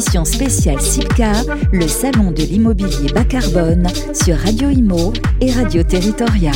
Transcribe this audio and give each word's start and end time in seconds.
Émission 0.00 0.24
spéciale 0.24 0.80
SIPCA, 0.80 1.32
le 1.74 1.86
salon 1.86 2.30
de 2.30 2.40
l'immobilier 2.40 3.12
bas 3.14 3.22
carbone 3.22 3.86
sur 4.14 4.34
Radio 4.34 4.70
Imo 4.70 5.12
et 5.42 5.52
Radio 5.52 5.82
Territoria. 5.82 6.52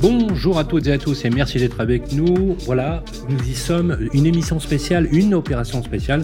Bonjour 0.00 0.58
à 0.58 0.64
toutes 0.64 0.88
et 0.88 0.92
à 0.94 0.98
tous 0.98 1.24
et 1.24 1.30
merci 1.30 1.58
d'être 1.58 1.80
avec 1.80 2.12
nous. 2.12 2.56
Voilà, 2.66 3.04
nous 3.28 3.38
y 3.48 3.54
sommes, 3.54 3.96
une 4.12 4.26
émission 4.26 4.58
spéciale, 4.58 5.06
une 5.12 5.32
opération 5.34 5.80
spéciale 5.80 6.22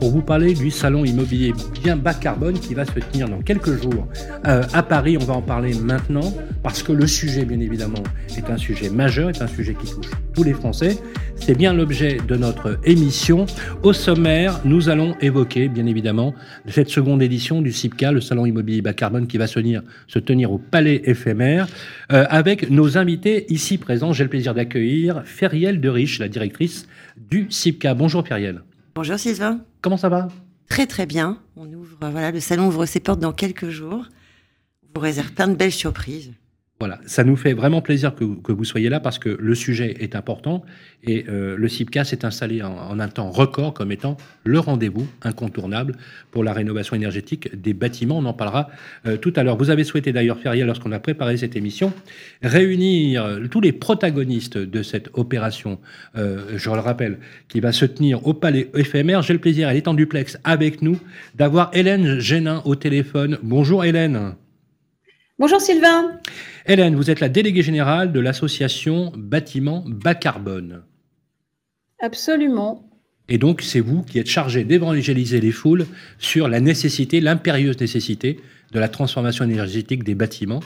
pour 0.00 0.10
vous 0.10 0.20
parler 0.20 0.54
du 0.54 0.72
salon 0.72 1.04
immobilier 1.04 1.54
bien 1.82 1.96
bas 1.96 2.14
carbone 2.14 2.58
qui 2.58 2.74
va 2.74 2.84
se 2.84 2.90
tenir 2.90 3.28
dans 3.28 3.40
quelques 3.40 3.80
jours 3.80 4.08
euh, 4.46 4.62
à 4.72 4.82
Paris. 4.82 5.16
On 5.20 5.24
va 5.24 5.34
en 5.34 5.42
parler 5.42 5.74
maintenant 5.74 6.34
parce 6.64 6.82
que 6.82 6.90
le 6.90 7.06
sujet, 7.06 7.44
bien 7.44 7.60
évidemment, 7.60 8.02
est 8.36 8.50
un 8.50 8.58
sujet 8.58 8.90
majeur, 8.90 9.30
est 9.30 9.42
un 9.42 9.46
sujet 9.46 9.74
qui 9.74 9.92
touche 9.92 10.10
tous 10.34 10.42
les 10.42 10.54
Français. 10.54 10.98
C'est 11.38 11.56
bien 11.56 11.72
l'objet 11.72 12.18
de 12.26 12.36
notre 12.36 12.78
émission. 12.84 13.46
Au 13.82 13.92
sommaire, 13.92 14.60
nous 14.64 14.88
allons 14.88 15.16
évoquer, 15.20 15.68
bien 15.68 15.86
évidemment, 15.86 16.34
cette 16.66 16.88
seconde 16.88 17.22
édition 17.22 17.62
du 17.62 17.72
CIPCA, 17.72 18.10
le 18.10 18.20
salon 18.20 18.46
immobilier 18.46 18.82
bas 18.82 18.92
carbone 18.92 19.26
qui 19.26 19.38
va 19.38 19.46
se 19.46 19.54
tenir, 19.54 19.82
se 20.08 20.18
tenir 20.18 20.50
au 20.50 20.58
Palais 20.58 21.02
éphémère, 21.04 21.68
euh, 22.12 22.24
avec 22.28 22.70
nos 22.70 22.98
invités 22.98 23.46
ici 23.52 23.78
présents. 23.78 24.12
J'ai 24.12 24.24
le 24.24 24.30
plaisir 24.30 24.54
d'accueillir 24.54 25.22
Feriel 25.24 25.80
de 25.80 25.88
Riche, 25.88 26.18
la 26.18 26.28
directrice 26.28 26.88
du 27.16 27.46
CIPCA. 27.48 27.94
Bonjour 27.94 28.26
Feriel. 28.26 28.62
Bonjour 28.94 29.18
Sylvain. 29.18 29.60
Comment 29.82 29.96
ça 29.96 30.08
va? 30.08 30.28
Très 30.68 30.86
très 30.86 31.06
bien. 31.06 31.38
On 31.56 31.72
ouvre, 31.72 31.96
voilà, 32.00 32.32
le 32.32 32.40
salon 32.40 32.66
ouvre 32.66 32.86
ses 32.86 32.98
portes 32.98 33.20
dans 33.20 33.32
quelques 33.32 33.68
jours. 33.68 34.06
On 34.82 34.88
vous 34.94 35.00
réserve 35.00 35.32
plein 35.32 35.48
de 35.48 35.54
belles 35.54 35.70
surprises. 35.72 36.32
Voilà, 36.78 37.00
ça 37.06 37.24
nous 37.24 37.36
fait 37.36 37.54
vraiment 37.54 37.80
plaisir 37.80 38.14
que, 38.14 38.52
vous 38.52 38.64
soyez 38.64 38.90
là 38.90 39.00
parce 39.00 39.18
que 39.18 39.30
le 39.40 39.54
sujet 39.54 39.94
est 39.98 40.14
important 40.14 40.62
et 41.04 41.24
euh, 41.26 41.56
le 41.56 41.68
CIPCA 41.68 42.04
s'est 42.04 42.22
installé 42.26 42.62
en, 42.62 43.00
un 43.00 43.08
temps 43.08 43.30
record 43.30 43.72
comme 43.72 43.92
étant 43.92 44.18
le 44.44 44.58
rendez-vous 44.58 45.08
incontournable 45.22 45.94
pour 46.30 46.44
la 46.44 46.52
rénovation 46.52 46.94
énergétique 46.94 47.48
des 47.58 47.72
bâtiments. 47.72 48.18
On 48.18 48.26
en 48.26 48.34
parlera 48.34 48.68
euh, 49.06 49.16
tout 49.16 49.32
à 49.36 49.42
l'heure. 49.42 49.56
Vous 49.56 49.70
avez 49.70 49.84
souhaité 49.84 50.12
d'ailleurs, 50.12 50.38
Feriel, 50.38 50.66
lorsqu'on 50.66 50.92
a 50.92 50.98
préparé 50.98 51.38
cette 51.38 51.56
émission, 51.56 51.94
réunir 52.42 53.24
euh, 53.24 53.46
tous 53.46 53.62
les 53.62 53.72
protagonistes 53.72 54.58
de 54.58 54.82
cette 54.82 55.08
opération, 55.14 55.78
je 56.14 56.70
le 56.70 56.80
rappelle, 56.80 57.18
qui 57.48 57.60
va 57.60 57.72
se 57.72 57.86
tenir 57.86 58.26
au 58.26 58.34
Palais 58.34 58.70
éphémère. 58.74 59.22
J'ai 59.22 59.32
le 59.32 59.38
plaisir, 59.38 59.70
elle 59.70 59.78
est 59.78 59.88
en 59.88 59.94
duplex 59.94 60.38
avec 60.44 60.82
nous, 60.82 60.98
d'avoir 61.34 61.70
Hélène 61.72 62.18
Génin 62.18 62.60
au 62.66 62.74
téléphone. 62.74 63.38
Bonjour 63.42 63.84
Hélène. 63.84 64.34
Bonjour 65.38 65.60
Sylvain. 65.60 66.18
Hélène, 66.68 66.96
vous 66.96 67.12
êtes 67.12 67.20
la 67.20 67.28
déléguée 67.28 67.62
générale 67.62 68.10
de 68.10 68.18
l'association 68.18 69.12
Bâtiment 69.16 69.84
Bas 69.86 70.16
Carbone. 70.16 70.82
Absolument. 72.00 72.90
Et 73.28 73.38
donc, 73.38 73.62
c'est 73.62 73.78
vous 73.78 74.02
qui 74.02 74.18
êtes 74.18 74.28
chargé 74.28 74.64
d'évangéliser 74.64 75.40
les 75.40 75.52
foules 75.52 75.86
sur 76.18 76.48
la 76.48 76.58
nécessité, 76.58 77.20
l'impérieuse 77.20 77.78
nécessité 77.78 78.40
de 78.72 78.80
la 78.80 78.88
transformation 78.88 79.44
énergétique 79.44 80.02
des 80.02 80.16
bâtiments 80.16 80.58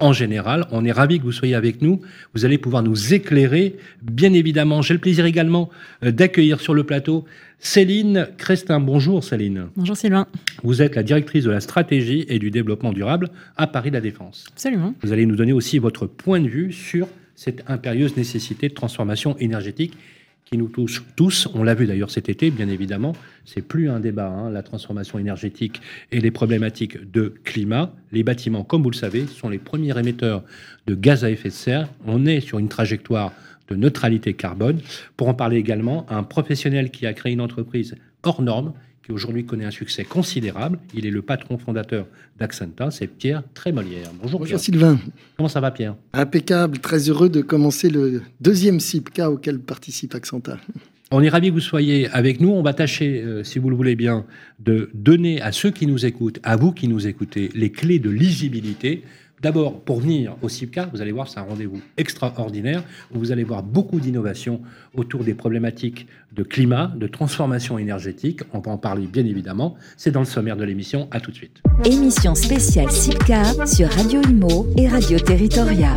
en 0.00 0.12
général. 0.12 0.66
On 0.72 0.84
est 0.84 0.92
ravis 0.92 1.18
que 1.18 1.24
vous 1.24 1.32
soyez 1.32 1.54
avec 1.54 1.82
nous. 1.82 2.00
Vous 2.34 2.44
allez 2.44 2.58
pouvoir 2.58 2.82
nous 2.82 3.14
éclairer. 3.14 3.76
Bien 4.02 4.32
évidemment, 4.32 4.82
j'ai 4.82 4.94
le 4.94 5.00
plaisir 5.00 5.26
également 5.26 5.70
euh, 6.02 6.10
d'accueillir 6.10 6.60
sur 6.60 6.74
le 6.74 6.84
plateau 6.84 7.24
Céline 7.58 8.28
Crestin. 8.38 8.80
Bonjour 8.80 9.22
Céline. 9.22 9.66
Bonjour 9.76 9.96
Sylvain. 9.96 10.26
Vous 10.62 10.82
êtes 10.82 10.96
la 10.96 11.02
directrice 11.02 11.44
de 11.44 11.50
la 11.50 11.60
stratégie 11.60 12.24
et 12.28 12.38
du 12.38 12.50
développement 12.50 12.92
durable 12.92 13.28
à 13.56 13.66
Paris 13.66 13.90
La 13.90 14.00
Défense. 14.00 14.46
Absolument. 14.52 14.94
Vous 15.02 15.12
allez 15.12 15.26
nous 15.26 15.36
donner 15.36 15.52
aussi 15.52 15.78
votre 15.78 16.06
point 16.06 16.40
de 16.40 16.48
vue 16.48 16.72
sur 16.72 17.06
cette 17.36 17.62
impérieuse 17.68 18.16
nécessité 18.16 18.68
de 18.68 18.74
transformation 18.74 19.36
énergétique 19.38 19.96
qui 20.52 20.58
nous 20.58 20.66
touche 20.66 21.04
tous. 21.14 21.48
On 21.54 21.62
l'a 21.62 21.76
vu 21.76 21.86
d'ailleurs 21.86 22.10
cet 22.10 22.28
été, 22.28 22.50
bien 22.50 22.68
évidemment. 22.68 23.12
C'est 23.44 23.62
plus 23.62 23.88
un 23.88 24.00
débat, 24.00 24.26
hein, 24.26 24.50
la 24.50 24.64
transformation 24.64 25.20
énergétique 25.20 25.80
et 26.10 26.18
les 26.18 26.32
problématiques 26.32 27.08
de 27.12 27.34
climat. 27.44 27.94
Les 28.10 28.24
bâtiments, 28.24 28.64
comme 28.64 28.82
vous 28.82 28.90
le 28.90 28.96
savez, 28.96 29.28
sont 29.28 29.48
les 29.48 29.58
premiers 29.58 29.96
émetteurs 29.96 30.42
de 30.88 30.96
gaz 30.96 31.24
à 31.24 31.30
effet 31.30 31.50
de 31.50 31.54
serre. 31.54 31.88
On 32.04 32.26
est 32.26 32.40
sur 32.40 32.58
une 32.58 32.66
trajectoire 32.66 33.32
de 33.68 33.76
neutralité 33.76 34.34
carbone. 34.34 34.80
Pour 35.16 35.28
en 35.28 35.34
parler 35.34 35.56
également, 35.56 36.04
un 36.10 36.24
professionnel 36.24 36.90
qui 36.90 37.06
a 37.06 37.12
créé 37.12 37.32
une 37.32 37.40
entreprise 37.40 37.94
hors 38.24 38.42
norme 38.42 38.72
qui 39.10 39.14
aujourd'hui 39.14 39.44
connaît 39.44 39.64
un 39.64 39.72
succès 39.72 40.04
considérable. 40.04 40.78
Il 40.94 41.04
est 41.04 41.10
le 41.10 41.20
patron 41.20 41.58
fondateur 41.58 42.06
d'Accenta, 42.38 42.92
c'est 42.92 43.08
Pierre 43.08 43.42
Trémolière. 43.54 44.12
Bonjour, 44.22 44.38
Bonjour 44.38 44.60
Sylvain. 44.60 45.00
Comment 45.36 45.48
ça 45.48 45.60
va 45.60 45.72
Pierre? 45.72 45.96
Impeccable, 46.12 46.78
très 46.78 47.08
heureux 47.08 47.28
de 47.28 47.40
commencer 47.40 47.90
le 47.90 48.22
deuxième 48.40 48.78
CIPCA 48.78 49.28
auquel 49.28 49.58
participe 49.58 50.14
Accenta. 50.14 50.58
On 51.10 51.22
est 51.22 51.28
ravis 51.28 51.48
que 51.48 51.54
vous 51.54 51.60
soyez 51.60 52.08
avec 52.10 52.40
nous. 52.40 52.50
On 52.50 52.62
va 52.62 52.72
tâcher, 52.72 53.20
euh, 53.24 53.42
si 53.42 53.58
vous 53.58 53.68
le 53.68 53.74
voulez 53.74 53.96
bien, 53.96 54.26
de 54.60 54.90
donner 54.94 55.42
à 55.42 55.50
ceux 55.50 55.72
qui 55.72 55.88
nous 55.88 56.06
écoutent, 56.06 56.38
à 56.44 56.54
vous 56.54 56.70
qui 56.70 56.86
nous 56.86 57.08
écoutez, 57.08 57.50
les 57.52 57.72
clés 57.72 57.98
de 57.98 58.10
lisibilité 58.10 59.02
D'abord, 59.42 59.80
pour 59.80 60.00
venir 60.00 60.36
au 60.42 60.50
CIPCA, 60.50 60.90
vous 60.92 61.00
allez 61.00 61.12
voir, 61.12 61.26
c'est 61.26 61.40
un 61.40 61.44
rendez-vous 61.44 61.80
extraordinaire 61.96 62.84
où 63.14 63.18
vous 63.18 63.32
allez 63.32 63.42
voir 63.42 63.62
beaucoup 63.62 63.98
d'innovations 63.98 64.60
autour 64.94 65.24
des 65.24 65.32
problématiques 65.32 66.06
de 66.32 66.42
climat, 66.42 66.92
de 66.94 67.06
transformation 67.06 67.78
énergétique. 67.78 68.40
On 68.52 68.58
va 68.58 68.72
en 68.72 68.76
parler 68.76 69.06
bien 69.06 69.24
évidemment. 69.24 69.76
C'est 69.96 70.10
dans 70.10 70.20
le 70.20 70.26
sommaire 70.26 70.58
de 70.58 70.64
l'émission. 70.64 71.08
À 71.10 71.20
tout 71.20 71.30
de 71.30 71.36
suite. 71.36 71.62
Émission 71.86 72.34
spéciale 72.34 72.90
CIPCA 72.90 73.66
sur 73.66 73.88
Radio 73.88 74.20
Imo 74.28 74.66
et 74.76 74.88
Radio 74.88 75.18
Territoria. 75.18 75.96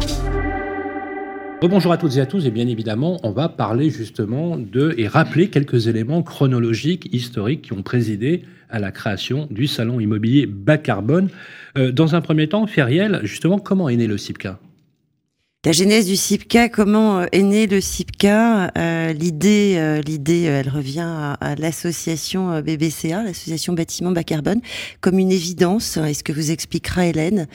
Bonjour 1.62 1.94
à 1.94 1.98
toutes 1.98 2.18
et 2.18 2.22
à 2.22 2.26
tous 2.26 2.46
et 2.46 2.52
bien 2.52 2.68
évidemment 2.68 3.20
on 3.24 3.32
va 3.32 3.48
parler 3.48 3.90
justement 3.90 4.58
de 4.58 4.94
et 4.98 5.08
rappeler 5.08 5.50
quelques 5.50 5.88
éléments 5.88 6.22
chronologiques, 6.22 7.08
historiques 7.14 7.62
qui 7.62 7.74
ont 7.74 7.84
présidé 7.84 8.44
à 8.74 8.80
la 8.80 8.92
création 8.92 9.48
du 9.52 9.68
salon 9.68 10.00
immobilier 10.02 10.48
bas 10.48 10.78
carbone. 10.78 11.30
Euh, 11.78 11.92
dans 11.92 12.16
un 12.16 12.22
premier 12.22 12.50
temps, 12.50 12.68
Feriel, 12.68 13.22
justement, 13.24 13.60
comment 13.60 13.88
est 13.88 13.96
né 13.96 14.08
le 14.08 14.18
CIPCA 14.18 14.60
la 15.66 15.72
genèse 15.72 16.08
du 16.08 16.18
CIPCA, 16.18 16.68
comment 16.68 17.20
euh, 17.20 17.26
est 17.32 17.42
né 17.42 17.68
le 17.68 17.80
CIPCA 17.80 18.70
euh, 18.78 19.14
L'idée, 19.14 19.72
elle 19.78 20.68
revient 20.68 21.36
à, 21.40 21.56
l'association 21.58 22.60
BBCA, 22.60 23.24
l'association 23.24 23.72
bâtiment 23.72 24.12
bas 24.12 24.26
carbone, 24.26 24.60
comme 25.00 25.20
une 25.20 25.32
évidence. 25.32 25.96
Est-ce 25.96 26.22
que 26.22 26.34
vous 26.34 26.52
expliquera 26.52 27.06
Hélène 27.06 27.48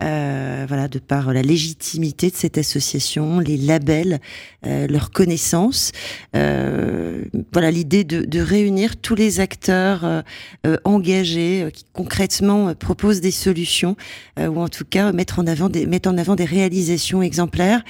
euh, 0.00 0.64
voilà, 0.68 0.86
de 0.86 1.00
par 1.00 1.32
la 1.32 1.42
légitimité 1.42 2.30
de 2.30 2.36
cette 2.36 2.56
association, 2.56 3.40
les 3.40 3.56
labels, 3.56 4.20
euh, 4.64 4.86
leur 4.86 5.10
connaissance. 5.10 5.90
Euh, 6.36 7.24
voilà, 7.52 7.72
l'idée 7.72 8.04
de, 8.04 8.24
de, 8.24 8.40
réunir 8.40 8.96
tous 8.96 9.16
les 9.16 9.40
acteurs 9.40 10.04
euh, 10.04 10.76
engagés 10.84 11.68
qui 11.72 11.84
concrètement 11.92 12.74
proposent 12.74 13.20
des 13.20 13.32
solutions 13.32 13.96
ou 14.38 14.60
en 14.60 14.68
tout 14.68 14.84
cas 14.84 15.10
mettre 15.12 15.40
en 15.40 15.46
avant 15.46 15.68
des, 15.68 15.86
mettre 15.86 16.08
en 16.08 16.16
avant 16.16 16.36
des 16.36 16.44
réalisations 16.44 17.22
exemplaires 17.22 17.82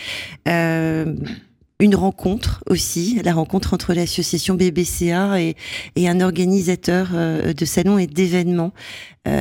une 1.81 1.95
rencontre 1.95 2.65
aussi, 2.69 3.21
la 3.23 3.33
rencontre 3.33 3.73
entre 3.73 3.95
l'association 3.95 4.57
BBCA 4.57 5.41
et, 5.41 5.55
et, 5.95 6.09
un 6.09 6.21
organisateur 6.21 7.11
de 7.13 7.65
salons 7.65 7.99
et 7.99 8.09
d'événements 8.09 8.73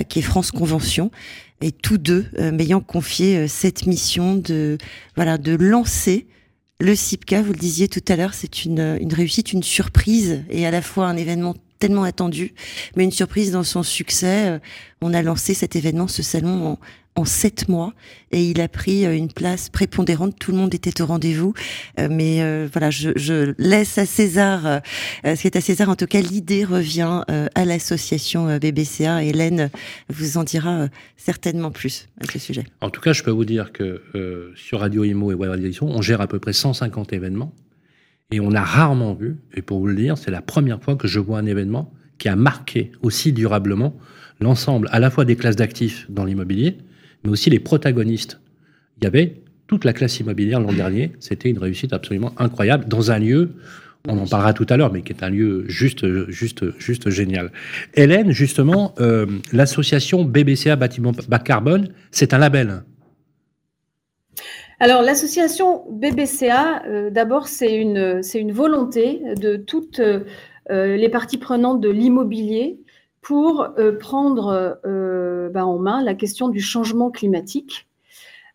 qui 0.07 0.19
est 0.19 0.21
France 0.21 0.51
Convention 0.51 1.09
et 1.61 1.71
tous 1.71 1.97
deux 1.97 2.25
euh, 2.39 2.51
m'ayant 2.51 2.81
confié 2.81 3.37
euh, 3.37 3.47
cette 3.47 3.85
mission 3.85 4.35
de 4.35 4.77
voilà 5.15 5.37
de 5.37 5.55
lancer 5.55 6.27
le 6.79 6.95
CIPCA. 6.95 7.41
Vous 7.41 7.53
le 7.53 7.57
disiez 7.57 7.87
tout 7.87 8.03
à 8.07 8.15
l'heure, 8.15 8.33
c'est 8.33 8.65
une, 8.65 8.97
une 9.01 9.13
réussite, 9.13 9.53
une 9.53 9.63
surprise 9.63 10.43
et 10.49 10.67
à 10.67 10.71
la 10.71 10.81
fois 10.81 11.07
un 11.07 11.17
événement 11.17 11.55
tellement 11.79 12.03
attendu, 12.03 12.53
mais 12.95 13.03
une 13.03 13.11
surprise 13.11 13.51
dans 13.51 13.63
son 13.63 13.83
succès. 13.83 14.49
Euh, 14.49 14.59
on 15.01 15.13
a 15.13 15.21
lancé 15.21 15.53
cet 15.53 15.75
événement, 15.75 16.07
ce 16.07 16.23
salon 16.23 16.65
en, 16.65 16.79
en 17.17 17.25
sept 17.25 17.67
mois 17.67 17.93
et 18.31 18.49
il 18.49 18.61
a 18.61 18.67
pris 18.67 19.05
euh, 19.05 19.15
une 19.15 19.31
place 19.31 19.69
prépondérante. 19.69 20.37
Tout 20.39 20.51
le 20.51 20.57
monde 20.57 20.73
était 20.73 21.01
au 21.01 21.05
rendez-vous, 21.05 21.53
euh, 21.99 22.07
mais 22.09 22.41
euh, 22.41 22.67
voilà, 22.71 22.89
je, 22.91 23.53
laisse 23.57 23.97
à 23.97 24.05
César 24.05 24.81
ce 25.23 25.41
qui 25.41 25.47
est 25.47 25.55
à 25.55 25.61
César. 25.61 25.89
En 25.89 25.95
tout 25.95 26.05
cas, 26.05 26.21
l'idée 26.21 26.63
revient 26.63 27.23
à 27.27 27.65
l'association 27.65 28.57
BBCA. 28.57 29.23
Hélène 29.23 29.69
vous 30.09 30.37
en 30.37 30.43
dira 30.43 30.87
certainement 31.15 31.71
plus 31.71 32.07
à 32.21 32.31
ce 32.31 32.39
sujet. 32.39 32.65
En 32.81 32.89
tout 32.89 33.01
cas, 33.01 33.13
je 33.13 33.23
peux 33.23 33.31
vous 33.31 33.45
dire 33.45 33.71
que 33.71 34.03
sur 34.55 34.81
Radio 34.81 35.03
Imo 35.03 35.31
et 35.31 35.33
Web 35.33 35.49
Radio, 35.49 35.71
on 35.81 36.01
gère 36.01 36.21
à 36.21 36.27
peu 36.27 36.39
près 36.39 36.53
150 36.53 37.13
événements 37.13 37.53
et 38.31 38.39
on 38.39 38.51
a 38.51 38.61
rarement 38.61 39.13
vu, 39.13 39.37
et 39.53 39.61
pour 39.61 39.79
vous 39.79 39.87
le 39.87 39.95
dire, 39.95 40.17
c'est 40.17 40.31
la 40.31 40.41
première 40.41 40.81
fois 40.81 40.95
que 40.95 41.07
je 41.07 41.19
vois 41.19 41.39
un 41.39 41.45
événement 41.45 41.91
qui 42.17 42.29
a 42.29 42.35
marqué 42.35 42.91
aussi 43.01 43.31
durablement 43.31 43.97
l'ensemble 44.39 44.89
à 44.91 44.99
la 44.99 45.09
fois 45.09 45.25
des 45.25 45.35
classes 45.35 45.55
d'actifs 45.55 46.05
dans 46.09 46.25
l'immobilier, 46.25 46.77
mais 47.27 47.33
aussi 47.33 47.49
les 47.49 47.59
protagonistes. 47.59 48.39
Il 48.97 49.03
y 49.03 49.07
avait 49.07 49.41
toute 49.67 49.83
la 49.83 49.91
classe 49.91 50.17
immobilière 50.21 50.61
l'an 50.61 50.71
dernier. 50.71 51.11
C'était 51.19 51.49
une 51.49 51.59
réussite 51.59 51.91
absolument 51.91 52.31
incroyable 52.37 52.85
dans 52.85 53.11
un 53.11 53.19
lieu, 53.19 53.51
on 54.07 54.17
en 54.17 54.25
parlera 54.27 54.53
tout 54.53 54.65
à 54.69 54.77
l'heure, 54.77 54.93
mais 54.93 55.01
qui 55.01 55.11
est 55.11 55.23
un 55.23 55.29
lieu 55.29 55.65
juste, 55.67 56.29
juste, 56.29 56.79
juste 56.79 57.09
génial. 57.09 57.51
Hélène, 57.95 58.31
justement, 58.31 58.93
euh, 59.01 59.25
l'association 59.51 60.23
BBCA 60.23 60.77
Bâtiment 60.77 61.11
Bas 61.27 61.39
Carbone, 61.39 61.89
c'est 62.11 62.33
un 62.33 62.37
label. 62.37 62.83
Alors, 64.79 65.01
l'association 65.01 65.83
BBCA, 65.91 66.83
euh, 66.85 67.09
d'abord, 67.09 67.49
c'est 67.49 67.75
une, 67.75 68.21
une 68.35 68.51
volonté 68.53 69.21
de 69.35 69.57
toutes 69.57 69.99
euh, 69.99 70.21
les 70.69 71.09
parties 71.09 71.37
prenantes 71.37 71.81
de 71.81 71.89
l'immobilier 71.89 72.79
pour 73.27 73.67
prendre 73.99 74.79
bah, 75.53 75.65
en 75.65 75.77
main 75.77 76.01
la 76.01 76.13
question 76.13 76.47
du 76.47 76.61
changement 76.61 77.11
climatique. 77.11 77.89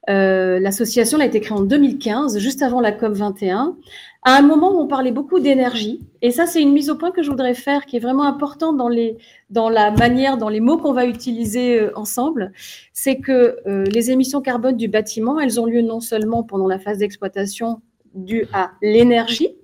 L'association 0.09 1.21
a 1.21 1.27
été 1.27 1.41
créée 1.41 1.59
en 1.59 1.63
2015, 1.63 2.39
juste 2.39 2.63
avant 2.63 2.81
la 2.81 2.93
COP 2.93 3.13
21, 3.13 3.77
à 4.25 4.39
un 4.39 4.43
moment 4.43 4.73
où 4.73 4.81
on 4.81 4.87
parlait 4.87 5.11
beaucoup 5.11 5.41
d'énergie. 5.41 6.01
Et 6.23 6.31
ça, 6.31 6.47
c'est 6.47 6.63
une 6.63 6.73
mise 6.73 6.91
au 6.91 6.97
point 6.97 7.11
que 7.11 7.23
je 7.23 7.31
voudrais 7.31 7.55
faire, 7.55 7.87
qui 7.87 7.97
est 7.97 8.01
vraiment 8.01 8.23
importante 8.23 8.77
dans, 8.77 8.89
les, 8.89 9.19
dans 9.51 9.69
la 9.69 9.91
manière, 9.91 10.37
dans 10.39 10.49
les 10.49 10.61
mots 10.61 10.79
qu'on 10.79 10.93
va 10.93 11.07
utiliser 11.07 11.81
euh, 11.81 11.93
ensemble. 11.97 12.53
C'est 12.93 13.17
que 13.17 13.57
euh, 13.67 13.85
les 13.85 14.11
émissions 14.11 14.41
carbone 14.41 14.77
du 14.77 14.89
bâtiment, 14.89 15.41
elles 15.41 15.61
ont 15.61 15.67
lieu 15.67 15.83
non 15.83 16.01
seulement 16.01 16.45
pendant 16.45 16.69
la 16.69 16.79
phase 16.79 16.99
d'exploitation 16.99 17.83
due 18.15 18.47
à 18.53 18.71
l'énergie, 18.81 19.57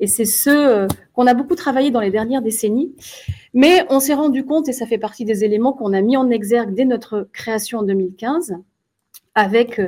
et 0.00 0.08
c'est 0.08 0.24
ce 0.24 0.50
euh, 0.50 0.88
qu'on 1.14 1.28
a 1.28 1.34
beaucoup 1.34 1.54
travaillé 1.54 1.92
dans 1.92 2.00
les 2.00 2.10
dernières 2.10 2.42
décennies, 2.42 2.92
mais 3.54 3.84
on 3.90 4.00
s'est 4.00 4.14
rendu 4.14 4.44
compte, 4.44 4.68
et 4.68 4.72
ça 4.72 4.86
fait 4.86 4.98
partie 4.98 5.24
des 5.24 5.44
éléments 5.44 5.72
qu'on 5.72 5.92
a 5.92 6.00
mis 6.00 6.16
en 6.16 6.30
exergue 6.30 6.74
dès 6.74 6.84
notre 6.84 7.28
création 7.32 7.80
en 7.80 7.82
2015, 7.82 8.56
avec 9.34 9.80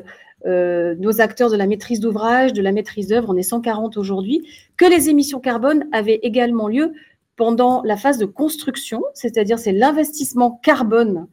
euh, 0.46 0.94
nos 0.98 1.20
acteurs 1.20 1.50
de 1.50 1.56
la 1.56 1.66
maîtrise 1.66 2.00
d'ouvrage, 2.00 2.52
de 2.52 2.60
la 2.60 2.72
maîtrise 2.72 3.08
d'œuvre, 3.08 3.28
on 3.30 3.36
est 3.36 3.42
140 3.42 3.96
aujourd'hui, 3.96 4.46
que 4.76 4.84
les 4.84 5.08
émissions 5.08 5.40
carbone 5.40 5.86
avaient 5.92 6.20
également 6.22 6.68
lieu 6.68 6.92
pendant 7.36 7.82
la 7.82 7.96
phase 7.96 8.18
de 8.18 8.26
construction, 8.26 9.02
c'est-à-dire 9.14 9.58
c'est 9.58 9.72
l'investissement 9.72 10.60
carbone 10.62 11.26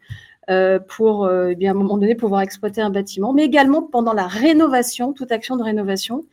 euh, 0.50 0.80
pour 0.80 1.26
euh, 1.26 1.50
eh 1.52 1.56
bien, 1.56 1.72
à 1.72 1.76
un 1.76 1.78
moment 1.78 1.98
donné 1.98 2.16
pouvoir 2.16 2.42
exploiter 2.42 2.82
un 2.82 2.90
bâtiment, 2.90 3.34
mais 3.34 3.44
également 3.44 3.82
pendant 3.82 4.14
la 4.14 4.28
rénovation, 4.28 5.14
toute 5.14 5.32
action 5.32 5.58
de 5.58 5.64
rénovation. 5.64 6.26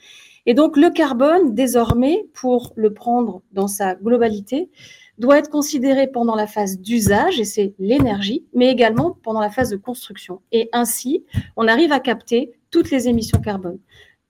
Et 0.46 0.54
donc 0.54 0.76
le 0.76 0.90
carbone, 0.90 1.54
désormais, 1.54 2.26
pour 2.32 2.72
le 2.76 2.94
prendre 2.94 3.42
dans 3.52 3.68
sa 3.68 3.96
globalité, 3.96 4.70
doit 5.18 5.38
être 5.38 5.50
considéré 5.50 6.06
pendant 6.06 6.34
la 6.34 6.46
phase 6.46 6.78
d'usage, 6.78 7.40
et 7.40 7.44
c'est 7.44 7.74
l'énergie, 7.78 8.44
mais 8.54 8.70
également 8.70 9.18
pendant 9.22 9.40
la 9.40 9.50
phase 9.50 9.70
de 9.70 9.76
construction. 9.76 10.40
Et 10.52 10.68
ainsi, 10.72 11.24
on 11.56 11.68
arrive 11.68 11.92
à 11.92 12.00
capter 12.00 12.52
toutes 12.70 12.90
les 12.90 13.08
émissions 13.08 13.40
carbone. 13.40 13.78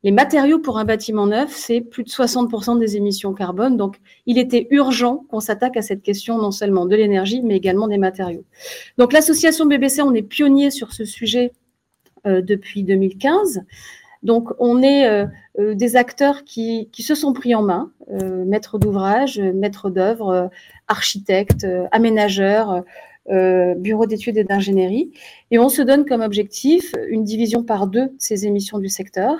Les 0.04 0.12
matériaux 0.12 0.60
pour 0.60 0.78
un 0.78 0.84
bâtiment 0.84 1.26
neuf, 1.26 1.50
c'est 1.52 1.80
plus 1.80 2.04
de 2.04 2.08
60% 2.08 2.78
des 2.78 2.96
émissions 2.96 3.34
carbone. 3.34 3.76
Donc, 3.76 3.96
il 4.26 4.38
était 4.38 4.68
urgent 4.70 5.24
qu'on 5.28 5.40
s'attaque 5.40 5.76
à 5.76 5.82
cette 5.82 6.02
question 6.02 6.38
non 6.38 6.52
seulement 6.52 6.86
de 6.86 6.94
l'énergie, 6.94 7.42
mais 7.42 7.56
également 7.56 7.88
des 7.88 7.98
matériaux. 7.98 8.44
Donc, 8.96 9.12
l'association 9.12 9.66
BBC, 9.66 10.00
on 10.02 10.14
est 10.14 10.22
pionnier 10.22 10.70
sur 10.70 10.92
ce 10.92 11.04
sujet 11.04 11.52
euh, 12.26 12.42
depuis 12.42 12.84
2015. 12.84 13.62
Donc, 14.22 14.50
on 14.58 14.82
est 14.82 15.06
euh, 15.08 15.26
euh, 15.58 15.74
des 15.74 15.96
acteurs 15.96 16.44
qui, 16.44 16.88
se 16.98 17.14
sont 17.14 17.32
pris 17.32 17.54
en 17.54 17.62
main, 17.62 17.92
maîtres 18.46 18.78
d'ouvrage, 18.78 19.38
maîtres 19.38 19.90
d'œuvre, 19.90 20.50
architectes, 20.88 21.66
aménageurs, 21.92 22.82
euh, 23.30 23.74
bureau 23.74 24.06
d'études 24.06 24.38
et 24.38 24.44
d'ingénierie. 24.44 25.12
Et 25.50 25.58
on 25.58 25.68
se 25.68 25.82
donne 25.82 26.06
comme 26.06 26.22
objectif 26.22 26.94
une 27.10 27.24
division 27.24 27.62
par 27.62 27.86
deux 27.86 28.06
de 28.06 28.14
ces 28.16 28.46
émissions 28.46 28.78
du 28.78 28.88
secteur. 28.88 29.34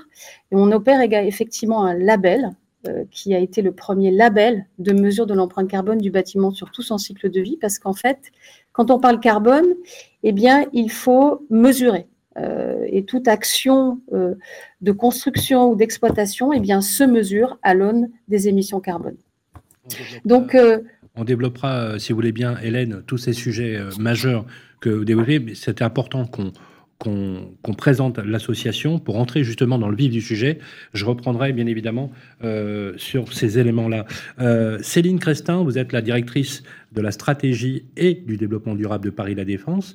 Et 0.53 0.57
on 0.57 0.71
opère 0.73 1.01
effectivement 1.01 1.87
un 1.87 1.95
label 1.95 2.51
euh, 2.87 3.05
qui 3.11 3.35
a 3.35 3.39
été 3.39 3.63
le 3.63 3.73
premier 3.73 4.11
label 4.11 4.67
de 4.79 4.93
mesure 4.93 5.27
de 5.27 5.33
l'empreinte 5.33 5.71
carbone 5.71 5.99
du 5.99 6.11
bâtiment 6.11 6.51
sur 6.51 6.71
tout 6.71 6.83
son 6.83 6.99
cycle 6.99 7.31
de 7.31 7.41
vie, 7.41 7.57
parce 7.57 7.79
qu'en 7.79 7.95
fait, 7.95 8.19
quand 8.73 8.91
on 8.91 9.01
parle 9.01 9.21
carbone, 9.21 9.75
eh 10.23 10.33
bien, 10.33 10.67
il 10.75 10.91
faut 10.91 11.47
mesurer. 11.49 12.07
Euh, 12.39 12.85
et 12.87 13.05
toute 13.05 13.29
action 13.29 14.01
de 14.81 14.93
construction 14.93 15.71
ou 15.71 15.77
d'exploitation, 15.77 16.53
eh 16.53 16.61
bien, 16.61 16.81
se 16.81 17.05
mesure 17.05 17.59
à 17.63 17.75
l'aune 17.75 18.11
des 18.29 18.49
émissions 18.49 18.81
carbone. 18.81 19.17
Donc, 20.25 20.55
on 21.19 21.25
développera, 21.25 21.81
euh, 21.81 21.99
si 21.99 22.13
vous 22.13 22.17
voulez 22.17 22.33
bien, 22.33 22.57
Hélène, 22.63 23.03
tous 23.07 23.19
ces 23.19 23.33
sujets 23.33 23.77
euh, 23.77 23.91
majeurs 23.99 24.47
que 24.81 24.89
vous 24.89 25.05
développez, 25.05 25.41
mais 25.41 25.55
c'était 25.55 25.85
important 25.85 26.25
qu'on 26.25 26.53
qu'on 27.01 27.75
présente 27.77 28.19
l'association 28.19 28.99
pour 28.99 29.21
entrer 29.21 29.45
justement 29.45 29.79
dans 29.79 29.89
le 29.89 29.95
vif 29.95 30.11
du 30.11 30.21
sujet. 30.21 30.59
Je 30.95 31.05
reprendrai 31.05 31.53
bien 31.53 31.67
évidemment 31.69 32.11
euh, 32.43 32.93
sur 32.97 33.33
ces 33.33 33.61
éléments-là. 33.61 34.05
Céline 34.83 35.21
Crestin, 35.21 35.63
vous 35.63 35.79
êtes 35.79 35.93
la 35.93 36.03
directrice 36.03 36.65
de 36.91 37.01
la 37.01 37.13
stratégie 37.13 37.85
et 37.97 38.15
du 38.15 38.37
développement 38.37 38.75
durable 38.75 39.05
de 39.05 39.11
Paris 39.11 39.37
La 39.37 39.45
Défense. 39.45 39.95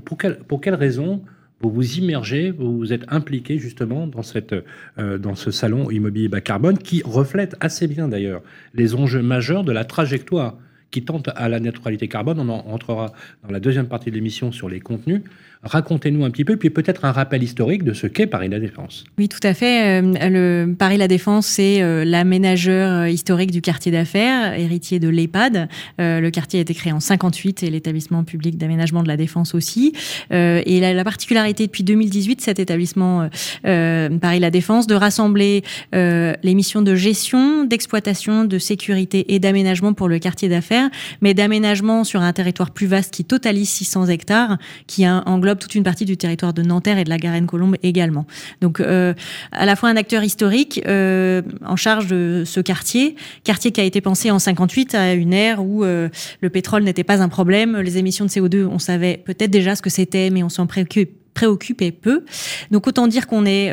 Pour, 0.00 0.18
pour, 0.46 0.60
quelles 0.60 0.74
raisons 0.74 1.22
vous 1.60 1.70
vous 1.70 1.98
immergez, 1.98 2.50
vous 2.50 2.78
vous 2.78 2.92
êtes 2.92 3.04
impliqué 3.08 3.58
justement 3.58 4.06
dans, 4.06 4.22
cette, 4.22 4.54
euh, 4.98 5.18
dans 5.18 5.34
ce 5.34 5.50
salon 5.50 5.90
immobilier 5.90 6.28
bas 6.28 6.40
carbone 6.40 6.78
qui 6.78 7.02
reflète 7.04 7.56
assez 7.60 7.88
bien 7.88 8.08
d'ailleurs 8.08 8.42
les 8.74 8.94
enjeux 8.94 9.22
majeurs 9.22 9.64
de 9.64 9.72
la 9.72 9.84
trajectoire 9.84 10.56
qui 10.90 11.04
tente 11.04 11.28
à 11.34 11.48
la 11.48 11.60
neutralité 11.60 12.08
carbone? 12.08 12.38
On 12.40 12.48
en 12.48 12.66
entrera 12.68 13.12
dans 13.42 13.50
la 13.50 13.60
deuxième 13.60 13.88
partie 13.88 14.10
de 14.10 14.14
l'émission 14.14 14.52
sur 14.52 14.68
les 14.68 14.80
contenus. 14.80 15.22
Racontez-nous 15.64 16.24
un 16.24 16.30
petit 16.30 16.44
peu, 16.44 16.56
puis 16.56 16.70
peut-être 16.70 17.04
un 17.04 17.10
rappel 17.10 17.42
historique 17.42 17.82
de 17.82 17.92
ce 17.92 18.06
qu'est 18.06 18.28
Paris 18.28 18.48
La 18.48 18.60
Défense. 18.60 19.04
Oui, 19.18 19.28
tout 19.28 19.40
à 19.42 19.54
fait. 19.54 20.00
Euh, 20.00 20.72
Paris 20.78 20.98
La 20.98 21.08
Défense, 21.08 21.46
c'est 21.46 21.82
euh, 21.82 22.04
l'aménageur 22.04 22.92
euh, 22.92 23.08
historique 23.08 23.50
du 23.50 23.60
quartier 23.60 23.90
d'affaires, 23.90 24.54
héritier 24.54 25.00
de 25.00 25.08
l'EHPAD. 25.08 25.68
le 25.98 26.30
quartier 26.30 26.60
a 26.60 26.62
été 26.62 26.74
créé 26.74 26.92
en 26.92 27.00
58 27.00 27.64
et 27.64 27.70
l'établissement 27.70 28.22
public 28.22 28.56
d'aménagement 28.56 29.02
de 29.02 29.08
la 29.08 29.16
Défense 29.16 29.54
aussi. 29.54 29.92
et 30.30 30.80
la, 30.80 31.04
particularité 31.04 31.66
depuis 31.66 31.82
2018, 31.82 32.40
cet 32.40 32.58
établissement 32.58 33.28
Paris 33.62 34.40
La 34.40 34.50
Défense, 34.50 34.86
de 34.86 34.94
rassembler 34.94 35.62
les 35.92 36.54
missions 36.54 36.82
de 36.82 36.94
gestion, 36.94 37.64
d'exploitation, 37.64 38.44
de 38.44 38.58
sécurité 38.58 39.34
et 39.34 39.38
d'aménagement 39.38 39.92
pour 39.92 40.08
le 40.08 40.18
quartier 40.18 40.48
d'affaires, 40.48 40.88
mais 41.20 41.34
d'aménagement 41.34 42.04
sur 42.04 42.20
un 42.20 42.32
territoire 42.32 42.70
plus 42.70 42.86
vaste 42.86 43.12
qui 43.12 43.24
totalise 43.24 43.68
600 43.70 44.06
hectares, 44.06 44.58
qui 44.86 45.08
englobe 45.08 45.47
toute 45.56 45.74
une 45.74 45.84
partie 45.84 46.04
du 46.04 46.16
territoire 46.16 46.52
de 46.52 46.62
Nanterre 46.62 46.98
et 46.98 47.04
de 47.04 47.10
la 47.10 47.18
Garenne-Colombe 47.18 47.76
également. 47.82 48.26
Donc, 48.60 48.80
euh, 48.80 49.14
à 49.52 49.66
la 49.66 49.76
fois 49.76 49.88
un 49.88 49.96
acteur 49.96 50.22
historique 50.22 50.82
euh, 50.86 51.42
en 51.64 51.76
charge 51.76 52.08
de 52.08 52.42
ce 52.46 52.60
quartier, 52.60 53.16
quartier 53.44 53.72
qui 53.72 53.80
a 53.80 53.84
été 53.84 54.00
pensé 54.00 54.30
en 54.30 54.38
58 54.38 54.94
à 54.94 55.12
une 55.14 55.32
ère 55.32 55.64
où 55.64 55.84
euh, 55.84 56.08
le 56.40 56.50
pétrole 56.50 56.82
n'était 56.82 57.04
pas 57.04 57.22
un 57.22 57.28
problème, 57.28 57.78
les 57.78 57.98
émissions 57.98 58.24
de 58.24 58.30
CO2, 58.30 58.66
on 58.66 58.78
savait 58.78 59.22
peut-être 59.24 59.50
déjà 59.50 59.76
ce 59.76 59.82
que 59.82 59.90
c'était, 59.90 60.30
mais 60.30 60.42
on 60.42 60.48
s'en 60.48 60.66
préoccupait 60.66 61.92
peu. 61.92 62.24
Donc 62.70 62.86
autant 62.86 63.06
dire 63.06 63.26
qu'on 63.26 63.46
est 63.46 63.72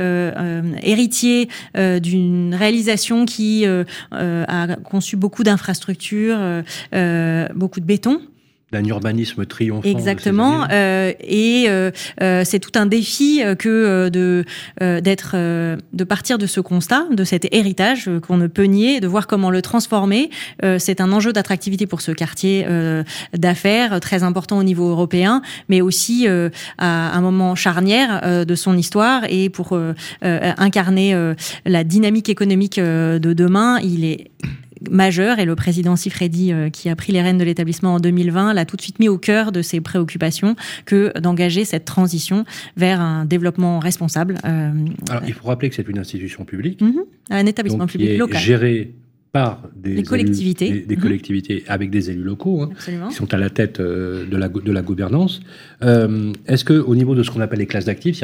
héritier 0.83 1.49
d'une 1.75 2.53
réalisation 2.53 3.25
qui 3.25 3.65
a 4.11 4.67
conçu 4.83 5.15
beaucoup 5.15 5.43
d'infrastructures, 5.43 6.37
beaucoup 7.55 7.79
de 7.79 7.85
béton, 7.85 8.21
d'un 8.75 8.83
urbanisme 8.83 9.45
triomphant. 9.45 9.87
Exactement. 9.87 10.65
Euh, 10.69 11.13
et 11.21 11.65
euh, 11.69 11.91
euh, 12.21 12.41
c'est 12.43 12.59
tout 12.59 12.77
un 12.77 12.85
défi 12.85 13.41
que 13.57 14.09
de 14.09 14.43
d'être, 14.79 15.35
de 15.35 16.03
partir 16.03 16.37
de 16.37 16.45
ce 16.45 16.59
constat, 16.59 17.05
de 17.11 17.23
cet 17.23 17.47
héritage 17.53 18.09
qu'on 18.25 18.37
ne 18.37 18.47
peut 18.47 18.63
nier, 18.63 18.99
de 18.99 19.07
voir 19.07 19.27
comment 19.27 19.49
le 19.49 19.61
transformer. 19.61 20.29
c'est 20.77 20.99
un 20.99 21.11
enjeu 21.11 21.31
d'attractivité 21.31 21.85
pour 21.85 22.01
ce 22.01 22.11
quartier 22.11 22.65
d'affaires 23.33 23.99
très 23.99 24.23
important 24.23 24.57
au 24.57 24.63
niveau 24.63 24.89
européen, 24.89 25.41
mais 25.69 25.81
aussi 25.81 26.27
à 26.77 27.17
un 27.17 27.21
moment 27.21 27.55
charnière 27.55 28.45
de 28.45 28.55
son 28.55 28.77
histoire 28.77 29.23
et 29.29 29.49
pour 29.49 29.77
incarner 30.21 31.33
la 31.65 31.83
dynamique 31.83 32.29
économique 32.29 32.79
de 32.79 33.33
demain, 33.33 33.79
il 33.79 34.03
est 34.05 34.31
majeur 34.89 35.39
et 35.39 35.45
le 35.45 35.55
président 35.55 35.95
Sifredi, 35.95 36.51
euh, 36.51 36.69
qui 36.69 36.89
a 36.89 36.95
pris 36.95 37.11
les 37.11 37.21
rênes 37.21 37.37
de 37.37 37.43
l'établissement 37.43 37.95
en 37.95 37.99
2020, 37.99 38.53
l'a 38.53 38.65
tout 38.65 38.75
de 38.75 38.81
suite 38.81 38.99
mis 38.99 39.09
au 39.09 39.17
cœur 39.17 39.51
de 39.51 39.61
ses 39.61 39.81
préoccupations 39.81 40.55
que 40.85 41.17
d'engager 41.19 41.65
cette 41.65 41.85
transition 41.85 42.45
vers 42.77 43.01
un 43.01 43.25
développement 43.25 43.79
responsable. 43.79 44.35
Euh, 44.45 44.71
Alors, 45.09 45.23
il 45.27 45.33
faut 45.33 45.47
rappeler 45.47 45.69
que 45.69 45.75
c'est 45.75 45.87
une 45.87 45.99
institution 45.99 46.45
publique. 46.45 46.81
Mhm. 46.81 47.03
un 47.29 47.45
établissement 47.45 47.87
public 47.87 48.09
qui 48.09 48.13
est 48.15 48.17
local. 48.17 48.41
Géré 48.41 48.93
par 49.31 49.63
des, 49.75 50.01
collectivités, 50.03 50.85
des, 50.87 50.95
mhm. 50.95 51.01
collectivités 51.01 51.63
avec 51.67 51.89
des 51.89 52.09
élus 52.09 52.23
locaux 52.23 52.61
hein, 52.61 52.69
qui 53.09 53.15
sont 53.15 53.33
à 53.33 53.37
la 53.37 53.49
tête 53.49 53.81
euh, 53.81 54.25
de, 54.25 54.37
la, 54.37 54.47
de 54.47 54.71
la 54.71 54.81
gouvernance. 54.81 55.41
Est-ce 55.81 56.63
que 56.63 56.73
au 56.73 56.95
niveau 56.95 57.15
de 57.15 57.23
ce 57.23 57.31
qu'on 57.31 57.41
appelle 57.41 57.59
les 57.59 57.65
classes 57.65 57.85
d'actifs, 57.85 58.23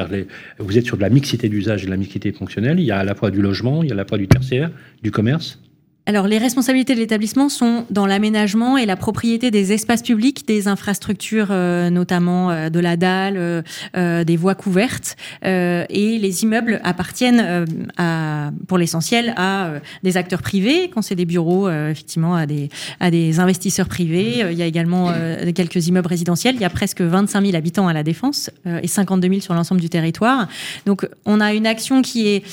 vous 0.59 0.77
êtes 0.77 0.85
sur 0.85 0.95
de 0.95 1.01
la 1.01 1.09
mixité 1.09 1.49
d'usage 1.49 1.83
et 1.83 1.85
de 1.85 1.91
la 1.91 1.97
mixité 1.97 2.31
fonctionnelle, 2.31 2.79
il 2.79 2.85
y 2.85 2.91
a 2.91 2.99
à 2.99 3.03
la 3.03 3.13
fois 3.13 3.29
du 3.29 3.41
logement, 3.41 3.83
il 3.83 3.89
y 3.89 3.91
a 3.91 3.93
à 3.93 3.97
la 3.97 4.05
fois 4.05 4.17
du 4.17 4.29
tertiaire, 4.29 4.71
du 5.03 5.11
commerce? 5.11 5.59
Alors, 6.07 6.27
les 6.27 6.39
responsabilités 6.39 6.95
de 6.95 6.99
l'établissement 6.99 7.47
sont 7.47 7.85
dans 7.91 8.07
l'aménagement 8.07 8.75
et 8.75 8.87
la 8.87 8.95
propriété 8.95 9.51
des 9.51 9.71
espaces 9.71 10.01
publics, 10.01 10.47
des 10.47 10.67
infrastructures, 10.67 11.49
euh, 11.51 11.91
notamment 11.91 12.49
euh, 12.49 12.69
de 12.69 12.79
la 12.79 12.97
dalle, 12.97 13.63
euh, 13.95 14.23
des 14.23 14.35
voies 14.35 14.55
couvertes. 14.55 15.15
et 15.43 16.17
les 16.17 16.43
immeubles 16.43 16.81
appartiennent, 16.83 17.65
à, 17.97 18.51
pour 18.67 18.77
l'essentiel, 18.79 19.33
à 19.37 19.73
des 20.01 20.17
acteurs 20.17 20.41
privés, 20.41 20.89
quand 20.89 21.03
c'est 21.03 21.15
des 21.15 21.25
bureaux, 21.25 21.69
effectivement, 21.69 22.35
à 22.35 22.45
des, 22.45 22.69
à 22.99 23.11
des 23.11 23.39
investisseurs 23.39 23.87
privés. 23.87 24.43
Il 24.51 24.57
y 24.57 24.61
a 24.61 24.65
également 24.65 25.11
quelques 25.55 25.87
immeubles 25.87 26.07
résidentiels. 26.07 26.55
Il 26.55 26.61
y 26.61 26.65
a 26.65 26.69
presque 26.69 27.01
25 27.01 27.45
000 27.45 27.55
habitants 27.55 27.87
à 27.87 27.93
la 27.93 28.03
Défense 28.03 28.49
et 28.65 28.87
52 28.87 29.27
000 29.27 29.41
sur 29.41 29.53
l'ensemble 29.53 29.81
du 29.81 29.89
territoire. 29.89 30.47
Donc, 30.85 31.07
on 31.25 31.41
a 31.41 31.53
une 31.53 31.67
action 31.67 32.01
qui 32.01 32.27
est 32.27 32.43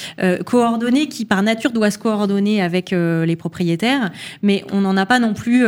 coordonnée, 0.45 1.09
qui 1.09 1.25
par 1.25 1.43
nature 1.43 1.73
doit 1.73 1.91
se 1.91 1.99
coordonner 1.99 2.61
avec 2.63 2.91
les 2.91 3.37
propriétaires, 3.39 4.11
mais 4.43 4.65
on 4.73 4.81
n'en 4.81 4.97
a 4.97 5.07
pas 5.07 5.19
non 5.19 5.35
plus 5.35 5.65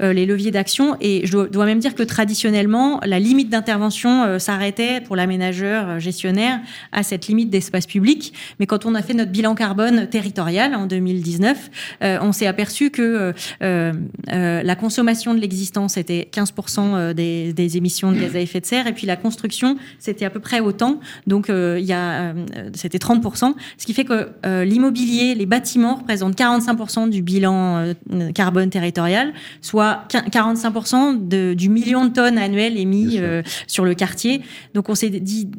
les 0.00 0.26
leviers 0.26 0.50
d'action. 0.50 0.96
Et 1.00 1.26
je 1.26 1.48
dois 1.48 1.66
même 1.66 1.78
dire 1.78 1.94
que 1.94 2.02
traditionnellement, 2.02 3.00
la 3.04 3.18
limite 3.18 3.50
d'intervention 3.50 4.38
s'arrêtait 4.38 5.00
pour 5.00 5.16
l'aménageur 5.16 6.00
gestionnaire 6.00 6.60
à 6.92 7.02
cette 7.02 7.28
limite 7.28 7.50
d'espace 7.50 7.86
public. 7.86 8.32
Mais 8.58 8.66
quand 8.66 8.86
on 8.86 8.94
a 8.94 9.02
fait 9.02 9.14
notre 9.14 9.30
bilan 9.30 9.54
carbone 9.54 10.08
territorial 10.08 10.74
en 10.74 10.86
2019, 10.86 11.70
on 12.00 12.32
s'est 12.32 12.46
aperçu 12.46 12.90
que 12.90 13.32
la 13.60 14.76
consommation 14.76 15.34
de 15.34 15.40
l'existence 15.40 15.96
était 15.96 16.28
15% 16.32 17.14
des, 17.14 17.76
émissions 17.76 18.10
de 18.10 18.18
gaz 18.18 18.34
à 18.34 18.40
effet 18.40 18.60
de 18.60 18.66
serre, 18.66 18.86
et 18.86 18.92
puis 18.92 19.06
la 19.06 19.16
construction, 19.16 19.76
c'était 19.98 20.24
à 20.24 20.30
peu 20.30 20.40
près 20.40 20.60
autant. 20.60 21.00
Donc, 21.26 21.46
il 21.48 21.84
y 21.84 21.94
c'était 22.74 22.98
30%, 22.98 23.54
ce 23.78 23.86
qui 23.86 23.94
fait 23.94 24.04
que 24.04 24.28
euh, 24.46 24.64
l'immobilier, 24.64 25.34
les 25.34 25.46
bâtiments 25.46 25.96
représentent 25.96 26.38
45% 26.38 27.09
du 27.10 27.22
bilan 27.22 27.94
euh, 28.12 28.32
carbone 28.32 28.70
territorial, 28.70 29.32
soit 29.60 30.04
45% 30.10 31.54
du 31.54 31.68
million 31.68 32.06
de 32.06 32.12
tonnes 32.12 32.38
annuelles 32.38 32.78
émis 32.78 33.18
euh, 33.18 33.42
sur 33.66 33.84
le 33.84 33.94
quartier. 33.94 34.42
Donc 34.74 34.88
on 34.88 34.94
s'est 34.94 35.10
dit, 35.10 35.50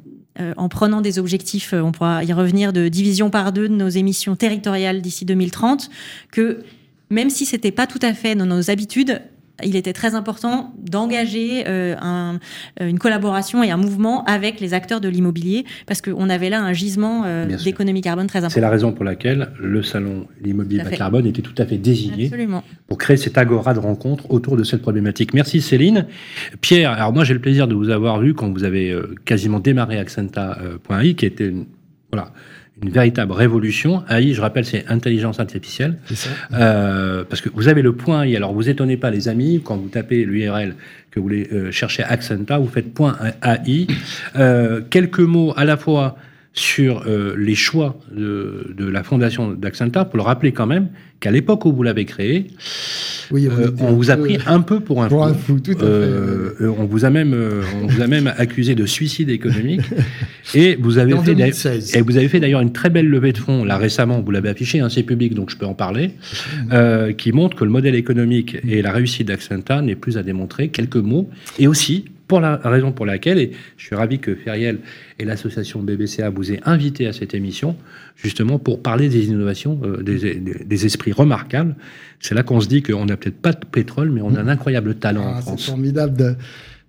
en 0.57 0.69
prenant 0.69 1.01
des 1.01 1.19
objectifs, 1.19 1.73
on 1.73 1.91
pourra 1.91 2.23
y 2.23 2.33
revenir, 2.33 2.73
de 2.73 2.87
division 2.87 3.29
par 3.29 3.51
deux 3.51 3.69
de 3.69 3.75
nos 3.75 3.89
émissions 3.89 4.35
territoriales 4.35 5.01
d'ici 5.01 5.23
2030, 5.25 5.89
que 6.31 6.63
même 7.11 7.29
si 7.29 7.45
c'était 7.45 7.71
pas 7.71 7.85
tout 7.85 7.99
à 8.01 8.13
fait 8.13 8.33
dans 8.33 8.45
nos 8.47 8.71
habitudes, 8.71 9.21
il 9.63 9.75
était 9.75 9.93
très 9.93 10.15
important 10.15 10.73
d'engager 10.77 11.63
euh, 11.67 11.95
un, 12.01 12.39
euh, 12.81 12.89
une 12.89 12.99
collaboration 12.99 13.63
et 13.63 13.71
un 13.71 13.77
mouvement 13.77 14.23
avec 14.25 14.59
les 14.59 14.73
acteurs 14.73 15.01
de 15.01 15.09
l'immobilier 15.09 15.65
parce 15.85 16.01
qu'on 16.01 16.29
avait 16.29 16.49
là 16.49 16.61
un 16.61 16.73
gisement 16.73 17.23
euh, 17.25 17.45
d'économie 17.63 18.01
carbone 18.01 18.27
très 18.27 18.39
important. 18.39 18.53
C'est 18.53 18.61
la 18.61 18.69
raison 18.69 18.91
pour 18.91 19.05
laquelle 19.05 19.49
le 19.59 19.83
salon 19.83 20.27
l'immobilier 20.41 20.83
bas 20.83 20.91
carbone 20.91 21.25
était 21.25 21.41
tout 21.41 21.55
à 21.57 21.65
fait 21.65 21.77
désigné 21.77 22.31
pour 22.87 22.97
créer 22.97 23.17
cette 23.17 23.37
agora 23.37 23.73
de 23.73 23.79
rencontre 23.79 24.29
autour 24.31 24.57
de 24.57 24.63
cette 24.63 24.81
problématique. 24.81 25.33
Merci 25.33 25.61
Céline. 25.61 26.05
Pierre, 26.61 26.91
alors 26.91 27.13
moi 27.13 27.23
j'ai 27.23 27.33
le 27.33 27.41
plaisir 27.41 27.67
de 27.67 27.75
vous 27.75 27.89
avoir 27.89 28.19
vu 28.19 28.33
quand 28.33 28.51
vous 28.51 28.63
avez 28.63 28.95
quasiment 29.25 29.59
démarré 29.59 29.97
Accenta.ai 29.97 31.13
qui 31.15 31.25
était 31.25 31.47
une, 31.47 31.65
voilà, 32.11 32.31
une 32.81 32.89
véritable 32.89 33.31
révolution. 33.31 34.03
AI, 34.09 34.33
je 34.33 34.41
rappelle, 34.41 34.65
c'est 34.65 34.85
intelligence 34.87 35.39
artificielle. 35.39 35.97
Ça. 36.13 36.29
Euh, 36.53 37.23
parce 37.29 37.41
que 37.41 37.49
vous 37.53 37.67
avez 37.67 37.81
le 37.81 37.93
point 37.93 38.23
AI. 38.23 38.35
Alors, 38.35 38.53
vous 38.53 38.69
étonnez 38.69 38.97
pas, 38.97 39.11
les 39.11 39.27
amis, 39.27 39.61
quand 39.63 39.77
vous 39.77 39.89
tapez 39.89 40.25
l'URL 40.25 40.75
que 41.11 41.19
vous 41.19 41.23
voulez 41.23 41.47
euh, 41.51 41.71
chercher 41.71 42.03
Accenta, 42.03 42.57
vous 42.57 42.67
faites 42.67 42.93
point 42.93 43.17
AI. 43.43 43.87
Euh, 44.35 44.81
quelques 44.89 45.19
mots 45.19 45.53
à 45.57 45.65
la 45.65 45.77
fois 45.77 46.15
sur 46.53 47.03
euh, 47.07 47.33
les 47.37 47.55
choix 47.55 47.97
de, 48.13 48.73
de 48.77 48.85
la 48.85 49.03
fondation 49.03 49.51
d'Accenta, 49.51 50.03
pour 50.03 50.17
le 50.17 50.23
rappeler 50.23 50.51
quand 50.51 50.67
même 50.67 50.89
qu'à 51.21 51.31
l'époque 51.31 51.65
où 51.65 51.71
vous 51.71 51.83
l'avez 51.83 52.03
créé, 52.03 52.47
oui, 53.31 53.47
euh, 53.47 53.71
on 53.79 53.93
vous 53.93 54.11
a 54.11 54.17
pris 54.17 54.37
un 54.45 54.59
peu 54.59 54.81
pour 54.81 55.01
un 55.01 55.07
pour 55.07 55.23
Un 55.23 55.33
fou 55.33 55.61
tout 55.61 55.77
à 55.79 55.83
euh, 55.83 56.49
fait. 56.57 56.65
on 56.65 56.85
vous 56.85 57.05
a 57.05 57.09
même, 57.09 57.33
on 57.81 57.87
vous 57.87 58.01
a 58.01 58.07
même 58.07 58.33
accusé 58.37 58.75
de 58.75 58.85
suicide 58.85 59.29
économique. 59.29 59.81
et 60.53 60.75
vous 60.75 60.97
avez 60.97 61.15
fait, 61.19 61.95
et 61.95 62.01
vous 62.01 62.17
avez 62.17 62.27
fait 62.27 62.41
d'ailleurs 62.41 62.61
une 62.61 62.73
très 62.73 62.89
belle 62.89 63.07
levée 63.07 63.31
de 63.31 63.37
fonds 63.37 63.63
là 63.63 63.77
récemment. 63.77 64.19
Vous 64.19 64.31
l'avez 64.31 64.49
affiché, 64.49 64.81
hein, 64.81 64.89
c'est 64.89 65.03
public, 65.03 65.33
donc 65.33 65.51
je 65.51 65.57
peux 65.57 65.65
en 65.65 65.75
parler, 65.75 66.11
qui 67.17 67.31
montre 67.31 67.55
que 67.55 67.63
le 67.63 67.71
modèle 67.71 67.95
économique 67.95 68.57
et 68.67 68.81
la 68.81 68.91
réussite 68.91 69.27
d'Accenta 69.27 69.81
n'est 69.81 69.95
plus 69.95 70.17
à 70.17 70.23
démontrer. 70.23 70.67
Quelques 70.67 70.97
mots 70.97 71.29
et 71.59 71.67
aussi 71.67 72.05
pour 72.31 72.39
la 72.39 72.55
raison 72.63 72.93
pour 72.93 73.05
laquelle, 73.05 73.39
et 73.39 73.51
je 73.75 73.87
suis 73.87 73.93
ravi 73.93 74.19
que 74.19 74.35
Feriel 74.35 74.79
et 75.19 75.25
l'association 75.25 75.81
BBCA 75.81 76.29
vous 76.29 76.53
aient 76.53 76.61
invité 76.63 77.05
à 77.05 77.11
cette 77.11 77.33
émission, 77.33 77.75
justement 78.15 78.57
pour 78.57 78.81
parler 78.81 79.09
des 79.09 79.27
innovations, 79.27 79.77
euh, 79.83 80.01
des, 80.01 80.85
esprits 80.85 81.11
remarquables. 81.11 81.75
C'est 82.21 82.33
là 82.33 82.43
qu'on 82.43 82.61
se 82.61 82.69
dit 82.69 82.83
qu'on 82.83 83.03
n'a 83.03 83.17
peut-être 83.17 83.41
pas 83.41 83.51
de 83.51 83.65
pétrole, 83.65 84.11
mais 84.11 84.21
on 84.21 84.33
a 84.35 84.39
un 84.39 84.47
incroyable 84.47 84.95
talent 84.95 85.25
en 85.25 85.33
ah, 85.35 85.41
France. 85.41 85.63
C'est 85.65 85.71
formidable 85.71 86.37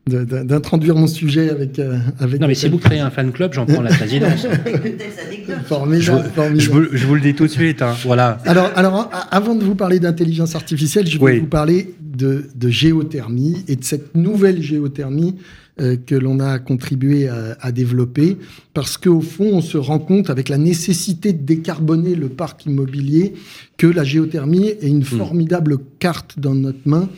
d'introduire 0.06 0.96
mon 0.96 1.06
sujet 1.06 1.48
avec, 1.48 1.78
euh, 1.78 1.96
avec 2.18 2.40
non 2.40 2.48
mais 2.48 2.56
si 2.56 2.68
vous 2.68 2.78
créez 2.78 2.98
un 2.98 3.10
fan 3.10 3.30
club 3.30 3.52
j'en 3.52 3.66
prends 3.66 3.82
la 3.82 3.90
présidence. 3.90 4.46
Formidable, 5.66 6.24
je, 6.34 6.60
Je, 6.60 6.70
vous, 6.70 6.84
je, 6.90 7.06
vous, 7.06 7.14
le 7.14 7.20
dis 7.20 7.34
tout 7.34 7.44
de 7.46 7.50
suite 7.50 7.82
hein, 7.82 7.94
voilà. 8.02 8.38
Alors 8.44 8.70
alors 8.74 9.10
avant 9.30 9.54
de 9.54 9.62
vous 9.62 9.76
parler 9.76 10.00
d'intelligence 10.00 10.56
artificielle 10.56 11.06
je 11.06 11.18
vais 11.18 11.38
vous 11.38 11.46
parler 11.46 11.94
de, 12.00 12.48
de, 12.54 12.68
géothermie 12.68 13.64
et 13.68 13.76
de 13.76 13.84
cette 13.84 14.16
nouvelle 14.16 14.60
géothermie 14.60 15.36
euh, 15.80 15.96
que 16.04 16.16
l'on 16.16 16.40
a 16.40 16.58
contribué 16.58 17.28
à, 17.28 17.56
à 17.60 17.70
développer 17.70 18.38
parce 18.74 18.98
qu'au 18.98 19.20
fond 19.20 19.50
on 19.52 19.60
se 19.60 19.78
rend 19.78 20.00
compte 20.00 20.30
avec 20.30 20.48
la 20.48 20.58
nécessité 20.58 21.32
de 21.32 21.44
décarboner 21.44 22.16
le 22.16 22.28
parc 22.28 22.66
immobilier 22.66 23.34
que 23.76 23.86
la 23.86 24.02
géothermie 24.02 24.66
est 24.66 24.88
une 24.88 24.98
hmm. 24.98 25.04
formidable 25.04 25.78
carte 26.00 26.40
dans 26.40 26.54
notre 26.54 26.86
main. 26.86 27.08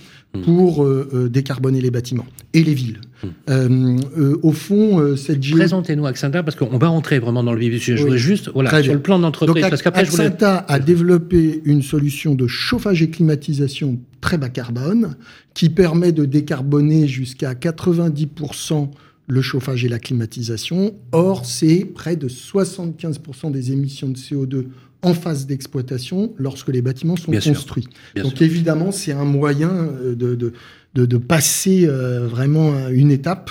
Pour 0.43 0.85
euh, 0.85 1.09
euh, 1.15 1.29
décarboner 1.29 1.81
les 1.81 1.91
bâtiments 1.91 2.27
et 2.53 2.63
les 2.63 2.75
villes. 2.75 3.01
Hmm. 3.23 3.29
Euh, 3.49 4.37
au 4.43 4.53
fond, 4.53 5.17
cette 5.17 5.43
géo... 5.43 5.57
Présentez-nous 5.57 6.07
Accenta, 6.07 6.43
parce 6.43 6.57
qu'on 6.57 6.77
va 6.79 6.89
rentrer 6.89 7.19
vraiment 7.19 7.43
dans 7.43 7.53
le 7.53 7.61
vif 7.61 7.73
du 7.73 7.79
sujet. 7.79 7.97
Je 7.97 8.03
voudrais 8.03 8.19
juste, 8.19 8.51
voilà, 8.53 8.83
sur 8.83 8.93
le 8.93 9.01
plan 9.01 9.19
d'entreprise, 9.19 9.67
parce 9.69 9.83
qu'après, 9.83 10.05
a 10.45 10.79
développé 10.79 11.63
une 11.65 11.83
solution 11.83 12.35
de 12.35 12.47
chauffage 12.47 13.03
et 13.03 13.11
climatisation 13.11 13.99
très 14.21 14.39
bas 14.39 14.49
carbone, 14.49 15.17
qui 15.55 15.69
permet 15.69 16.13
de 16.13 16.25
décarboner 16.25 17.07
jusqu'à 17.07 17.55
90% 17.55 18.91
le 19.27 19.41
chauffage 19.41 19.85
et 19.85 19.89
la 19.89 19.99
climatisation. 19.99 20.95
Or, 21.13 21.47
c'est 21.47 21.85
près 21.85 22.17
de 22.17 22.29
75% 22.29 23.51
des 23.51 23.73
émissions 23.73 24.09
de 24.09 24.17
CO2 24.19 24.67
en 25.05 25.15
phase 25.15 25.47
d'exploitation 25.47 26.33
lorsque 26.39 26.69
les 26.69 26.83
bâtiments 26.83 27.17
sont 27.17 27.33
construits. 27.33 27.89
Donc 28.17 28.43
évidemment, 28.43 28.91
c'est 28.91 29.13
un 29.13 29.25
moyen 29.25 29.71
euh, 29.71 30.15
de, 30.15 30.35
de, 30.35 31.07
de, 31.07 31.17
passer 31.19 31.87
euh, 31.87 32.27
vraiment 32.27 32.89
une 32.89 33.11
étape 33.11 33.51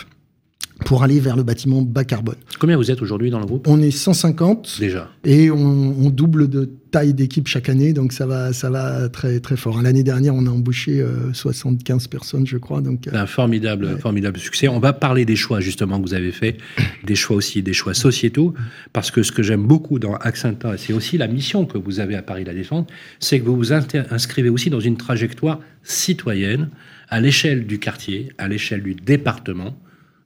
pour 0.85 1.03
aller 1.03 1.19
vers 1.19 1.35
le 1.35 1.43
bâtiment 1.43 1.81
bas 1.81 2.03
carbone. 2.03 2.35
Combien 2.59 2.77
vous 2.77 2.91
êtes 2.91 3.01
aujourd'hui 3.01 3.29
dans 3.29 3.39
le 3.39 3.45
groupe? 3.45 3.67
On 3.67 3.81
est 3.81 3.91
150. 3.91 4.77
Déjà. 4.79 5.09
Et 5.23 5.49
on, 5.51 6.09
double 6.09 6.47
de 6.47 6.69
taille 6.91 7.13
d'équipe 7.13 7.47
chaque 7.47 7.69
année, 7.69 7.93
donc 7.93 8.13
ça 8.13 8.27
va, 8.27 8.53
ça 8.53 8.69
va 8.69 9.09
très 9.09 9.39
très 9.39 9.57
fort. 9.57 9.81
L'année 9.81 10.03
dernière, 10.03 10.35
on 10.35 10.45
a 10.45 10.49
embauché 10.49 11.03
75 11.33 12.03
euh, 12.05 12.07
personnes, 12.09 12.45
je 12.45 12.57
crois. 12.57 12.81
Donc 12.81 13.07
un 13.11 13.25
formidable, 13.25 13.97
formidable 13.99 14.37
succès. 14.37 14.67
On 14.67 14.79
va 14.79 14.93
parler 14.93 15.25
des 15.25 15.35
choix 15.35 15.59
justement 15.59 15.99
que 15.99 16.07
vous 16.07 16.13
avez 16.13 16.31
fait, 16.31 16.57
des 17.03 17.15
choix 17.15 17.37
aussi, 17.37 17.63
des 17.63 17.73
choix 17.73 17.93
sociétaux, 17.93 18.53
parce 18.91 19.09
que 19.09 19.23
ce 19.23 19.31
que 19.31 19.41
j'aime 19.41 19.65
beaucoup 19.65 19.97
dans 19.97 20.13
Accenta, 20.15 20.77
c'est 20.77 20.93
aussi 20.93 21.17
la 21.17 21.27
mission 21.27 21.65
que 21.65 21.77
vous 21.77 21.99
avez 21.99 22.15
à 22.15 22.21
Paris 22.21 22.43
La 22.43 22.53
Défense, 22.53 22.85
c'est 23.19 23.39
que 23.39 23.45
vous 23.45 23.55
vous 23.55 23.73
inscrivez 23.73 24.49
aussi 24.49 24.69
dans 24.69 24.79
une 24.79 24.97
trajectoire 24.97 25.59
citoyenne 25.83 26.69
à 27.09 27.19
l'échelle 27.19 27.65
du 27.65 27.79
quartier, 27.79 28.29
à 28.37 28.47
l'échelle 28.47 28.83
du 28.83 28.95
département 28.95 29.75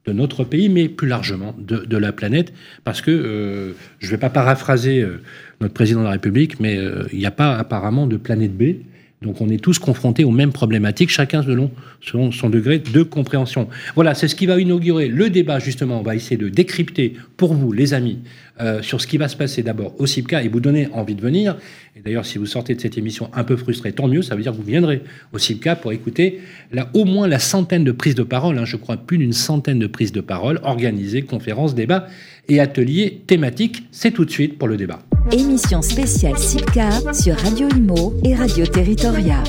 de 0.07 0.13
notre 0.13 0.43
pays, 0.43 0.69
mais 0.69 0.87
plus 0.87 1.07
largement 1.07 1.53
de, 1.59 1.97
la 1.97 2.11
planète, 2.11 2.53
parce 2.83 3.01
que 3.01 3.11
euh, 3.11 3.73
je 3.99 4.07
ne 4.07 4.11
vais 4.11 4.17
pas 4.17 4.29
paraphraser 4.29 5.01
euh, 5.01 5.21
notre 5.59 5.73
président 5.73 5.99
de 5.99 6.05
la 6.05 6.11
République, 6.11 6.59
mais 6.59 6.77
euh, 6.77 7.03
il 7.11 7.19
n'y 7.19 7.25
a 7.25 7.31
pas 7.31 7.55
apparemment 7.55 8.07
de 8.07 8.17
planète 8.17 8.55
B. 8.55 8.77
Donc 9.21 9.41
on 9.41 9.49
est 9.49 9.57
tous 9.57 9.79
confrontés 9.79 10.23
aux 10.23 10.31
mêmes 10.31 10.51
problématiques, 10.53 11.09
chacun 11.09 11.41
selon, 11.41 11.71
selon 12.01 12.31
son 12.31 12.49
degré 12.49 12.77
de 12.77 13.01
compréhension. 13.01 13.67
Voilà, 13.95 14.13
c'est 14.13 14.27
ce 14.27 14.35
qui 14.35 14.45
va 14.45 14.59
inaugurer 14.59 15.07
le 15.07 15.29
débat, 15.31 15.57
justement. 15.57 15.99
On 15.99 16.03
va 16.03 16.15
essayer 16.15 16.37
de 16.37 16.49
décrypter 16.49 17.13
pour 17.35 17.55
vous, 17.55 17.71
les 17.71 17.95
amis, 17.95 18.19
euh, 18.59 18.81
sur 18.81 19.01
ce 19.01 19.07
qui 19.07 19.17
va 19.17 19.27
se 19.27 19.35
passer 19.35 19.61
d'abord 19.61 19.93
au 19.99 20.05
CIPCA 20.05 20.43
et 20.43 20.47
vous 20.47 20.59
donner 20.59 20.87
envie 20.93 21.15
de 21.15 21.21
venir. 21.21 21.57
Et 21.95 22.01
d'ailleurs, 22.01 22.25
si 22.25 22.37
vous 22.37 22.45
sortez 22.45 22.73
de 22.73 22.81
cette 22.81 22.97
émission 22.97 23.29
un 23.33 23.43
peu 23.43 23.55
frustré, 23.55 23.91
tant 23.91 24.07
mieux, 24.07 24.21
ça 24.21 24.35
veut 24.35 24.41
dire 24.41 24.51
que 24.51 24.57
vous 24.57 24.63
viendrez 24.63 25.03
au 25.31 25.37
CIPCA 25.37 25.75
pour 25.75 25.91
écouter 25.91 26.39
là, 26.71 26.89
au 26.93 27.05
moins 27.05 27.27
la 27.27 27.39
centaine 27.39 27.83
de 27.83 27.91
prises 27.91 28.15
de 28.15 28.23
parole, 28.23 28.57
hein, 28.57 28.65
je 28.65 28.75
crois 28.77 28.97
plus 28.97 29.17
d'une 29.17 29.33
centaine 29.33 29.79
de 29.79 29.87
prises 29.87 30.11
de 30.11 30.21
parole 30.21 30.59
organisées, 30.63 31.21
conférences, 31.21 31.75
débats 31.75 32.07
et 32.49 32.59
ateliers 32.59 33.21
thématiques. 33.27 33.83
C'est 33.91 34.11
tout 34.11 34.25
de 34.25 34.31
suite 34.31 34.57
pour 34.57 34.67
le 34.67 34.77
débat. 34.77 34.99
Émission 35.31 35.81
spéciale 35.81 36.37
CIPCA 36.37 37.13
sur 37.13 37.35
Radio 37.35 37.67
Imo 37.69 38.15
et 38.23 38.33
Radio 38.33 38.65
Territoria. 38.65 39.43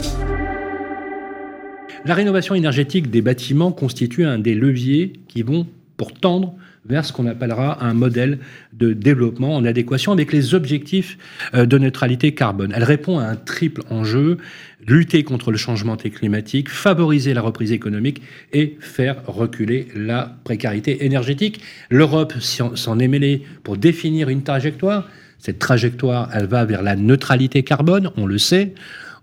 La 2.04 2.14
rénovation 2.14 2.54
énergétique 2.54 3.10
des 3.10 3.22
bâtiments 3.22 3.72
constitue 3.72 4.24
un 4.24 4.38
des 4.38 4.54
leviers 4.54 5.12
qui 5.28 5.42
vont 5.42 5.66
pour 5.96 6.12
tendre 6.12 6.54
vers 6.88 7.04
ce 7.04 7.12
qu'on 7.12 7.26
appellera 7.26 7.84
un 7.84 7.94
modèle 7.94 8.38
de 8.72 8.92
développement 8.92 9.54
en 9.54 9.64
adéquation 9.64 10.12
avec 10.12 10.32
les 10.32 10.54
objectifs 10.54 11.18
euh, 11.54 11.66
de 11.66 11.78
neutralité 11.78 12.32
carbone. 12.32 12.72
Elle 12.74 12.84
répond 12.84 13.18
à 13.18 13.24
un 13.24 13.36
triple 13.36 13.82
enjeu, 13.90 14.38
lutter 14.86 15.22
contre 15.22 15.50
le 15.50 15.58
changement 15.58 15.96
climatique, 15.96 16.68
favoriser 16.68 17.34
la 17.34 17.42
reprise 17.42 17.72
économique 17.72 18.22
et 18.52 18.76
faire 18.80 19.16
reculer 19.26 19.88
la 19.94 20.36
précarité 20.44 21.04
énergétique. 21.04 21.60
L'Europe 21.90 22.34
s'en 22.40 22.98
est 22.98 23.08
mêlée 23.08 23.42
pour 23.64 23.76
définir 23.76 24.28
une 24.28 24.42
trajectoire. 24.42 25.08
Cette 25.38 25.58
trajectoire, 25.58 26.30
elle 26.32 26.46
va 26.46 26.64
vers 26.64 26.82
la 26.82 26.96
neutralité 26.96 27.62
carbone, 27.62 28.10
on 28.16 28.26
le 28.26 28.38
sait. 28.38 28.74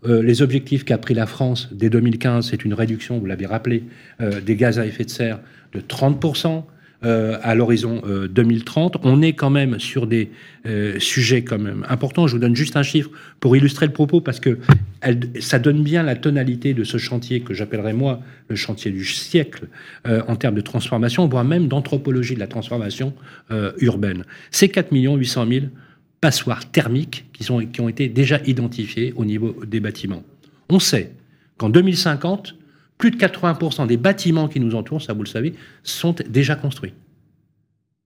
Euh, 0.08 0.22
les 0.22 0.42
objectifs 0.42 0.86
qu'a 0.86 0.98
pris 0.98 1.14
la 1.14 1.26
France 1.26 1.70
dès 1.72 1.90
2015, 1.90 2.50
c'est 2.50 2.64
une 2.64 2.74
réduction, 2.74 3.18
vous 3.18 3.26
l'avez 3.26 3.46
rappelé, 3.46 3.84
euh, 4.22 4.40
des 4.40 4.56
gaz 4.56 4.78
à 4.80 4.86
effet 4.86 5.04
de 5.04 5.10
serre 5.10 5.40
de 5.74 5.80
30%. 5.80 6.64
Euh, 7.04 7.38
à 7.44 7.56
l'horizon 7.56 8.02
2030. 8.30 8.98
On 9.04 9.22
est 9.22 9.34
quand 9.34 9.50
même 9.50 9.80
sur 9.80 10.08
des 10.08 10.32
sujets 10.98 11.44
quand 11.44 11.60
même 11.60 11.86
importants. 11.90 12.26
Je 12.26 12.34
vous 12.34 12.40
donne 12.40 12.56
juste 12.56 12.76
un 12.76 12.84
chiffre 12.84 13.12
pour 13.40 13.56
illustrer 13.56 13.86
le 13.86 13.92
propos 13.92 14.20
parce 14.20 14.40
que 14.40 14.58
ça 15.40 15.60
donne 15.60 15.84
bien 15.84 16.02
la 16.02 16.16
tonalité 16.16 16.74
de 16.74 16.84
ce 16.84 16.98
chantier 16.98 17.42
que 17.42 17.54
j'appellerais 17.54 17.94
moi 17.94 18.22
le 18.50 18.56
chantier 18.56 18.90
du 18.90 19.06
siècle 19.06 19.68
en 20.06 20.36
termes 20.36 20.56
de 20.56 20.62
transformation, 20.62 21.28
voire 21.28 21.44
même 21.44 21.68
d'anthropologie 21.68 22.34
de 22.34 22.40
la 22.40 22.48
transformation 22.48 23.14
urbaine. 23.80 24.24
C'est 24.50 24.70
4 24.70 24.92
800 24.92 25.46
000 25.48 25.66
passoires 26.26 26.72
thermiques 26.72 27.26
qui, 27.34 27.44
sont, 27.44 27.64
qui 27.68 27.82
ont 27.82 27.88
été 27.88 28.10
déjà 28.10 28.40
identifiées 28.48 29.14
au 29.16 29.26
niveau 29.26 29.56
des 29.64 29.80
bâtiments. 29.80 30.24
On 30.70 30.80
sait 30.80 31.12
qu'en 31.58 31.70
2050, 31.70 32.56
plus 32.98 33.12
de 33.12 33.18
80% 33.18 33.88
des 33.88 33.98
bâtiments 33.98 34.48
qui 34.48 34.60
nous 34.60 34.76
entourent, 34.76 35.02
ça 35.02 35.14
vous 35.14 35.24
le 35.24 35.28
savez, 35.28 35.54
sont 35.84 36.16
déjà 36.28 36.56
construits. 36.56 36.94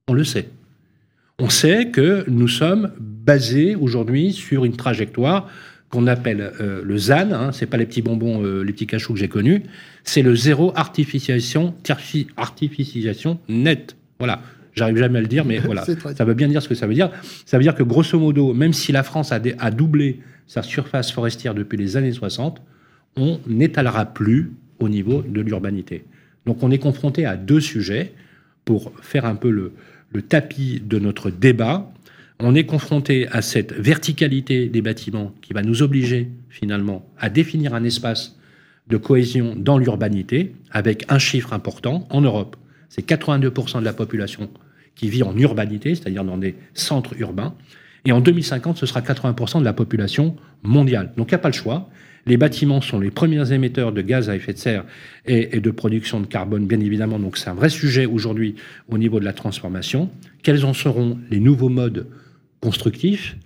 On 0.07 0.13
le 0.13 0.23
sait. 0.23 0.49
On 1.37 1.49
sait 1.49 1.89
que 1.89 2.25
nous 2.27 2.47
sommes 2.47 2.91
basés 2.99 3.75
aujourd'hui 3.75 4.33
sur 4.33 4.65
une 4.65 4.75
trajectoire 4.75 5.47
qu'on 5.89 6.05
appelle 6.07 6.51
euh, 6.59 6.81
le 6.83 6.97
ZAN, 6.97 7.31
hein, 7.31 7.51
c'est 7.51 7.65
pas 7.65 7.77
les 7.77 7.85
petits 7.85 8.01
bonbons, 8.01 8.43
euh, 8.43 8.61
les 8.61 8.73
petits 8.73 8.87
cachous 8.87 9.13
que 9.13 9.19
j'ai 9.19 9.27
connus, 9.27 9.63
c'est 10.03 10.21
le 10.21 10.35
zéro 10.35 10.71
artificialisation, 10.75 11.73
artificialisation 12.37 13.39
nette. 13.47 13.95
Voilà, 14.19 14.41
j'arrive 14.73 14.97
jamais 14.97 15.19
à 15.19 15.21
le 15.21 15.27
dire, 15.27 15.45
mais 15.45 15.57
voilà, 15.63 15.85
ça 15.85 16.25
veut 16.25 16.33
bien 16.33 16.47
dire 16.47 16.61
ce 16.61 16.67
que 16.67 16.75
ça 16.75 16.85
veut 16.85 16.93
dire. 16.93 17.09
Ça 17.45 17.57
veut 17.57 17.63
dire 17.63 17.73
que 17.73 17.83
grosso 17.83 18.19
modo, 18.19 18.53
même 18.53 18.73
si 18.73 18.91
la 18.91 19.03
France 19.03 19.31
a, 19.31 19.39
a 19.59 19.71
doublé 19.71 20.19
sa 20.45 20.61
surface 20.61 21.11
forestière 21.11 21.55
depuis 21.55 21.77
les 21.77 21.97
années 21.97 22.11
60, 22.11 22.61
on 23.15 23.39
n'étalera 23.47 24.05
plus 24.05 24.51
au 24.79 24.89
niveau 24.89 25.21
de 25.21 25.41
l'urbanité. 25.41 26.05
Donc 26.45 26.63
on 26.63 26.71
est 26.71 26.79
confronté 26.79 27.25
à 27.25 27.35
deux 27.35 27.59
sujets 27.59 28.13
pour 28.65 28.91
faire 29.01 29.25
un 29.25 29.35
peu 29.35 29.49
le, 29.49 29.73
tapis 30.21 30.81
de 30.83 30.99
notre 30.99 31.29
débat. 31.29 31.91
On 32.39 32.55
est 32.55 32.65
confronté 32.65 33.27
à 33.29 33.41
cette 33.41 33.73
verticalité 33.73 34.67
des 34.67 34.81
bâtiments 34.81 35.33
qui 35.41 35.53
va 35.53 35.61
nous 35.61 35.81
obliger 35.81 36.29
finalement 36.49 37.05
à 37.17 37.29
définir 37.29 37.73
un 37.73 37.83
espace 37.83 38.37
de 38.87 38.97
cohésion 38.97 39.55
dans 39.55 39.77
l'urbanité 39.77 40.55
avec 40.71 41.05
un 41.09 41.19
chiffre 41.19 41.53
important 41.53 42.07
en 42.09 42.21
Europe. 42.21 42.55
C'est 42.89 43.07
82% 43.07 43.79
de 43.79 43.85
la 43.85 43.93
population 43.93 44.49
qui 44.95 45.09
vit 45.09 45.23
en 45.23 45.37
urbanité, 45.37 45.95
c'est-à-dire 45.95 46.23
dans 46.23 46.37
des 46.37 46.55
centres 46.73 47.13
urbains. 47.19 47.55
Et 48.05 48.11
en 48.11 48.21
2050, 48.21 48.77
ce 48.77 48.85
sera 48.85 49.01
80% 49.01 49.59
de 49.59 49.65
la 49.65 49.73
population 49.73 50.35
mondiale. 50.63 51.11
Donc 51.17 51.27
il 51.27 51.31
n'y 51.31 51.35
a 51.35 51.39
pas 51.39 51.49
le 51.49 51.53
choix. 51.53 51.89
Les 52.25 52.37
bâtiments 52.37 52.81
sont 52.81 52.99
les 52.99 53.11
premiers 53.11 53.51
émetteurs 53.51 53.91
de 53.91 54.01
gaz 54.01 54.29
à 54.29 54.35
effet 54.35 54.53
de 54.53 54.57
serre 54.57 54.85
et, 55.25 55.59
de 55.59 55.71
production 55.71 56.19
de 56.19 56.25
carbone, 56.25 56.65
bien 56.65 56.79
évidemment. 56.79 57.19
Donc 57.19 57.37
c'est 57.37 57.49
un 57.49 57.53
vrai 57.53 57.69
sujet 57.69 58.05
aujourd'hui 58.05 58.55
au 58.89 58.97
niveau 58.97 59.19
de 59.19 59.25
la 59.25 59.33
transformation. 59.33 60.09
Quels 60.43 60.65
en 60.65 60.73
seront 60.73 61.17
les 61.31 61.39
nouveaux 61.39 61.69
modes 61.69 62.07
constructifs? 62.61 63.37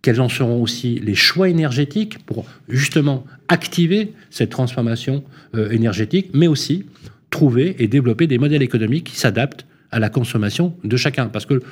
Quels 0.00 0.20
en 0.20 0.28
seront 0.28 0.60
aussi 0.60 0.98
les 0.98 1.14
choix 1.14 1.48
énergétiques 1.48 2.18
pour 2.26 2.44
justement 2.68 3.24
activer 3.48 4.12
cette 4.30 4.50
transformation 4.50 5.22
euh, 5.54 5.70
énergétique, 5.70 6.30
mais 6.34 6.48
aussi 6.48 6.86
trouver 7.30 7.76
et 7.78 7.86
développer 7.86 8.26
des 8.26 8.38
modèles 8.38 8.62
économiques 8.62 9.04
qui 9.04 9.16
s'adaptent 9.16 9.64
à 9.92 10.00
la 10.00 10.08
consommation 10.08 10.74
de 10.82 10.96
chacun? 10.96 11.26
Parce 11.26 11.46
que 11.46 11.62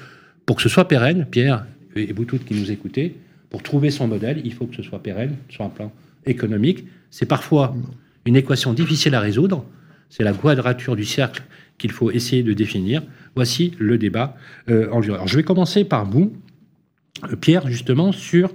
pour 0.46 0.56
que 0.56 0.62
ce 0.62 0.68
soit 0.68 0.86
pérenne, 0.86 1.26
Pierre 1.28 1.66
et 1.96 2.12
vous 2.12 2.24
toutes 2.24 2.44
qui 2.44 2.54
nous 2.54 2.70
écoutez, 2.70 3.16
pour 3.50 3.64
trouver 3.64 3.90
son 3.90 4.06
modèle, 4.06 4.40
il 4.44 4.52
faut 4.52 4.66
que 4.66 4.76
ce 4.76 4.82
soit 4.82 5.02
pérenne 5.02 5.34
sur 5.48 5.64
un 5.64 5.68
plan 5.68 5.92
économique. 6.26 6.86
C'est 7.10 7.26
parfois 7.26 7.74
une 8.26 8.36
équation 8.36 8.72
difficile 8.72 9.14
à 9.14 9.20
résoudre. 9.20 9.64
C'est 10.08 10.24
la 10.24 10.32
quadrature 10.32 10.96
du 10.96 11.04
cercle 11.04 11.42
qu'il 11.78 11.92
faut 11.92 12.10
essayer 12.10 12.42
de 12.42 12.52
définir. 12.52 13.02
Voici 13.34 13.72
le 13.78 13.96
débat 13.96 14.36
euh, 14.68 14.90
en 14.90 15.00
Alors, 15.00 15.28
je 15.28 15.36
vais 15.36 15.42
commencer 15.42 15.84
par 15.84 16.04
vous, 16.04 16.32
euh, 17.24 17.36
Pierre, 17.36 17.68
justement, 17.68 18.12
sur 18.12 18.52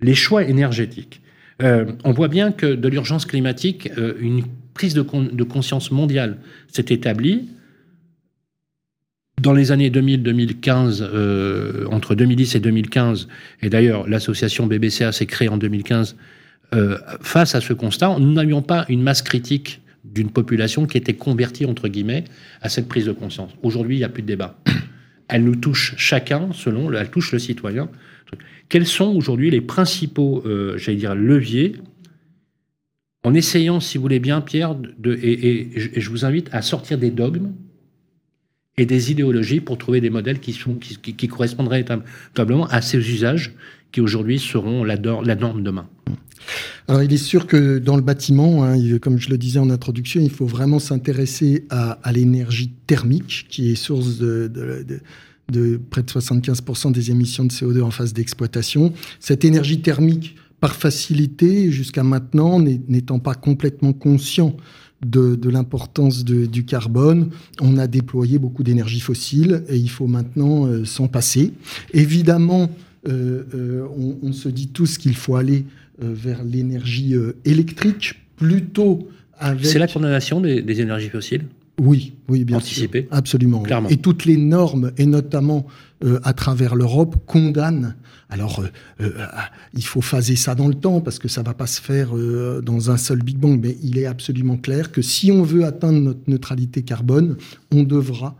les 0.00 0.14
choix 0.14 0.44
énergétiques. 0.44 1.20
Euh, 1.62 1.92
on 2.04 2.12
voit 2.12 2.28
bien 2.28 2.52
que 2.52 2.66
de 2.66 2.88
l'urgence 2.88 3.26
climatique, 3.26 3.90
une 4.18 4.42
prise 4.72 4.94
de, 4.94 5.02
conscience 5.02 5.90
mondiale 5.92 6.38
s'est 6.68 6.86
établie. 6.88 7.48
Dans 9.40 9.52
les 9.52 9.70
années 9.72 9.90
2000-2015, 9.90 11.86
entre 11.86 12.14
2010 12.14 12.56
et 12.56 12.60
2015, 12.60 13.28
et 13.62 13.68
d'ailleurs 13.68 14.08
l'association 14.08 14.66
BBCA 14.66 15.12
s'est 15.12 15.26
créée 15.26 15.48
en 15.48 15.58
2015 15.58 16.16
euh, 16.74 16.98
face 17.20 17.54
à 17.54 17.60
ce 17.60 17.72
constat, 17.72 18.16
nous 18.18 18.32
n'avions 18.32 18.62
pas 18.62 18.84
une 18.88 19.02
masse 19.02 19.22
critique 19.22 19.80
d'une 20.04 20.30
population 20.30 20.86
qui 20.86 20.98
était 20.98 21.14
convertie, 21.14 21.64
entre 21.64 21.88
guillemets, 21.88 22.24
à 22.60 22.68
cette 22.68 22.88
prise 22.88 23.06
de 23.06 23.12
conscience. 23.12 23.50
Aujourd'hui, 23.62 23.96
il 23.96 23.98
n'y 23.98 24.04
a 24.04 24.08
plus 24.08 24.22
de 24.22 24.26
débat. 24.26 24.58
Elle 25.28 25.44
nous 25.44 25.56
touche 25.56 25.94
chacun, 25.96 26.50
selon, 26.52 26.92
elle 26.92 27.10
touche 27.10 27.32
le 27.32 27.38
citoyen. 27.38 27.88
Quels 28.68 28.86
sont 28.86 29.06
aujourd'hui 29.16 29.50
les 29.50 29.62
principaux, 29.62 30.42
euh, 30.44 30.76
j'allais 30.76 30.98
dire, 30.98 31.14
leviers? 31.14 31.76
En 33.22 33.32
essayant, 33.32 33.80
si 33.80 33.96
vous 33.96 34.02
voulez 34.02 34.20
bien, 34.20 34.42
Pierre, 34.42 34.76
et, 35.06 35.70
je 35.96 36.10
vous 36.10 36.26
invite 36.26 36.50
à 36.52 36.60
sortir 36.60 36.98
des 36.98 37.10
dogmes 37.10 37.54
et 38.76 38.84
des 38.84 39.10
idéologies 39.10 39.60
pour 39.60 39.78
trouver 39.78 40.02
des 40.02 40.10
modèles 40.10 40.40
qui, 40.40 40.52
sont, 40.52 40.74
qui 40.74 41.28
correspondraient 41.28 41.82
véritablement 41.82 42.66
à 42.66 42.82
ces 42.82 42.98
usages 42.98 43.54
qui 43.94 44.00
aujourd'hui 44.00 44.40
seront 44.40 44.82
la, 44.82 44.96
norme 44.96 45.62
demain. 45.62 45.86
Alors, 46.88 47.04
il 47.04 47.12
est 47.12 47.16
sûr 47.16 47.46
que 47.46 47.78
dans 47.78 47.94
le 47.94 48.02
bâtiment, 48.02 48.64
hein, 48.64 48.76
comme 48.98 49.20
je 49.20 49.30
le 49.30 49.38
disais 49.38 49.60
en 49.60 49.70
introduction, 49.70 50.20
il 50.20 50.32
faut 50.32 50.46
vraiment 50.46 50.80
s'intéresser 50.80 51.64
à, 51.70 52.10
l'énergie 52.12 52.72
thermique, 52.88 53.46
qui 53.48 53.70
est 53.70 53.76
source 53.76 54.18
de, 54.18 54.50
près 55.90 56.02
de 56.02 56.10
75% 56.10 56.90
des 56.90 57.12
émissions 57.12 57.44
de 57.44 57.52
CO2 57.52 57.82
en 57.82 57.92
phase 57.92 58.12
d'exploitation. 58.12 58.92
Cette 59.20 59.44
énergie 59.44 59.80
thermique, 59.80 60.34
par 60.58 60.74
facilité, 60.74 61.70
jusqu'à 61.70 62.02
maintenant, 62.02 62.58
n'étant 62.58 63.20
pas 63.20 63.36
complètement 63.36 63.92
conscient 63.92 64.56
de, 65.06 65.48
l'importance 65.48 66.24
du 66.24 66.64
carbone, 66.64 67.30
on 67.60 67.78
a 67.78 67.86
déployé 67.86 68.40
beaucoup 68.40 68.64
d'énergie 68.64 69.00
fossile 69.00 69.62
et 69.68 69.76
il 69.76 69.90
faut 69.90 70.08
maintenant 70.08 70.66
euh, 70.66 70.84
s'en 70.84 71.06
passer. 71.06 71.52
Évidemment, 71.92 72.70
on, 73.06 74.16
on, 74.22 74.32
se 74.32 74.48
dit 74.48 74.68
tous 74.68 74.98
qu'il 74.98 75.14
faut 75.14 75.36
aller 75.36 75.64
euh, 76.02 76.12
vers 76.12 76.42
l'énergie 76.42 77.14
euh, 77.14 77.36
électrique, 77.44 78.16
plutôt 78.34 79.08
avec... 79.38 79.64
C'est 79.64 79.78
la 79.78 79.86
condamnation 79.86 80.40
des, 80.40 80.80
énergies 80.80 81.08
fossiles? 81.08 81.44
Oui, 81.78 82.14
oui, 82.28 82.42
bien 82.44 82.56
Anticipé. 82.56 83.02
sûr. 83.02 83.08
Absolument. 83.12 83.60
Clairement. 83.62 83.88
Et 83.90 83.98
toutes 83.98 84.24
les 84.24 84.36
normes, 84.36 84.90
et 84.98 85.06
notamment 85.06 85.68
euh, 86.02 86.18
à 86.24 86.32
travers 86.32 86.74
l'Europe, 86.74 87.14
condamnent. 87.26 87.94
Alors, 88.28 88.64
il 89.74 89.84
faut 89.84 90.00
phaser 90.00 90.34
ça 90.34 90.56
dans 90.56 90.66
le 90.66 90.74
temps 90.74 91.00
parce 91.00 91.20
que 91.20 91.28
ça 91.28 91.44
va 91.44 91.54
pas 91.54 91.68
se 91.68 91.80
faire 91.80 92.10
dans 92.62 92.90
un 92.90 92.96
seul 92.96 93.22
Big 93.22 93.36
Bang, 93.36 93.60
mais 93.62 93.76
il 93.80 93.96
est 93.96 94.06
absolument 94.06 94.56
clair 94.56 94.90
que 94.90 95.02
si 95.02 95.30
on 95.30 95.44
veut 95.44 95.64
atteindre 95.64 96.00
notre 96.00 96.22
neutralité 96.26 96.82
carbone, 96.82 97.36
on 97.70 97.84
devra 97.84 98.34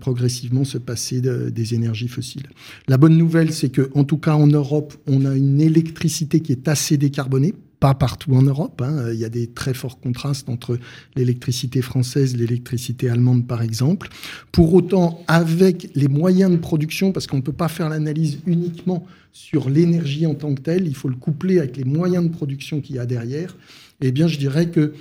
progressivement 0.00 0.64
se 0.64 0.78
passer 0.78 1.20
des 1.20 1.74
énergies 1.74 2.08
fossiles. 2.08 2.48
La 2.88 2.98
bonne 2.98 3.16
nouvelle, 3.16 3.52
c'est 3.52 3.70
que, 3.70 3.90
en 3.94 4.04
tout 4.04 4.18
cas 4.18 4.34
en 4.34 4.46
Europe, 4.46 4.94
on 5.06 5.24
a 5.24 5.34
une 5.34 5.60
électricité 5.60 6.40
qui 6.40 6.52
est 6.52 6.68
assez 6.68 6.96
décarbonée. 6.96 7.54
Pas 7.80 7.94
partout 7.94 8.34
en 8.34 8.42
Europe. 8.42 8.82
Hein. 8.82 9.10
Il 9.10 9.18
y 9.18 9.24
a 9.24 9.30
des 9.30 9.46
très 9.46 9.72
forts 9.72 10.00
contrastes 10.00 10.50
entre 10.50 10.78
l'électricité 11.16 11.80
française, 11.80 12.36
l'électricité 12.36 13.08
allemande, 13.08 13.46
par 13.46 13.62
exemple. 13.62 14.10
Pour 14.52 14.74
autant, 14.74 15.24
avec 15.26 15.90
les 15.94 16.08
moyens 16.08 16.50
de 16.50 16.58
production, 16.58 17.10
parce 17.10 17.26
qu'on 17.26 17.38
ne 17.38 17.42
peut 17.42 17.54
pas 17.54 17.68
faire 17.68 17.88
l'analyse 17.88 18.40
uniquement 18.46 19.06
sur 19.32 19.70
l'énergie 19.70 20.26
en 20.26 20.34
tant 20.34 20.54
que 20.54 20.60
telle, 20.60 20.86
il 20.86 20.94
faut 20.94 21.08
le 21.08 21.16
coupler 21.16 21.58
avec 21.58 21.78
les 21.78 21.84
moyens 21.84 22.22
de 22.22 22.28
production 22.28 22.82
qu'il 22.82 22.96
y 22.96 22.98
a 22.98 23.06
derrière. 23.06 23.56
Eh 24.02 24.12
bien, 24.12 24.28
je 24.28 24.36
dirais 24.36 24.68
que 24.68 24.92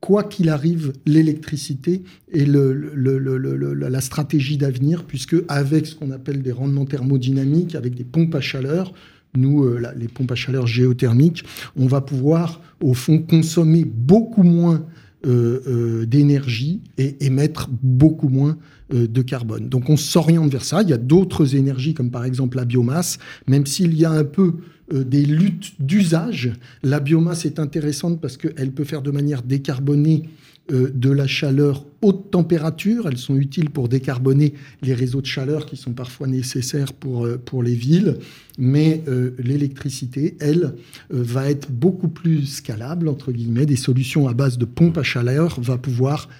quoi 0.00 0.24
qu'il 0.24 0.48
arrive, 0.48 0.92
l'électricité 1.06 2.02
est 2.32 2.46
la 2.46 4.00
stratégie 4.00 4.56
d'avenir, 4.56 5.04
puisque 5.04 5.36
avec 5.48 5.86
ce 5.86 5.94
qu'on 5.94 6.10
appelle 6.10 6.42
des 6.42 6.52
rendements 6.52 6.84
thermodynamiques, 6.84 7.74
avec 7.74 7.94
des 7.94 8.04
pompes 8.04 8.34
à 8.34 8.40
chaleur, 8.40 8.92
nous, 9.36 9.64
euh, 9.64 9.80
les 9.96 10.08
pompes 10.08 10.32
à 10.32 10.34
chaleur 10.34 10.66
géothermiques, 10.66 11.44
on 11.76 11.86
va 11.86 12.00
pouvoir, 12.00 12.60
au 12.82 12.94
fond, 12.94 13.18
consommer 13.18 13.84
beaucoup 13.84 14.42
moins 14.42 14.86
euh, 15.26 15.60
euh, 15.66 16.06
d'énergie 16.06 16.80
et 16.98 17.24
émettre 17.24 17.68
beaucoup 17.82 18.28
moins 18.28 18.56
de 18.88 19.20
carbone. 19.20 19.68
Donc 19.68 19.90
on 19.90 19.96
s'oriente 19.96 20.52
vers 20.52 20.64
ça. 20.64 20.80
Il 20.82 20.88
y 20.88 20.92
a 20.92 20.96
d'autres 20.96 21.56
énergies, 21.56 21.92
comme 21.92 22.12
par 22.12 22.24
exemple 22.24 22.56
la 22.56 22.64
biomasse, 22.64 23.18
même 23.48 23.66
s'il 23.66 23.98
y 23.98 24.04
a 24.04 24.12
un 24.12 24.22
peu 24.22 24.54
euh, 24.92 25.04
des 25.04 25.24
luttes 25.24 25.74
d'usage. 25.80 26.52
La 26.82 27.00
biomasse 27.00 27.44
est 27.44 27.58
intéressante 27.58 28.20
parce 28.20 28.36
qu'elle 28.36 28.70
peut 28.70 28.84
faire 28.84 29.02
de 29.02 29.10
manière 29.10 29.42
décarbonée 29.42 30.28
euh, 30.70 30.90
de 30.94 31.10
la 31.10 31.26
chaleur 31.26 31.84
haute 32.02 32.30
température. 32.30 33.08
Elles 33.08 33.18
sont 33.18 33.36
utiles 33.36 33.70
pour 33.70 33.88
décarboner 33.88 34.54
les 34.82 34.94
réseaux 34.94 35.20
de 35.20 35.26
chaleur 35.26 35.66
qui 35.66 35.76
sont 35.76 35.92
parfois 35.92 36.28
nécessaires 36.28 36.92
pour, 36.92 37.26
euh, 37.26 37.36
pour 37.36 37.64
les 37.64 37.74
villes. 37.74 38.18
Mais 38.58 39.02
l'électricité, 39.38 40.34
elle, 40.40 40.72
va 41.10 41.50
être 41.50 41.70
beaucoup 41.70 42.08
plus 42.08 42.46
scalable, 42.46 43.08
entre 43.08 43.30
guillemets. 43.30 43.66
Des 43.66 43.76
solutions 43.76 44.28
à 44.28 44.32
base 44.32 44.56
de 44.56 44.64
pompes 44.64 44.96
à 44.96 45.02
chaleur 45.02 45.60
va 45.60 45.76
pouvoir 45.76 46.30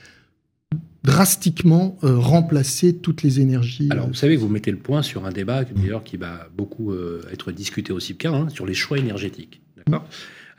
drastiquement 1.07 1.97
remplacer 2.03 2.97
toutes 2.97 3.23
les 3.23 3.41
énergies. 3.41 3.89
Alors, 3.91 4.09
vous 4.09 4.15
savez, 4.15 4.37
vous 4.37 4.49
mettez 4.49 4.71
le 4.71 4.77
point 4.77 5.03
sur 5.03 5.25
un 5.25 5.31
débat 5.31 5.65
d'ailleurs 5.65 6.05
qui 6.05 6.17
va 6.17 6.49
beaucoup 6.57 6.93
être 7.33 7.53
discuté 7.53 7.93
au 7.93 8.01
CIPCA, 8.01 8.31
hein, 8.31 8.49
sur 8.49 8.67
les 8.67 8.75
choix 8.75 8.99
énergétiques. 8.99 9.61
D'accord? 9.77 10.07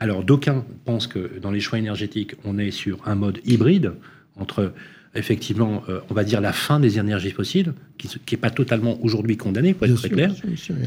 Alors, 0.00 0.24
d'aucuns 0.24 0.64
pensent 0.84 1.06
que 1.06 1.38
dans 1.40 1.50
les 1.50 1.60
choix 1.60 1.78
énergétiques, 1.78 2.34
on 2.44 2.58
est 2.58 2.70
sur 2.70 2.98
un 3.06 3.14
mode 3.14 3.40
hybride 3.44 3.92
entre 4.36 4.72
effectivement, 5.14 5.82
euh, 5.88 6.00
on 6.10 6.14
va 6.14 6.24
dire 6.24 6.40
la 6.40 6.52
fin 6.52 6.80
des 6.80 6.98
énergies 6.98 7.30
fossiles, 7.30 7.72
qui 7.96 8.08
n'est 8.30 8.38
pas 8.38 8.50
totalement 8.50 9.02
aujourd'hui 9.02 9.36
condamnée, 9.36 9.74
pour 9.74 9.86
être 9.86 9.96
très 9.96 10.10
clair, 10.10 10.32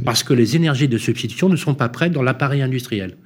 parce 0.05 0.23
que 0.23 0.33
les 0.33 0.55
énergies 0.55 0.87
de 0.87 0.97
substitution 0.97 1.49
ne 1.49 1.55
sont 1.55 1.73
pas 1.73 1.89
prêtes 1.89 2.11
dans 2.11 2.23
l'appareil 2.23 2.61
industriel. 2.61 3.17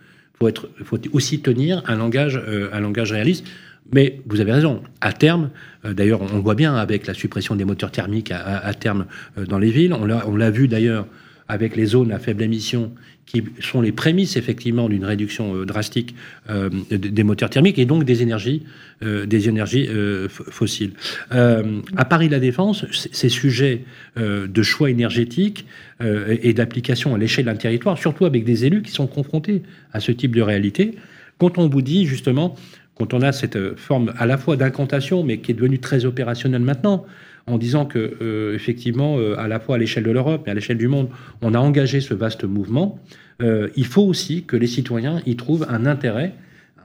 Il 0.41 0.51
faut, 0.83 0.97
aussi 1.13 1.39
tenir 1.39 1.83
un 1.87 1.95
langage, 1.95 2.41
euh, 2.47 2.69
un 2.73 2.79
langage 2.81 3.11
réaliste. 3.11 3.45
Mais 3.93 4.21
vous 4.25 4.41
avez 4.41 4.51
raison, 4.51 4.81
à 5.01 5.13
terme, 5.13 5.49
euh, 5.85 5.93
d'ailleurs 5.93 6.21
on 6.21 6.39
voit 6.39 6.55
bien 6.55 6.75
avec 6.75 7.07
la 7.07 7.13
suppression 7.13 7.55
des 7.55 7.65
moteurs 7.65 7.91
thermiques 7.91 8.31
à, 8.31 8.73
terme 8.73 9.05
dans 9.37 9.59
les 9.59 9.71
villes, 9.71 9.93
on 9.93 10.35
l'a 10.35 10.51
vu 10.51 10.67
d'ailleurs 10.67 11.07
avec 11.47 11.75
les 11.75 11.85
zones 11.85 12.11
à 12.11 12.19
faible 12.19 12.41
émission 12.41 12.91
qui 13.25 13.43
sont 13.59 13.81
les 13.81 13.91
prémices 13.91 14.37
effectivement 14.37 14.87
d'une 14.87 15.05
réduction 15.05 15.55
euh, 15.55 15.65
drastique 15.65 16.15
euh, 16.49 16.69
des 16.91 17.23
moteurs 17.23 17.49
thermiques 17.49 17.79
et 17.79 17.85
donc 17.85 18.03
des 18.03 18.21
énergies, 18.21 18.63
euh, 19.03 19.25
des 19.25 19.49
énergies 19.49 19.87
fossiles. 20.29 20.93
à 21.31 22.05
Paris 22.05 22.29
La 22.29 22.39
Défense, 22.39 22.85
ces 22.91 23.29
sujets 23.29 23.83
de 24.17 24.63
choix 24.63 24.89
énergétiques 24.89 25.65
et 26.01 26.53
d'application 26.53 27.15
à 27.15 27.17
l'échelle 27.17 27.45
d'un 27.45 27.55
territoire, 27.55 27.97
surtout 27.97 28.25
avec 28.25 28.43
des 28.43 28.65
élus 28.65 28.81
qui 28.81 28.91
sont 28.91 29.07
confrontés 29.07 29.63
à 29.93 29.99
ce 29.99 30.11
type 30.11 30.35
de 30.35 30.41
réalité, 30.41 30.95
quand 31.37 31.57
on 31.57 31.67
vous 31.67 31.81
dit 31.81 32.05
justement, 32.05 32.55
quand 32.95 33.13
on 33.13 33.21
a 33.21 33.31
cette 33.31 33.77
forme 33.77 34.13
à 34.17 34.25
la 34.25 34.37
fois 34.37 34.55
d'incantation, 34.55 35.23
mais 35.23 35.39
qui 35.39 35.51
est 35.51 35.55
devenue 35.55 35.79
très 35.79 36.05
opérationnelle 36.05 36.61
maintenant, 36.61 37.05
en 37.47 37.57
disant 37.57 37.85
que, 37.85 38.17
euh, 38.21 38.55
effectivement, 38.55 39.17
euh, 39.17 39.39
à 39.39 39.47
la 39.47 39.59
fois 39.59 39.75
à 39.75 39.77
l'échelle 39.77 40.03
de 40.03 40.11
l'Europe 40.11 40.47
et 40.47 40.51
à 40.51 40.53
l'échelle 40.53 40.77
du 40.77 40.87
monde, 40.87 41.09
on 41.41 41.53
a 41.53 41.59
engagé 41.59 42.01
ce 42.01 42.13
vaste 42.13 42.43
mouvement. 42.43 42.99
Euh, 43.41 43.69
il 43.75 43.85
faut 43.85 44.01
aussi 44.01 44.45
que 44.45 44.55
les 44.55 44.67
citoyens 44.67 45.21
y 45.25 45.35
trouvent 45.35 45.65
un 45.69 45.85
intérêt 45.85 46.33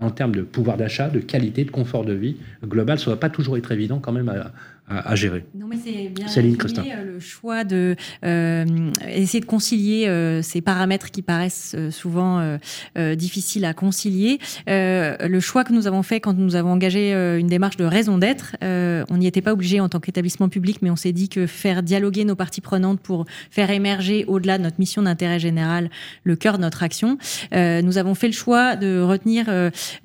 en 0.00 0.10
termes 0.10 0.34
de 0.34 0.42
pouvoir 0.42 0.76
d'achat, 0.76 1.08
de 1.08 1.20
qualité, 1.20 1.64
de 1.64 1.70
confort 1.70 2.04
de 2.04 2.14
vie 2.14 2.36
global. 2.64 2.98
Ça 2.98 3.06
ne 3.10 3.14
va 3.14 3.20
pas 3.20 3.30
toujours 3.30 3.56
être 3.56 3.70
évident 3.70 3.98
quand 3.98 4.12
même 4.12 4.28
à, 4.28 4.52
à, 4.90 5.14
gérer. 5.14 5.44
Non, 5.54 5.66
mais 5.68 5.76
c'est 5.82 6.08
bien 6.08 6.26
euh, 6.26 7.04
le 7.04 7.20
choix 7.20 7.64
de 7.64 7.94
euh, 8.24 8.90
essayer 9.08 9.40
de 9.40 9.46
concilier 9.46 10.08
euh, 10.08 10.42
ces 10.42 10.60
paramètres 10.60 11.10
qui 11.10 11.22
paraissent 11.22 11.76
souvent 11.90 12.58
difficiles 12.96 13.64
à 13.64 13.74
concilier. 13.74 14.38
le 14.66 15.40
choix 15.40 15.64
que 15.64 15.72
nous 15.72 15.86
avons 15.86 16.02
fait 16.02 16.20
quand 16.20 16.34
nous 16.34 16.56
avons 16.56 16.72
engagé 16.72 17.12
une 17.12 17.46
démarche 17.46 17.76
de 17.76 17.84
raison 17.84 18.18
d'être, 18.18 18.56
on 18.62 19.16
n'y 19.16 19.26
était 19.26 19.42
pas 19.42 19.52
obligé 19.52 19.80
en 19.80 19.88
tant 19.88 20.00
qu'établissement 20.00 20.48
public, 20.48 20.78
mais 20.82 20.90
on 20.90 20.96
s'est 20.96 21.12
dit 21.12 21.28
que 21.28 21.46
faire 21.46 21.82
dialoguer 21.82 22.24
nos 22.24 22.34
parties 22.34 22.60
prenantes 22.60 23.00
pour 23.00 23.26
faire 23.50 23.70
émerger 23.70 24.24
au-delà 24.26 24.58
de 24.58 24.64
notre 24.64 24.78
mission 24.78 25.02
d'intérêt 25.02 25.38
général 25.38 25.90
le 26.24 26.36
cœur 26.36 26.56
de 26.56 26.62
notre 26.62 26.82
action, 26.82 27.18
nous 27.52 27.98
avons 27.98 28.14
fait 28.14 28.28
le 28.28 28.32
choix 28.32 28.76
de 28.76 29.00
retenir 29.00 29.48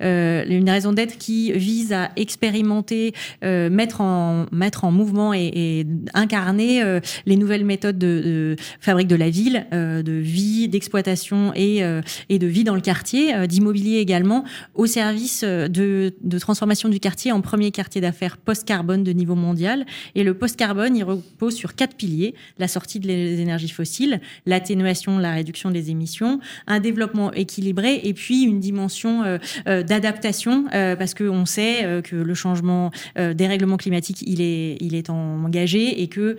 une 0.00 0.70
raison 0.70 0.92
d'être 0.92 1.18
qui 1.18 1.52
vise 1.52 1.92
à 1.92 2.10
expérimenter, 2.16 3.14
mettre 3.42 4.00
en 4.00 4.46
mettre 4.52 4.75
en 4.84 4.90
mouvement 4.90 5.32
et, 5.34 5.86
incarner 6.14 6.82
euh, 6.82 7.00
les 7.26 7.36
nouvelles 7.36 7.64
méthodes 7.64 7.98
de, 7.98 8.56
fabrique 8.80 9.08
de 9.08 9.16
la 9.16 9.30
ville, 9.30 9.66
euh, 9.72 10.02
de 10.02 10.12
vie, 10.12 10.68
d'exploitation 10.68 11.52
et, 11.54 11.82
euh, 11.82 12.00
et 12.28 12.38
de 12.38 12.46
vie 12.46 12.64
dans 12.64 12.74
le 12.74 12.80
quartier, 12.80 13.46
d'immobilier 13.46 13.98
également, 13.98 14.44
au 14.74 14.86
service 14.86 15.44
de, 15.44 16.14
de, 16.22 16.38
transformation 16.38 16.88
du 16.88 17.00
quartier 17.00 17.32
en 17.32 17.40
premier 17.40 17.70
quartier 17.70 18.00
d'affaires 18.00 18.36
post-carbone 18.36 19.04
de 19.04 19.12
niveau 19.12 19.34
mondial. 19.34 19.86
Et 20.14 20.24
le 20.24 20.34
post-carbone, 20.34 20.96
il 20.96 21.04
repose 21.04 21.54
sur 21.54 21.74
quatre 21.74 21.96
piliers 21.96 22.34
la 22.58 22.68
sortie 22.68 23.00
des 23.00 23.40
énergies 23.40 23.68
fossiles, 23.68 24.20
l'atténuation, 24.46 25.18
la 25.18 25.32
réduction 25.32 25.70
des 25.70 25.90
émissions, 25.90 26.40
un 26.66 26.80
développement 26.80 27.32
équilibré 27.32 28.00
et 28.04 28.14
puis 28.14 28.42
une 28.42 28.60
dimension 28.60 29.38
d'adaptation 29.66 30.64
parce 30.70 31.14
qu'on 31.14 31.46
sait 31.46 32.02
que 32.04 32.16
le 32.16 32.34
changement 32.34 32.90
des 33.16 33.46
règlements 33.46 33.76
climatiques, 33.76 34.22
il 34.26 34.40
est 34.40 34.65
il 34.80 34.94
est 34.94 35.10
engagé 35.10 36.02
et 36.02 36.08
que 36.08 36.36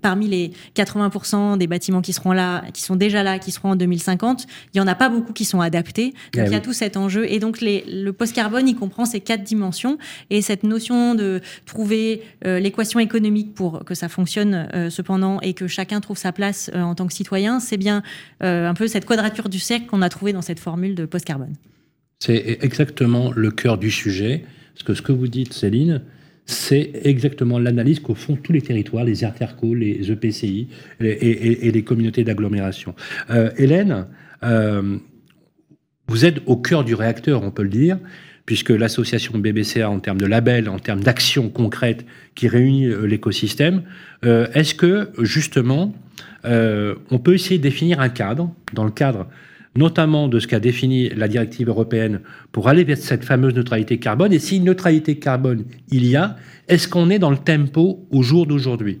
parmi 0.00 0.28
les 0.28 0.52
80% 0.76 1.58
des 1.58 1.66
bâtiments 1.66 2.00
qui 2.00 2.12
seront 2.12 2.32
là, 2.32 2.64
qui 2.72 2.82
sont 2.82 2.96
déjà 2.96 3.22
là, 3.22 3.38
qui 3.38 3.50
seront 3.50 3.70
en 3.70 3.76
2050, 3.76 4.46
il 4.74 4.78
y 4.78 4.80
en 4.80 4.86
a 4.86 4.94
pas 4.94 5.08
beaucoup 5.08 5.32
qui 5.32 5.44
sont 5.44 5.60
adaptés. 5.60 6.14
Donc 6.32 6.44
eh 6.44 6.46
il 6.46 6.52
y 6.52 6.54
a 6.54 6.60
tout 6.60 6.72
cet 6.72 6.96
enjeu 6.96 7.30
et 7.30 7.38
donc 7.38 7.58
le 7.60 8.10
post-carbone, 8.10 8.68
il 8.68 8.76
comprend 8.76 9.04
ces 9.04 9.20
quatre 9.20 9.42
dimensions 9.42 9.98
et 10.30 10.42
cette 10.42 10.62
notion 10.62 11.14
de 11.14 11.40
trouver 11.66 12.22
euh, 12.46 12.58
l'équation 12.58 13.00
économique 13.00 13.54
pour 13.54 13.84
que 13.84 13.94
ça 13.94 14.08
fonctionne 14.08 14.68
euh, 14.74 14.90
cependant 14.90 15.40
et 15.40 15.54
que 15.54 15.66
chacun 15.66 16.00
trouve 16.00 16.18
sa 16.18 16.32
place 16.32 16.70
euh, 16.74 16.82
en 16.82 16.94
tant 16.94 17.06
que 17.06 17.12
citoyen, 17.12 17.60
c'est 17.60 17.76
bien 17.76 18.02
un 18.40 18.74
peu 18.74 18.86
cette 18.86 19.04
quadrature 19.04 19.48
du 19.48 19.58
cercle 19.58 19.86
qu'on 19.86 20.02
a 20.02 20.08
trouvé 20.08 20.32
dans 20.32 20.42
cette 20.42 20.60
formule 20.60 20.94
de 20.94 21.04
post-carbone. 21.04 21.54
C'est 22.18 22.58
exactement 22.60 23.32
le 23.32 23.50
cœur 23.50 23.78
du 23.78 23.90
sujet. 23.90 24.44
Parce 24.74 24.82
que 24.84 24.94
ce 24.94 25.02
que 25.02 25.12
vous 25.12 25.28
dites, 25.28 25.52
Céline, 25.52 26.02
c'est 26.50 26.90
exactement 27.04 27.58
l'analyse 27.58 28.00
qu'au 28.00 28.14
fond 28.14 28.36
tous 28.36 28.52
les 28.52 28.62
territoires, 28.62 29.04
les 29.04 29.24
interco, 29.24 29.74
les 29.74 30.10
EPCI 30.10 30.68
et, 31.00 31.70
les 31.70 31.84
communautés 31.84 32.24
d'agglomération. 32.24 32.94
Euh, 33.30 33.50
Hélène, 33.56 34.06
euh, 34.42 34.98
vous 36.08 36.24
êtes 36.24 36.40
au 36.46 36.56
cœur 36.56 36.84
du 36.84 36.94
réacteur, 36.94 37.42
on 37.44 37.50
peut 37.50 37.62
le 37.62 37.68
dire, 37.68 37.98
puisque 38.46 38.70
l'association 38.70 39.38
BBCA, 39.38 39.88
en 39.88 40.00
termes 40.00 40.20
de 40.20 40.26
label, 40.26 40.68
en 40.68 40.78
termes 40.78 41.02
d'actions 41.02 41.50
concrètes 41.50 42.04
qui 42.34 42.48
réunit 42.48 42.86
euh, 42.86 43.06
l'écosystème, 43.06 43.82
est-ce 44.22 44.74
que 44.74 45.10
justement, 45.20 45.94
on 46.44 47.18
peut 47.22 47.34
essayer 47.34 47.58
de 47.58 47.62
définir 47.62 48.00
un 48.00 48.10
cadre, 48.10 48.52
dans 48.74 48.84
le 48.84 48.90
cadre 48.90 49.26
notamment 49.76 50.28
de 50.28 50.38
ce 50.40 50.46
qu'a 50.46 50.60
défini 50.60 51.08
la 51.10 51.28
directive 51.28 51.68
européenne 51.68 52.20
pour 52.52 52.68
aller 52.68 52.84
vers 52.84 52.98
cette 52.98 53.24
fameuse 53.24 53.54
neutralité 53.54 53.98
carbone. 53.98 54.32
Et 54.32 54.38
si 54.38 54.60
neutralité 54.60 55.18
carbone 55.18 55.64
il 55.90 56.06
y 56.06 56.16
a, 56.16 56.36
est-ce 56.68 56.88
qu'on 56.88 57.10
est 57.10 57.18
dans 57.18 57.30
le 57.30 57.38
tempo 57.38 58.06
au 58.10 58.22
jour 58.22 58.46
d'aujourd'hui? 58.46 59.00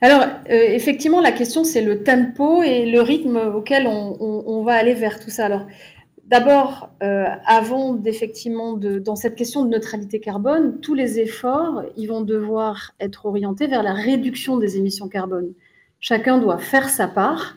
Alors, 0.00 0.22
euh, 0.50 0.68
effectivement, 0.68 1.22
la 1.22 1.32
question, 1.32 1.64
c'est 1.64 1.80
le 1.80 2.02
tempo 2.02 2.62
et 2.62 2.90
le 2.90 3.00
rythme 3.00 3.36
auquel 3.54 3.86
on, 3.86 4.62
va 4.62 4.74
aller 4.74 4.92
vers 4.92 5.18
tout 5.18 5.30
ça. 5.30 5.46
Alors, 5.46 5.66
d'abord, 6.26 6.90
euh, 7.02 7.24
avant 7.46 7.94
d'effectivement, 7.94 8.74
de, 8.74 8.98
dans 8.98 9.16
cette 9.16 9.34
question 9.34 9.64
de 9.64 9.70
neutralité 9.70 10.20
carbone, 10.20 10.78
tous 10.80 10.92
les 10.92 11.20
efforts, 11.20 11.84
ils 11.96 12.06
vont 12.06 12.20
devoir 12.20 12.92
être 13.00 13.24
orientés 13.24 13.66
vers 13.66 13.82
la 13.82 13.94
réduction 13.94 14.58
des 14.58 14.76
émissions 14.76 15.08
carbone. 15.08 15.54
Chacun 16.00 16.36
doit 16.36 16.58
faire 16.58 16.90
sa 16.90 17.08
part. 17.08 17.56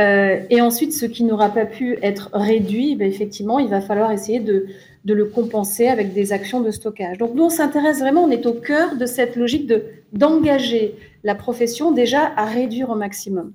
Euh, 0.00 0.40
et 0.50 0.60
ensuite, 0.60 0.92
ce 0.92 1.06
qui 1.06 1.24
n'aura 1.24 1.50
pas 1.50 1.66
pu 1.66 1.98
être 2.02 2.30
réduit, 2.32 2.96
ben, 2.96 3.08
effectivement, 3.08 3.58
il 3.58 3.68
va 3.68 3.80
falloir 3.80 4.10
essayer 4.10 4.40
de, 4.40 4.66
le 5.06 5.24
compenser 5.26 5.86
avec 5.86 6.12
des 6.12 6.32
actions 6.32 6.60
de 6.60 6.70
stockage. 6.70 7.18
Donc, 7.18 7.34
nous, 7.34 7.44
on 7.44 7.50
s'intéresse 7.50 8.00
vraiment, 8.00 8.24
on 8.24 8.30
est 8.30 8.46
au 8.46 8.54
cœur 8.54 8.96
de 8.96 9.06
cette 9.06 9.36
logique 9.36 9.66
de, 9.66 9.84
d'engager 10.12 10.94
la 11.22 11.34
profession 11.34 11.92
déjà 11.92 12.32
à 12.36 12.44
réduire 12.44 12.90
au 12.90 12.94
maximum. 12.94 13.52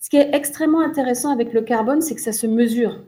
Ce 0.00 0.10
qui 0.10 0.16
est 0.16 0.30
extrêmement 0.34 0.80
intéressant 0.80 1.30
avec 1.30 1.52
le 1.52 1.62
carbone, 1.62 2.02
c'est 2.02 2.14
que 2.14 2.20
ça 2.20 2.32
se 2.32 2.46
mesure. 2.46 3.00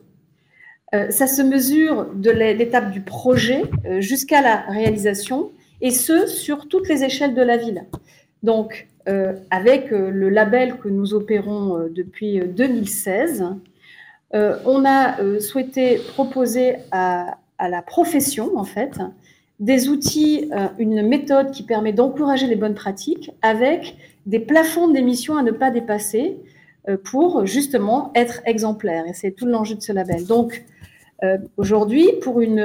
Euh, 0.95 1.11
ça 1.11 1.27
se 1.27 1.43
mesure 1.43 2.07
de 2.15 2.31
l'étape 2.31 2.91
du 2.91 3.01
projet 3.01 3.63
euh, 3.87 4.01
jusqu'à 4.01 4.41
la 4.41 4.57
réalisation, 4.69 5.53
et 5.81 5.91
ce, 5.91 6.27
sur 6.27 6.69
toutes 6.69 6.89
les 6.89 7.05
échelles 7.05 7.35
de 7.35 7.43
la 7.43 7.57
ville. 7.57 7.87
Donc, 8.43 8.89
avec 9.51 9.93
euh, 9.93 10.11
le 10.11 10.29
label 10.29 10.77
que 10.77 10.89
nous 10.89 11.15
opérons 11.15 11.79
euh, 11.79 11.89
depuis 11.89 12.41
2016, 12.41 13.47
on 14.33 14.85
a 14.85 15.17
souhaité 15.41 15.97
proposer 15.97 16.77
à, 16.93 17.39
la 17.59 17.83
profession, 17.83 18.57
en 18.57 18.63
fait, 18.63 19.01
des 19.59 19.89
outils, 19.89 20.49
une 20.79 21.05
méthode 21.05 21.51
qui 21.51 21.65
permet 21.65 21.93
d'encourager 21.93 22.47
les 22.47 22.55
bonnes 22.55 22.77
pratiques 22.77 23.33
avec 23.43 23.97
des 24.27 24.39
plafonds 24.39 24.87
d'émissions 24.87 25.37
à 25.37 25.43
ne 25.43 25.51
pas 25.51 25.73
dépasser 25.73 26.37
pour 27.03 27.45
justement 27.45 28.13
être 28.15 28.41
exemplaire. 28.47 29.05
Et 29.09 29.15
c'est 29.15 29.33
tout 29.33 29.47
l'enjeu 29.47 29.75
de 29.75 29.83
ce 29.83 29.93
label. 29.93 30.25
Donc, 30.27 30.65
aujourd'hui, 31.57 32.09
pour 32.23 32.41
une, 32.41 32.65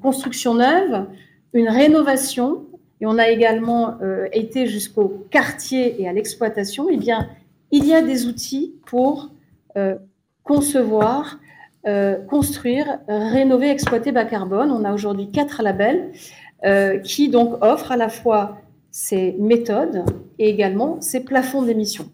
construction 0.00 0.54
neuve, 0.54 1.08
une 1.52 1.68
rénovation, 1.68 2.64
et 3.00 3.06
on 3.06 3.18
a 3.18 3.28
également 3.28 3.98
euh, 4.02 4.26
été 4.32 4.66
jusqu'au 4.66 5.26
quartier 5.30 6.00
et 6.00 6.08
à 6.08 6.12
l'exploitation, 6.12 6.88
eh 6.90 6.96
bien, 6.96 7.28
il 7.70 7.86
y 7.86 7.94
a 7.94 8.02
des 8.02 8.26
outils 8.26 8.74
pour 8.86 9.30
euh, 9.76 9.94
concevoir, 10.42 11.38
euh, 11.86 12.16
construire, 12.26 12.98
rénover, 13.08 13.70
exploiter 13.70 14.12
bas 14.12 14.26
carbone. 14.26 14.70
On 14.70 14.84
a 14.84 14.92
aujourd'hui 14.92 15.30
quatre 15.30 15.62
labels 15.62 16.12
qui 17.04 17.30
donc 17.30 17.54
offrent 17.62 17.92
à 17.92 17.96
la 17.96 18.10
fois 18.10 18.58
ces 18.90 19.34
méthodes 19.38 20.04
et 20.38 20.50
également 20.50 21.00
ces 21.00 21.24
plafonds 21.24 21.62
d'émissions. 21.62 22.10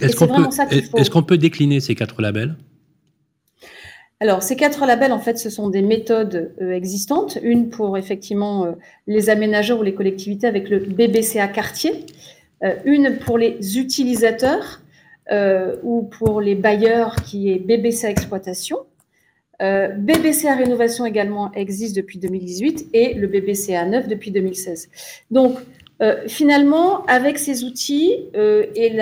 Est-ce 0.00 0.14
qu'on 0.14 0.28
peut, 0.28 0.48
est 0.70 1.26
peut, 1.26 1.38
décliner 1.38 1.80
ces 1.80 1.96
quatre 1.96 2.22
labels? 2.22 2.54
Alors, 4.20 4.42
ces 4.42 4.56
quatre 4.56 4.86
labels, 4.86 5.12
en 5.12 5.18
fait, 5.18 5.38
ce 5.38 5.50
sont 5.50 5.68
des 5.68 5.82
méthodes 5.82 6.54
euh, 6.60 6.72
existantes. 6.72 7.38
Une 7.42 7.68
pour 7.68 7.98
effectivement 7.98 8.64
euh, 8.64 8.72
les 9.06 9.28
aménageurs 9.28 9.80
ou 9.80 9.82
les 9.82 9.94
collectivités 9.94 10.46
avec 10.46 10.70
le 10.70 10.78
BBCA 10.78 11.48
quartier. 11.48 12.06
Euh, 12.62 12.74
une 12.84 13.18
pour 13.18 13.38
les 13.38 13.78
utilisateurs 13.78 14.80
ou 15.82 16.02
pour 16.02 16.42
les 16.42 16.54
bailleurs 16.54 17.16
qui 17.16 17.50
est 17.50 17.58
BBCA 17.58 18.10
exploitation. 18.10 18.80
BBCA 19.58 20.54
rénovation 20.54 21.06
également 21.06 21.50
existe 21.52 21.96
depuis 21.96 22.18
2018 22.18 22.90
et 22.92 23.14
le 23.14 23.26
BBCA 23.26 23.86
9 23.86 24.06
depuis 24.06 24.30
2016. 24.32 24.90
Donc, 25.30 25.56
finalement, 26.26 27.06
avec 27.06 27.38
ces 27.38 27.64
outils 27.64 28.12
et 28.34 28.98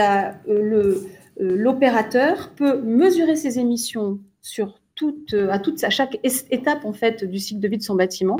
l'opérateur 1.41 2.53
peut 2.55 2.81
mesurer 2.83 3.35
ses 3.35 3.59
émissions 3.59 4.21
sur 4.43 4.82
euh, 5.35 5.51
à, 5.51 5.59
toute, 5.59 5.83
à 5.85 5.91
chaque 5.91 6.19
étape 6.51 6.85
en 6.85 6.93
fait 6.93 7.25
du 7.25 7.39
cycle 7.39 7.61
de 7.61 7.69
vie 7.69 7.79
de 7.79 7.83
son 7.83 7.95
bâtiment 7.95 8.37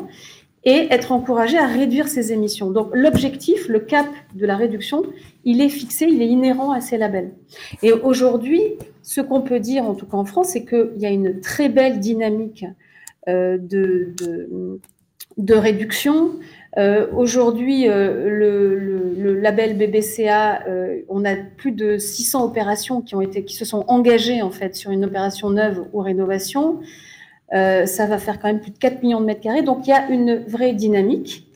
et 0.65 0.87
être 0.91 1.11
encouragé 1.11 1.59
à 1.59 1.67
réduire 1.67 2.09
ses 2.09 2.33
émissions. 2.33 2.71
Donc 2.71 2.91
l'objectif, 2.93 3.69
le 3.69 3.81
cap 3.81 4.07
de 4.35 4.47
la 4.47 4.57
réduction, 4.57 5.03
il 5.45 5.61
est 5.61 5.69
fixé, 5.69 6.07
il 6.09 6.23
est 6.23 6.29
inhérent 6.29 6.71
à 6.71 6.81
ces 6.81 6.99
labels. 6.99 7.33
Et 7.83 7.93
aujourd'hui, 7.93 8.63
ce 9.03 9.21
qu'on 9.21 9.43
peut 9.43 9.59
dire, 9.59 9.85
en 9.85 9.95
tout 9.95 10.07
cas 10.07 10.17
en 10.17 10.25
France, 10.25 10.51
c'est 10.51 10.65
qu'il 10.65 10.99
y 10.99 11.07
a 11.07 11.11
une 11.11 11.41
très 11.41 11.69
belle 11.69 11.99
dynamique 11.99 12.65
euh, 13.29 13.59
de, 13.59 14.15
de, 15.37 15.55
réduction. 15.55 16.33
Euh, 16.79 17.07
aujourd'hui, 17.15 17.87
le, 17.87 19.39
label 19.41 19.77
BBCA, 19.77 20.65
on 21.09 21.25
a 21.25 21.35
plus 21.35 21.73
de 21.73 21.99
600 21.99 22.45
opérations 22.45 23.03
qui 23.03 23.55
se 23.55 23.65
sont 23.65 23.85
engagées 23.89 24.41
en 24.43 24.51
fait 24.51 24.75
sur 24.77 24.91
une 24.91 25.05
opération 25.05 25.51
neuve 25.51 25.85
ou 25.93 26.01
rénovation. 26.01 26.81
Euh, 27.55 27.85
ça 27.85 28.07
va 28.07 28.19
faire 28.19 28.39
quand 28.39 28.49
même 28.49 28.61
plus 28.61 28.71
de 28.71 28.79
4 28.79 29.03
millions 29.03 29.21
de 29.21 29.27
mètres 29.27 29.41
carrés. 29.41 29.63
Donc 29.63 29.87
il 29.87 29.91
y 29.91 29.93
a 29.93 30.09
une 30.09 30.45
vraie 30.47 30.73
dynamique. 30.73 31.47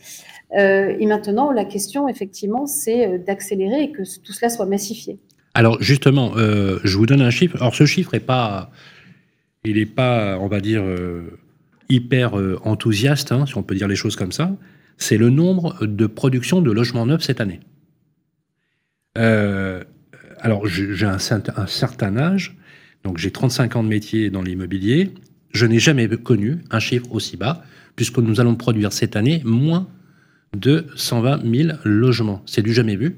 Euh, 0.56 0.94
et 0.98 1.06
maintenant, 1.06 1.50
la 1.50 1.64
question, 1.64 2.08
effectivement, 2.08 2.66
c'est 2.66 3.06
euh, 3.06 3.18
d'accélérer 3.18 3.84
et 3.84 3.92
que 3.92 4.02
tout 4.20 4.32
cela 4.32 4.48
soit 4.48 4.66
massifié. 4.66 5.18
Alors 5.54 5.82
justement, 5.82 6.32
je 6.36 6.96
vous 6.98 7.06
donne 7.06 7.22
un 7.22 7.30
chiffre. 7.30 7.56
Alors 7.56 7.74
ce 7.74 7.86
chiffre 7.86 8.12
est 8.12 8.20
pas, 8.20 8.70
il 9.64 9.76
n'est 9.76 9.86
pas, 9.86 10.38
on 10.38 10.48
va 10.48 10.60
dire, 10.60 10.84
hyper 11.88 12.34
enthousiaste, 12.62 13.32
hein, 13.32 13.46
si 13.46 13.56
on 13.56 13.62
peut 13.62 13.74
dire 13.74 13.88
les 13.88 13.96
choses 13.96 14.16
comme 14.16 14.32
ça. 14.32 14.50
C'est 14.98 15.18
le 15.18 15.30
nombre 15.30 15.86
de 15.86 16.06
productions 16.06 16.62
de 16.62 16.70
logements 16.70 17.06
neufs 17.06 17.22
cette 17.22 17.40
année. 17.40 17.60
alors 19.14 20.66
j'ai 20.66 21.06
un, 21.06 21.18
certain 21.18 22.16
âge, 22.16 22.56
donc 23.04 23.18
j'ai 23.18 23.30
35 23.30 23.76
ans 23.76 23.84
de 23.84 23.88
métier 23.88 24.30
dans 24.30 24.42
l'immobilier. 24.42 25.12
Je 25.52 25.66
n'ai 25.66 25.78
jamais 25.78 26.08
connu 26.08 26.58
un 26.70 26.80
chiffre 26.80 27.06
aussi 27.12 27.36
bas, 27.36 27.64
puisque 27.94 28.18
nous 28.18 28.40
allons 28.40 28.54
produire 28.54 28.92
cette 28.92 29.16
année 29.16 29.42
moins 29.44 29.88
de 30.54 30.86
120 30.96 31.42
000 31.44 31.78
logements. 31.84 32.42
C'est 32.46 32.62
du 32.62 32.72
jamais 32.72 32.96
vu. 32.96 33.16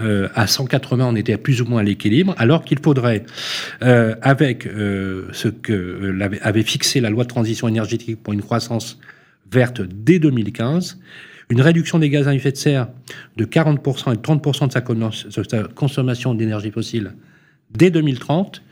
Euh, 0.00 0.28
à 0.34 0.46
180, 0.46 1.06
on 1.06 1.16
était 1.16 1.36
plus 1.36 1.60
ou 1.60 1.64
moins 1.64 1.80
à 1.80 1.82
l'équilibre, 1.82 2.34
alors 2.38 2.64
qu'il 2.64 2.78
faudrait, 2.78 3.24
euh, 3.82 4.14
avec 4.22 4.66
euh, 4.66 5.26
ce 5.32 5.48
que 5.48 6.16
avait 6.42 6.62
fixé 6.62 7.00
la 7.00 7.10
loi 7.10 7.24
de 7.24 7.28
transition 7.28 7.66
énergétique 7.66 8.22
pour 8.22 8.32
une 8.32 8.42
croissance 8.42 9.00
verte 9.50 9.82
dès 9.82 10.18
2015, 10.18 10.98
une 11.50 11.60
réduction 11.60 11.98
des 11.98 12.10
gaz 12.10 12.28
à 12.28 12.34
effet 12.34 12.52
de 12.52 12.56
serre 12.56 12.88
de 13.36 13.44
40% 13.44 14.12
et 14.12 14.16
de 14.16 14.22
30% 14.22 14.68
de 14.68 15.48
sa 15.48 15.62
consommation 15.74 16.34
d'énergie 16.34 16.70
fossile 16.70 17.14
dès 17.70 17.90
2030, 17.90 18.62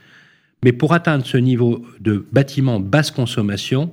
mais 0.64 0.72
pour 0.72 0.92
atteindre 0.92 1.24
ce 1.24 1.36
niveau 1.36 1.84
de 2.00 2.26
bâtiment 2.32 2.80
basse 2.80 3.10
consommation, 3.10 3.92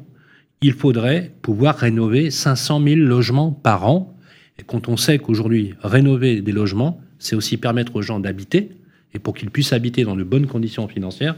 il 0.62 0.74
faudrait 0.74 1.34
pouvoir 1.42 1.76
rénover 1.76 2.32
500 2.32 2.82
000 2.84 2.96
logements 3.02 3.52
par 3.52 3.88
an. 3.88 4.18
Et 4.58 4.64
quand 4.64 4.88
on 4.88 4.98
sait 4.98 5.20
qu'aujourd'hui, 5.20 5.74
rénover 5.82 6.42
des 6.42 6.52
logements, 6.52 7.02
c'est 7.20 7.36
aussi 7.36 7.58
permettre 7.58 7.96
aux 7.96 8.02
gens 8.02 8.20
d'habiter, 8.20 8.72
et 9.14 9.20
pour 9.20 9.34
qu'ils 9.34 9.52
puissent 9.52 9.74
habiter 9.74 10.04
dans 10.04 10.16
de 10.16 10.24
bonnes 10.24 10.48
conditions 10.48 10.88
financières, 10.88 11.36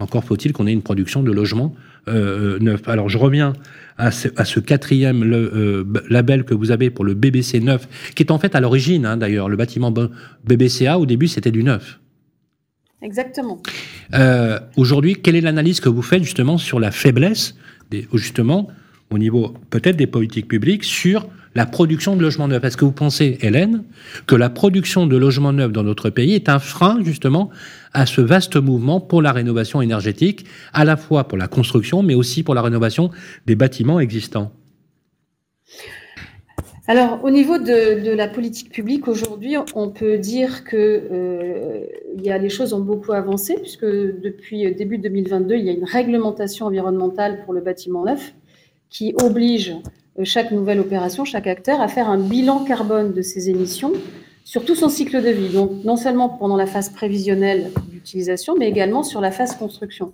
encore 0.00 0.24
faut-il 0.24 0.52
qu'on 0.52 0.66
ait 0.66 0.72
une 0.72 0.82
production 0.82 1.22
de 1.22 1.30
logements 1.30 1.74
euh, 2.08 2.58
neufs. 2.60 2.86
Alors 2.88 3.08
je 3.08 3.18
reviens 3.18 3.54
à 3.96 4.10
ce, 4.10 4.60
quatrième 4.60 5.22
euh, 5.22 5.84
label 6.08 6.44
que 6.44 6.54
vous 6.54 6.70
avez 6.70 6.90
pour 6.90 7.04
le 7.04 7.14
BBC 7.14 7.60
9, 7.60 8.12
qui 8.14 8.22
est 8.22 8.30
en 8.30 8.38
fait 8.38 8.54
à 8.54 8.60
l'origine, 8.60 9.06
hein, 9.06 9.16
d'ailleurs, 9.16 9.48
le 9.48 9.56
bâtiment 9.56 9.92
BBCA, 10.44 10.98
au 10.98 11.06
début 11.06 11.28
c'était 11.28 11.52
du 11.52 11.62
neuf. 11.62 12.00
Exactement. 13.02 13.62
Euh, 14.14 14.58
aujourd'hui, 14.76 15.16
quelle 15.16 15.36
est 15.36 15.42
l'analyse 15.42 15.80
que 15.80 15.88
vous 15.88 16.02
faites 16.02 16.24
justement 16.24 16.58
sur 16.58 16.80
la 16.80 16.90
faiblesse, 16.90 17.54
des, 17.90 18.08
justement, 18.14 18.68
au 19.10 19.18
niveau 19.18 19.54
peut-être 19.70 19.96
des 19.96 20.06
politiques 20.06 20.48
publiques, 20.48 20.84
sur 20.84 21.28
la 21.54 21.66
production 21.66 22.16
de 22.16 22.22
logements 22.22 22.48
neufs. 22.48 22.64
Est-ce 22.64 22.76
que 22.76 22.84
vous 22.84 22.92
pensez, 22.92 23.38
Hélène, 23.40 23.84
que 24.26 24.34
la 24.34 24.50
production 24.50 25.06
de 25.06 25.16
logements 25.16 25.52
neufs 25.52 25.72
dans 25.72 25.82
notre 25.82 26.10
pays 26.10 26.34
est 26.34 26.48
un 26.48 26.58
frein 26.58 26.98
justement 27.02 27.50
à 27.92 28.06
ce 28.06 28.20
vaste 28.20 28.56
mouvement 28.56 29.00
pour 29.00 29.22
la 29.22 29.32
rénovation 29.32 29.80
énergétique, 29.80 30.46
à 30.72 30.84
la 30.84 30.96
fois 30.96 31.28
pour 31.28 31.38
la 31.38 31.46
construction, 31.46 32.02
mais 32.02 32.14
aussi 32.14 32.42
pour 32.42 32.54
la 32.54 32.62
rénovation 32.62 33.10
des 33.46 33.54
bâtiments 33.54 34.00
existants. 34.00 34.52
Alors, 36.86 37.24
au 37.24 37.30
niveau 37.30 37.56
de, 37.56 38.14
la 38.14 38.28
politique 38.28 38.70
publique, 38.70 39.08
aujourd'hui, 39.08 39.56
on 39.74 39.88
peut 39.88 40.18
dire 40.18 40.64
que 40.64 40.76
euh, 40.76 41.86
les 42.18 42.48
choses 42.50 42.74
ont 42.74 42.80
beaucoup 42.80 43.12
avancé, 43.12 43.54
puisque 43.54 43.86
depuis 43.86 44.70
début 44.74 44.98
2022, 44.98 45.54
il 45.54 45.64
y 45.64 45.70
a 45.70 45.72
une 45.72 45.84
réglementation 45.84 46.66
environnementale 46.66 47.42
pour 47.44 47.54
le 47.54 47.62
bâtiment 47.62 48.04
neuf 48.04 48.34
qui 48.90 49.14
oblige 49.22 49.74
chaque 50.22 50.52
nouvelle 50.52 50.80
opération, 50.80 51.24
chaque 51.24 51.46
acteur, 51.46 51.80
à 51.80 51.88
faire 51.88 52.08
un 52.08 52.18
bilan 52.18 52.64
carbone 52.64 53.12
de 53.12 53.22
ses 53.22 53.50
émissions 53.50 53.92
sur 54.44 54.64
tout 54.64 54.74
son 54.74 54.88
cycle 54.88 55.22
de 55.22 55.30
vie. 55.30 55.48
Donc, 55.48 55.84
non 55.84 55.96
seulement 55.96 56.28
pendant 56.28 56.56
la 56.56 56.66
phase 56.66 56.90
prévisionnelle 56.90 57.70
d'utilisation, 57.88 58.54
mais 58.58 58.68
également 58.68 59.02
sur 59.02 59.20
la 59.20 59.30
phase 59.30 59.56
construction. 59.56 60.12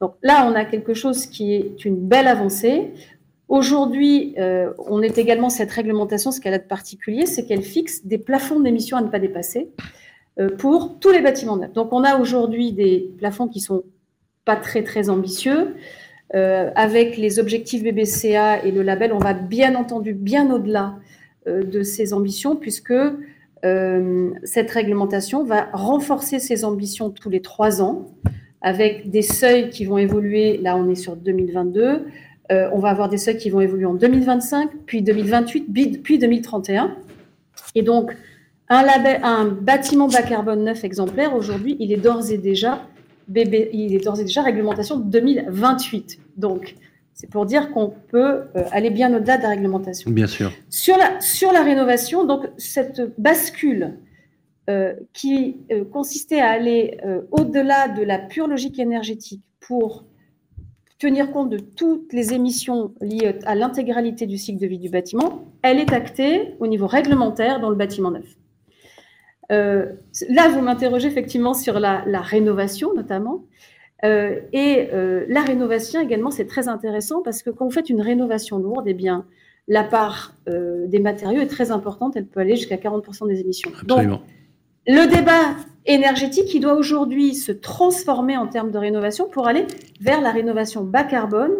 Donc 0.00 0.14
là, 0.22 0.48
on 0.50 0.54
a 0.54 0.64
quelque 0.64 0.94
chose 0.94 1.26
qui 1.26 1.54
est 1.54 1.84
une 1.84 1.96
belle 1.96 2.28
avancée. 2.28 2.92
Aujourd'hui, 3.48 4.34
euh, 4.38 4.72
on 4.78 5.02
est 5.02 5.18
également 5.18 5.50
cette 5.50 5.70
réglementation, 5.70 6.30
ce 6.30 6.40
qu'elle 6.40 6.54
a 6.54 6.58
de 6.58 6.64
particulier, 6.64 7.26
c'est 7.26 7.46
qu'elle 7.46 7.62
fixe 7.62 8.04
des 8.04 8.18
plafonds 8.18 8.60
d'émissions 8.60 8.96
à 8.96 9.02
ne 9.02 9.08
pas 9.08 9.18
dépasser 9.18 9.70
euh, 10.38 10.50
pour 10.56 10.98
tous 11.00 11.10
les 11.10 11.20
bâtiments 11.20 11.56
neufs. 11.56 11.72
Donc, 11.72 11.92
on 11.92 12.04
a 12.04 12.18
aujourd'hui 12.18 12.72
des 12.72 13.10
plafonds 13.18 13.48
qui 13.48 13.60
sont 13.60 13.84
pas 14.44 14.56
très 14.56 14.82
très 14.82 15.10
ambitieux. 15.10 15.74
Euh, 16.34 16.70
avec 16.74 17.16
les 17.16 17.38
objectifs 17.38 17.82
BBCA 17.82 18.64
et 18.64 18.72
le 18.72 18.82
label, 18.82 19.12
on 19.12 19.18
va 19.18 19.32
bien 19.32 19.74
entendu 19.74 20.12
bien 20.12 20.50
au-delà 20.50 20.94
de 21.46 21.82
ces 21.82 22.12
ambitions, 22.12 22.56
puisque 22.56 22.92
cette 24.42 24.70
réglementation 24.70 25.44
va 25.44 25.68
renforcer 25.72 26.40
ces 26.40 26.64
ambitions 26.64 27.10
tous 27.10 27.30
les 27.30 27.40
trois 27.40 27.80
ans, 27.80 28.08
avec 28.62 29.10
des 29.10 29.22
seuils 29.22 29.70
qui 29.70 29.84
vont 29.84 29.98
évoluer. 29.98 30.56
Là, 30.58 30.76
on 30.76 30.90
est 30.90 30.96
sur 30.96 31.14
2022 31.14 32.02
euh, 32.52 32.68
on 32.72 32.78
va 32.78 32.90
avoir 32.90 33.08
des 33.08 33.18
seuils 33.18 33.36
qui 33.36 33.50
vont 33.50 33.60
évoluer 33.60 33.86
en 33.86 33.94
2025, 33.94 34.70
puis 34.86 35.02
2028, 35.02 36.02
puis 36.02 36.18
2031. 36.18 36.96
Et 37.74 37.82
donc, 37.82 38.16
un, 38.68 38.84
un 39.22 39.46
bâtiment 39.46 40.08
bas 40.08 40.22
carbone 40.22 40.64
neuf 40.64 40.84
exemplaire, 40.84 41.34
aujourd'hui, 41.34 41.76
il 41.80 41.92
est 41.92 41.96
d'ores 41.96 42.30
et 42.30 42.38
déjà 42.38 42.82
il 43.28 43.94
est 43.94 44.04
d'ores 44.04 44.20
et 44.20 44.24
déjà 44.24 44.42
réglementation 44.42 44.98
2028. 44.98 46.18
Donc, 46.36 46.76
c'est 47.14 47.30
pour 47.30 47.46
dire 47.46 47.70
qu'on 47.70 47.92
peut 48.08 48.42
euh, 48.56 48.64
aller 48.72 48.90
bien 48.90 49.14
au-delà 49.14 49.38
de 49.38 49.42
la 49.42 49.50
réglementation. 49.50 50.10
Bien 50.10 50.26
sûr. 50.26 50.52
Sur 50.68 50.96
la, 50.96 51.20
sur 51.20 51.52
la 51.52 51.62
rénovation, 51.62 52.24
donc 52.24 52.48
cette 52.56 53.02
bascule 53.18 53.98
euh, 54.68 54.94
qui 55.12 55.58
consistait 55.92 56.40
à 56.40 56.50
aller 56.50 56.98
au-delà 57.30 57.88
de 57.88 58.02
la 58.02 58.18
pure 58.18 58.48
logique 58.48 58.78
énergétique 58.78 59.42
pour 59.60 60.04
tenir 60.98 61.30
compte 61.30 61.50
de 61.50 61.58
toutes 61.58 62.12
les 62.12 62.32
émissions 62.32 62.94
liées 63.00 63.34
à 63.44 63.54
l'intégralité 63.54 64.26
du 64.26 64.38
cycle 64.38 64.60
de 64.60 64.66
vie 64.66 64.78
du 64.78 64.88
bâtiment, 64.88 65.44
elle 65.62 65.78
est 65.78 65.92
actée 65.92 66.54
au 66.58 66.66
niveau 66.66 66.86
réglementaire 66.86 67.60
dans 67.60 67.70
le 67.70 67.76
bâtiment 67.76 68.10
neuf. 68.10 68.36
Euh, 69.52 69.92
là, 70.28 70.48
vous 70.48 70.60
m'interrogez 70.60 71.08
effectivement 71.08 71.54
sur 71.54 71.78
la, 71.80 72.02
rénovation 72.20 72.94
notamment. 72.94 73.44
Euh, 74.04 74.40
et 74.52 74.88
euh, 74.92 75.24
la 75.28 75.42
rénovation 75.42 76.00
également, 76.00 76.30
c'est 76.30 76.46
très 76.46 76.68
intéressant 76.68 77.22
parce 77.22 77.42
que 77.42 77.50
quand 77.50 77.64
vous 77.64 77.70
faites 77.70 77.90
une 77.90 78.00
rénovation 78.00 78.58
lourde, 78.58 78.84
eh 78.86 78.94
bien, 78.94 79.26
la 79.68 79.82
part 79.82 80.34
des 80.46 81.00
matériaux 81.00 81.40
est 81.40 81.48
très 81.48 81.72
importante. 81.72 82.16
Elle 82.16 82.26
peut 82.26 82.40
aller 82.40 82.56
jusqu'à 82.56 82.76
40% 82.76 83.26
des 83.26 83.40
émissions. 83.40 83.70
Absolument. 83.80 84.22
Le 84.86 85.06
débat 85.08 85.56
énergétique, 85.86 86.54
il 86.54 86.60
doit 86.60 86.74
aujourd'hui 86.74 87.34
se 87.34 87.50
transformer 87.50 88.36
en 88.36 88.46
termes 88.46 88.70
de 88.70 88.78
rénovation 88.78 89.28
pour 89.28 89.48
aller 89.48 89.66
vers 90.00 90.20
la 90.20 90.30
rénovation 90.30 90.84
bas 90.84 91.02
carbone 91.02 91.50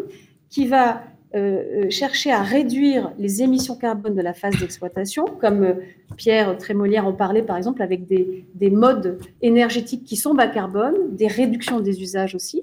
qui 0.49 0.69
va 0.69 1.03
euh, 1.37 1.85
euh, 1.85 1.91
chercher 1.91 2.33
à 2.33 2.43
réduire 2.43 3.13
les 3.19 3.43
émissions 3.43 3.77
carbone 3.77 4.15
de 4.15 4.23
la 4.23 4.33
phase 4.33 4.59
d'exploitation, 4.59 5.27
comme 5.27 5.65
euh, 5.65 5.75
Pierre 6.17 6.57
Trémolière 6.57 7.07
en 7.07 7.13
parlait 7.13 7.43
par 7.43 7.59
exemple 7.59 7.83
avec 7.83 8.07
des, 8.07 8.71
modes 8.71 9.19
énergétiques 9.43 10.05
qui 10.05 10.17
sont 10.17 10.33
bas 10.33 10.47
carbone, 10.47 11.15
des 11.15 11.27
réductions 11.27 11.81
des 11.81 12.01
usages 12.01 12.35
aussi. 12.35 12.63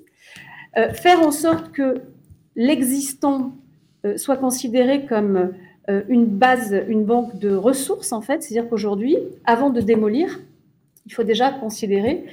faire 0.93 1.21
en 1.21 1.29
sorte 1.29 1.71
que 1.71 2.01
l'existant 2.55 3.53
soit 4.15 4.38
considéré 4.38 5.05
comme 5.05 5.51
une 6.09 6.25
base, 6.25 6.75
une 6.88 7.05
banque 7.05 7.38
de 7.38 7.53
ressources, 7.53 8.12
en 8.12 8.21
fait. 8.21 8.41
C'est-à-dire 8.41 8.69
qu'aujourd'hui, 8.69 9.17
avant 9.45 9.69
de 9.69 9.81
démolir, 9.81 10.39
il 11.06 11.13
faut 11.13 11.24
déjà 11.24 11.52
considérer 11.52 12.26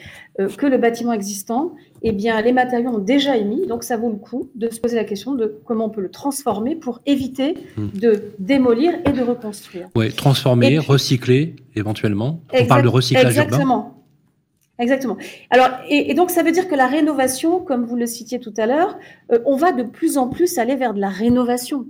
que 0.57 0.67
le 0.67 0.79
bâtiment 0.79 1.13
existant, 1.13 1.75
eh 2.03 2.13
bien, 2.13 2.41
les 2.41 2.53
matériaux 2.53 2.91
ont 2.91 2.99
déjà 2.99 3.37
émis, 3.37 3.67
donc 3.67 3.85
ça 3.85 3.97
vaut 3.97 4.11
le 4.11 4.17
coup 4.17 4.51
de 4.55 4.71
se 4.71 4.81
poser 4.81 4.97
la 4.97 5.05
question 5.05 5.35
de 5.35 5.61
comment 5.65 5.87
on 5.87 5.91
peut 5.91 6.01
le 6.01 6.11
transformer 6.11 6.77
pour 6.77 7.01
éviter 7.05 7.55
hmm. 7.77 7.89
de 7.95 8.33
démolir 8.39 8.95
et 9.05 9.13
de 9.13 9.23
reconstruire. 9.23 9.89
Oui, 9.97 10.13
transformer, 10.13 10.79
recycler 10.79 11.57
éventuellement. 11.75 12.41
on 12.53 12.67
parle 12.67 12.83
de 12.83 12.89
recyclage 12.89 13.27
exactement. 13.27 13.97
Exactement. 14.81 15.19
Alors, 15.51 15.69
et, 15.89 16.15
donc, 16.15 16.31
ça 16.31 16.43
veut 16.43 16.53
dire 16.53 16.67
que 16.67 16.75
la 16.75 16.87
rénovation, 16.87 17.61
comme 17.61 17.85
vous 17.85 17.97
le 17.97 18.07
citiez 18.07 18.41
tout 18.41 18.55
à 18.57 18.65
l'heure, 18.65 18.99
euh, 19.31 19.39
on 19.45 19.57
va 19.57 19.73
de 19.73 19.83
plus 19.83 20.17
en 20.17 20.29
plus 20.29 20.57
aller 20.57 20.75
vers 20.75 20.95
de 20.95 21.01
la 21.01 21.11
rénovation. 21.11 21.87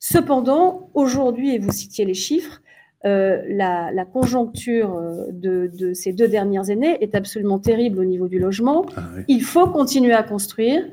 Cependant, 0.00 0.90
aujourd'hui, 0.94 1.54
et 1.54 1.58
vous 1.60 1.70
citiez 1.70 2.04
les 2.04 2.14
chiffres, 2.14 2.60
euh, 3.04 3.42
la, 3.48 4.04
conjoncture 4.04 4.94
euh, 4.94 5.26
de, 5.32 5.92
ces 5.92 6.12
deux 6.12 6.28
dernières 6.28 6.70
années 6.70 6.98
est 7.00 7.14
absolument 7.16 7.58
terrible 7.58 7.98
au 7.98 8.04
niveau 8.04 8.28
du 8.28 8.38
logement. 8.38 8.86
Ah 8.96 9.02
il 9.26 9.42
faut 9.42 9.66
continuer 9.66 10.12
à 10.12 10.22
construire. 10.22 10.84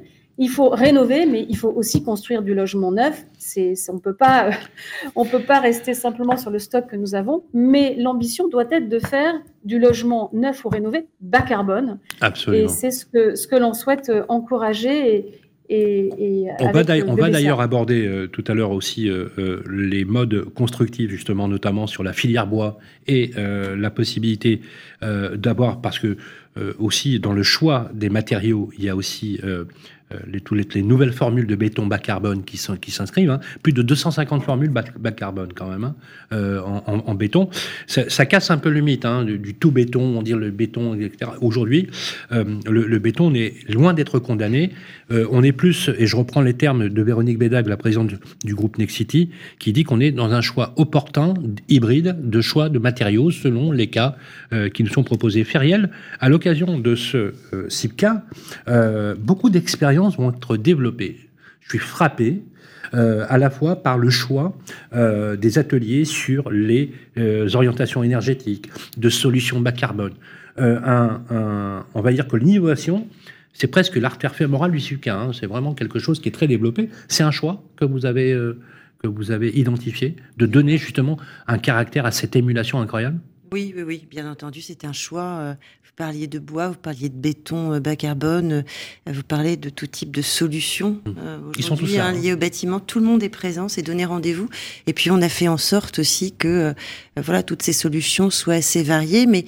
Il 0.41 0.49
faut 0.49 0.69
rénover, 0.69 1.25
mais 1.25 1.45
il 1.49 1.57
faut 1.57 1.69
aussi 1.69 2.01
construire 2.01 2.41
du 2.41 2.55
logement 2.55 2.93
neuf. 2.93 3.25
C'est, 3.37 3.73
on 3.89 3.95
ne 3.95 3.99
peut 3.99 5.43
pas 5.43 5.59
rester 5.59 5.93
simplement 5.93 6.37
sur 6.37 6.49
le 6.49 6.59
stock 6.59 6.87
que 6.87 6.95
nous 6.95 7.13
avons, 7.13 7.43
mais 7.53 7.95
l'ambition 7.97 8.47
doit 8.47 8.65
être 8.71 8.87
de 8.87 8.99
faire 8.99 9.35
du 9.65 9.79
logement 9.79 10.29
neuf 10.31 10.63
ou 10.63 10.69
rénové 10.69 11.07
bas 11.19 11.41
carbone. 11.41 11.99
Absolument. 12.21 12.63
Et 12.63 12.67
c'est 12.69 12.91
ce 12.91 13.05
que, 13.05 13.35
ce 13.35 13.47
que 13.47 13.57
l'on 13.57 13.73
souhaite 13.73 14.09
encourager 14.29 15.15
et, 15.15 15.38
on 15.69 17.15
va 17.15 17.29
d'ailleurs 17.29 17.61
aborder 17.61 18.07
euh, 18.07 18.27
tout 18.27 18.43
à 18.47 18.53
l'heure 18.53 18.71
aussi 18.71 19.09
euh, 19.09 19.25
euh, 19.37 19.63
les 19.69 20.03
modes 20.03 20.45
constructifs, 20.55 21.09
justement, 21.09 21.47
notamment 21.47 21.87
sur 21.87 22.03
la 22.03 22.13
filière 22.13 22.47
bois 22.47 22.79
et 23.07 23.31
la 23.35 23.89
possibilité 23.89 24.61
d'avoir, 25.01 25.81
parce 25.81 25.97
que 25.97 26.17
aussi 26.77 27.19
dans 27.19 27.33
le 27.33 27.41
choix 27.41 27.89
des 27.93 28.09
matériaux, 28.09 28.69
il 28.77 28.83
y 28.83 28.89
a 28.89 28.95
aussi 28.95 29.39
les, 30.27 30.41
toutes 30.41 30.73
les, 30.73 30.81
nouvelles 30.81 31.13
formules 31.13 31.45
de 31.45 31.55
béton 31.55 31.85
bas 31.85 31.99
carbone 31.99 32.43
qui, 32.43 32.57
s'inscrivent, 32.57 33.29
hein. 33.29 33.39
plus 33.61 33.73
de 33.73 33.81
250 33.81 34.43
formules 34.43 34.69
bas, 34.69 35.11
carbone 35.11 35.49
quand 35.53 35.69
même 35.69 35.83
hein, 35.83 35.95
euh, 36.33 36.61
en, 36.61 37.15
béton. 37.15 37.49
Ça, 37.87 38.25
casse 38.25 38.51
un 38.51 38.57
peu 38.57 38.69
le 38.69 38.81
mythe 38.81 39.05
hein, 39.05 39.23
du, 39.23 39.53
tout 39.53 39.71
béton, 39.71 40.01
on 40.01 40.21
dit 40.21 40.33
le 40.33 40.51
béton, 40.51 40.95
etc. 40.95 41.31
Aujourd'hui, 41.41 41.87
euh, 42.31 42.43
le, 42.67 42.99
béton 42.99 43.33
est 43.35 43.69
loin 43.69 43.93
d'être 43.93 44.19
condamné. 44.19 44.71
on 45.09 45.43
est 45.43 45.51
plus, 45.51 45.89
et 45.97 46.07
je 46.07 46.15
reprends 46.15 46.41
les 46.41 46.53
termes 46.53 46.89
de 46.89 47.01
Véronique 47.01 47.37
Bédag, 47.37 47.67
la 47.67 47.77
présidente 47.77 48.11
du, 48.43 48.55
groupe 48.55 48.77
Nexity, 48.77 49.29
qui 49.59 49.73
dit 49.73 49.83
qu'on 49.83 49.99
est 49.99 50.11
dans 50.11 50.33
un 50.33 50.41
choix 50.41 50.73
opportun, 50.77 51.33
hybride, 51.67 52.17
de 52.21 52.41
choix 52.41 52.69
de 52.69 52.79
matériaux 52.79 53.31
selon 53.31 53.71
les 53.71 53.87
cas 53.87 54.15
qui 54.73 54.83
nous 54.83 54.89
sont 54.89 55.03
proposés. 55.03 55.43
Feriel, 55.43 55.91
à 56.19 56.29
l'occasion 56.29 56.79
de 56.79 56.95
ce 56.95 57.33
CIPCA, 57.67 58.25
beaucoup 59.19 59.49
d'expériences 59.49 59.98
vont 60.07 60.31
être 60.31 60.55
développées. 60.55 61.29
Je 61.59 61.69
suis 61.69 61.79
frappé 61.79 62.41
euh, 62.93 63.25
à 63.29 63.37
la 63.37 63.49
fois 63.49 63.75
par 63.75 63.97
le 63.97 64.09
choix 64.09 64.57
euh, 64.95 65.35
des 65.35 65.59
ateliers 65.59 66.05
sur 66.05 66.49
les 66.49 66.91
euh, 67.17 67.47
orientations 67.53 68.01
énergétiques, 68.03 68.69
de 68.97 69.09
solutions 69.09 69.59
bas 69.59 69.71
carbone. 69.71 70.13
on 70.57 72.01
va 72.01 72.11
dire 72.11 72.27
que 72.27 72.37
l'innovation, 72.37 73.07
c'est 73.53 73.67
presque 73.67 73.95
l'artère 73.97 74.35
fémorale 74.35 74.71
du 74.71 74.79
SUCA. 74.79 75.15
Hein. 75.15 75.31
C'est 75.33 75.45
vraiment 75.45 75.73
quelque 75.73 75.99
chose 75.99 76.19
qui 76.19 76.29
est 76.29 76.31
très 76.31 76.47
développé. 76.47 76.89
C'est 77.07 77.23
un 77.23 77.31
choix 77.31 77.61
que 77.75 77.85
vous 77.85 78.05
avez 78.05 78.35
que 79.01 79.07
vous 79.07 79.31
avez 79.31 79.49
identifié 79.57 80.17
de 80.37 80.45
donner 80.45 80.77
justement 80.77 81.17
un 81.47 81.57
caractère 81.57 82.05
à 82.05 82.11
cette 82.11 82.35
émulation 82.35 82.81
incroyable? 82.81 83.19
Oui, 83.51 83.73
oui, 83.75 83.83
oui, 83.83 84.07
bien 84.09 84.29
entendu, 84.29 84.61
c'est 84.61 84.85
un 84.85 84.93
choix. 84.93 85.23
Euh, 85.39 85.53
vous 85.83 85.91
parliez 85.95 86.27
de 86.27 86.39
bois, 86.39 86.69
vous 86.69 86.75
parliez 86.75 87.09
de 87.09 87.15
béton 87.15 87.73
euh, 87.73 87.79
bas 87.79 87.95
carbone, 87.95 88.51
euh, 89.07 89.11
vous 89.11 89.23
parlez 89.23 89.57
de 89.57 89.69
tout 89.69 89.87
type 89.87 90.15
de 90.15 90.21
solutions. 90.21 91.01
Mmh. 91.05 91.51
Ils 91.57 91.63
sont 91.63 91.75
tous 91.75 91.97
hein, 91.97 92.11
liés 92.11 92.33
au 92.33 92.37
bâtiment. 92.37 92.79
Tout 92.79 92.99
le 92.99 93.05
monde 93.05 93.23
est 93.23 93.29
présent, 93.29 93.67
c'est 93.67 93.81
donner 93.81 94.05
rendez-vous. 94.05 94.49
Et 94.87 94.93
puis 94.93 95.09
on 95.11 95.21
a 95.21 95.29
fait 95.29 95.47
en 95.47 95.57
sorte 95.57 95.99
aussi 95.99 96.31
que 96.31 96.73
voilà 97.17 97.43
toutes 97.43 97.63
ces 97.63 97.73
solutions 97.73 98.29
soient 98.29 98.55
assez 98.55 98.83
variées, 98.83 99.25
mais 99.25 99.45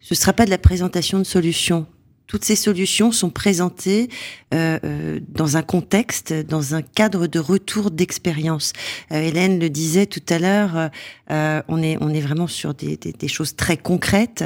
ce 0.00 0.14
ne 0.14 0.16
sera 0.16 0.32
pas 0.32 0.44
de 0.44 0.50
la 0.50 0.58
présentation 0.58 1.18
de 1.18 1.24
solutions. 1.24 1.86
Toutes 2.30 2.44
ces 2.44 2.54
solutions 2.54 3.10
sont 3.10 3.28
présentées 3.28 4.08
euh, 4.54 4.78
euh, 4.84 5.18
dans 5.34 5.56
un 5.56 5.62
contexte, 5.62 6.32
dans 6.32 6.76
un 6.76 6.82
cadre 6.82 7.26
de 7.26 7.40
retour 7.40 7.90
d'expérience. 7.90 8.72
Euh, 9.10 9.20
Hélène 9.20 9.58
le 9.58 9.68
disait 9.68 10.06
tout 10.06 10.22
à 10.28 10.38
l'heure, 10.38 10.90
euh, 11.32 11.60
on 11.66 11.82
est 11.82 11.96
on 12.00 12.10
est 12.10 12.20
vraiment 12.20 12.46
sur 12.46 12.72
des, 12.72 12.96
des, 12.96 13.10
des 13.12 13.26
choses 13.26 13.56
très 13.56 13.76
concrètes, 13.76 14.44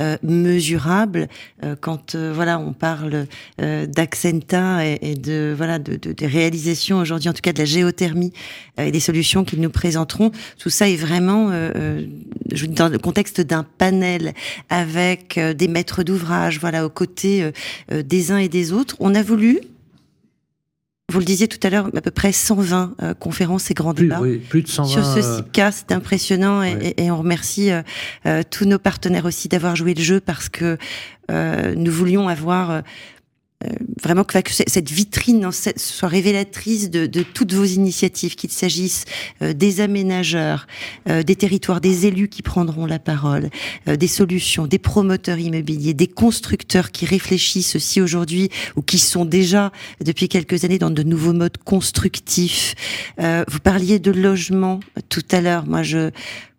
euh, 0.00 0.16
mesurables. 0.22 1.28
quand 1.82 2.16
voilà, 2.16 2.58
on 2.58 2.72
parle 2.72 3.26
d'Accenta 3.58 4.86
et, 4.86 4.98
et, 5.02 5.14
de 5.14 5.54
voilà 5.54 5.78
de, 5.78 5.96
de 5.96 6.12
des 6.12 6.26
réalisations 6.26 6.98
aujourd'hui, 6.98 7.28
en 7.28 7.34
tout 7.34 7.42
cas 7.42 7.52
de 7.52 7.58
la 7.58 7.66
géothermie 7.66 8.32
et 8.78 8.90
des 8.90 9.00
solutions 9.00 9.44
qu'ils 9.44 9.60
nous 9.60 9.70
présenteront. 9.70 10.30
Tout 10.58 10.70
ça 10.70 10.88
est 10.88 10.96
vraiment 10.96 11.50
dans 11.50 12.88
le 12.88 12.98
contexte 12.98 13.42
d'un 13.42 13.64
panel 13.64 14.32
avec 14.70 15.38
des 15.38 15.68
maîtres 15.68 16.02
d'ouvrage, 16.02 16.60
voilà, 16.60 16.86
aux 16.86 16.90
côtés 16.90 17.25
euh, 17.26 17.50
euh, 17.92 18.02
des 18.02 18.32
uns 18.32 18.38
et 18.38 18.48
des 18.48 18.72
autres. 18.72 18.96
On 19.00 19.14
a 19.14 19.22
voulu 19.22 19.60
vous 21.12 21.20
le 21.20 21.24
disiez 21.24 21.46
tout 21.46 21.64
à 21.64 21.70
l'heure, 21.70 21.88
à 21.94 22.00
peu 22.00 22.10
près 22.10 22.32
120 22.32 22.96
euh, 23.00 23.14
conférences 23.14 23.70
et 23.70 23.74
grands 23.74 23.94
débats. 23.94 24.20
plus 24.48 24.62
de 24.62 24.68
120. 24.68 24.88
Sur 24.88 25.04
ce 25.04 25.22
CIPCA, 25.22 25.70
c'est 25.70 25.92
impressionnant 25.92 26.64
et, 26.64 26.94
et, 26.96 27.12
on 27.12 27.18
remercie 27.18 27.70
tous 28.50 28.64
nos 28.64 28.80
partenaires 28.80 29.24
aussi 29.24 29.46
d'avoir 29.46 29.76
joué 29.76 29.94
le 29.94 30.02
jeu 30.02 30.18
parce 30.18 30.48
que 30.48 30.76
nous 31.30 31.92
voulions 31.92 32.28
avoir 32.28 32.82
euh, 33.64 33.68
vraiment 34.02 34.24
que, 34.24 34.38
cette 34.50 34.90
vitrine 34.90 35.48
soit 35.50 36.08
révélatrice 36.08 36.90
de, 36.90 37.22
toutes 37.22 37.54
vos 37.54 37.64
initiatives, 37.64 38.34
qu'il 38.34 38.50
s'agisse 38.50 39.06
euh, 39.40 39.54
des 39.54 39.80
aménageurs, 39.80 40.66
euh, 41.08 41.22
des 41.22 41.36
territoires, 41.36 41.80
des 41.80 42.04
élus 42.04 42.28
qui 42.28 42.42
prendront 42.42 42.84
la 42.84 42.98
parole, 42.98 43.48
des 43.86 44.08
solutions, 44.08 44.66
des 44.66 44.78
promoteurs 44.78 45.38
immobiliers, 45.38 45.94
des 45.94 46.06
constructeurs 46.06 46.90
qui 46.90 47.06
réfléchissent 47.06 47.76
aussi 47.76 48.02
aujourd'hui 48.02 48.50
ou 48.76 48.82
qui 48.82 48.98
sont 48.98 49.24
déjà 49.24 49.72
depuis 50.04 50.28
quelques 50.28 50.64
années 50.64 50.78
dans 50.78 50.90
de 50.90 51.02
nouveaux 51.02 51.32
modes 51.32 51.56
constructifs. 51.58 52.74
vous 53.18 53.60
parliez 53.62 53.98
de 53.98 54.10
logement 54.10 54.80
tout 55.08 55.24
à 55.30 55.40
l'heure. 55.40 55.66
Moi, 55.66 55.82
je 55.82 56.10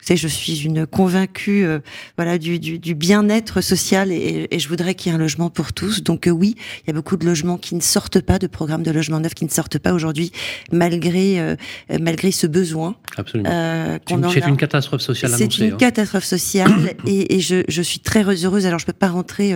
savez, 0.07 0.17
je 0.17 0.27
suis 0.27 0.65
une 0.65 0.85
convaincue 0.85 1.65
euh, 1.65 1.79
voilà 2.17 2.37
du, 2.37 2.59
du, 2.59 2.79
du 2.79 2.95
bien-être 2.95 3.61
social 3.61 4.11
et, 4.11 4.47
et, 4.49 4.59
je 4.59 4.69
voudrais 4.69 4.95
qu'il 4.95 5.11
y 5.11 5.13
ait 5.13 5.17
un 5.17 5.19
logement 5.19 5.49
pour 5.49 5.73
tous. 5.73 6.03
Donc 6.03 6.27
euh, 6.27 6.31
oui, 6.31 6.55
il 6.83 6.87
y 6.87 6.89
a 6.91 6.93
beaucoup 6.93 7.17
de 7.17 7.25
logements 7.25 7.57
qui 7.57 7.75
ne 7.75 7.81
sortent 7.81 8.21
pas, 8.21 8.39
de 8.39 8.47
programmes 8.47 8.83
de 8.83 8.91
logement 8.91 9.19
neuf 9.19 9.33
qui 9.33 9.45
ne 9.45 9.49
sortent 9.49 9.79
pas 9.79 9.93
aujourd'hui, 9.93 10.31
malgré 10.71 11.39
euh, 11.39 11.55
malgré 11.99 12.31
ce 12.31 12.47
besoin. 12.47 12.95
Absolument. 13.17 13.99
c'est 14.31 14.47
une 14.47 14.57
catastrophe 14.57 15.01
sociale 15.01 15.31
C'est 15.35 15.57
une 15.57 15.73
hein. 15.73 15.77
catastrophe 15.77 16.25
sociale 16.25 16.93
et, 17.05 17.35
et 17.35 17.39
je, 17.39 17.63
je, 17.67 17.81
suis 17.81 17.99
très 17.99 18.23
heureuse. 18.23 18.65
Alors 18.65 18.79
je 18.79 18.85
peux 18.85 18.93
pas 18.93 19.09
rentrer 19.09 19.55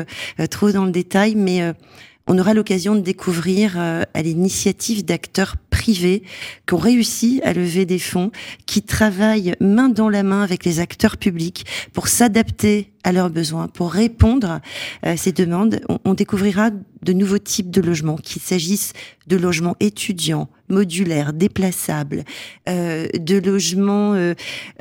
trop 0.49 0.71
dans 0.71 0.85
le 0.85 0.91
détail, 0.91 1.35
mais 1.35 1.73
on 2.27 2.37
aura 2.37 2.53
l'occasion 2.53 2.95
de 2.95 3.01
découvrir 3.01 3.73
euh, 3.77 4.03
à 4.13 4.21
l'initiative 4.21 5.03
d'acteurs 5.03 5.55
privés 5.69 6.23
qui 6.67 6.73
ont 6.73 6.77
réussi 6.77 7.41
à 7.43 7.53
lever 7.53 7.85
des 7.85 7.99
fonds, 7.99 8.31
qui 8.65 8.83
travaillent 8.83 9.55
main 9.59 9.89
dans 9.89 10.09
la 10.09 10.23
main 10.23 10.43
avec 10.43 10.63
les 10.65 10.79
acteurs 10.79 11.17
publics 11.17 11.65
pour 11.93 12.07
s'adapter 12.07 12.91
à 13.03 13.11
leurs 13.11 13.29
besoins, 13.29 13.67
pour 13.67 13.91
répondre 13.91 14.61
à 15.01 15.17
ces 15.17 15.31
demandes. 15.31 15.79
On, 16.05 16.13
découvrira 16.13 16.69
de 17.01 17.13
nouveaux 17.13 17.39
types 17.39 17.71
de 17.71 17.81
logements, 17.81 18.15
qu'il 18.15 18.41
s'agisse 18.41 18.93
de 19.27 19.37
logements 19.37 19.75
étudiants, 19.79 20.49
modulaires, 20.69 21.33
déplaçables, 21.33 22.23
euh, 22.69 23.07
de 23.17 23.37
logements 23.37 24.13
euh, 24.13 24.33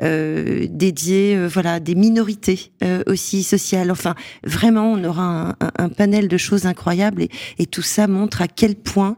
euh, 0.03 0.67
dédiés, 0.69 1.35
euh, 1.35 1.47
voilà, 1.47 1.79
des 1.79 1.95
minorités 1.95 2.71
euh, 2.83 3.03
aussi 3.07 3.43
sociales. 3.43 3.91
Enfin, 3.91 4.15
vraiment, 4.43 4.91
on 4.91 5.03
aura 5.03 5.55
un, 5.59 5.71
un, 5.77 5.89
panel 5.89 6.27
de 6.27 6.37
choses 6.37 6.65
incroyables 6.65 7.23
et, 7.23 7.29
et 7.59 7.65
tout 7.65 7.81
ça 7.81 8.07
montre 8.07 8.41
à 8.41 8.47
quel 8.47 8.75
point 8.75 9.17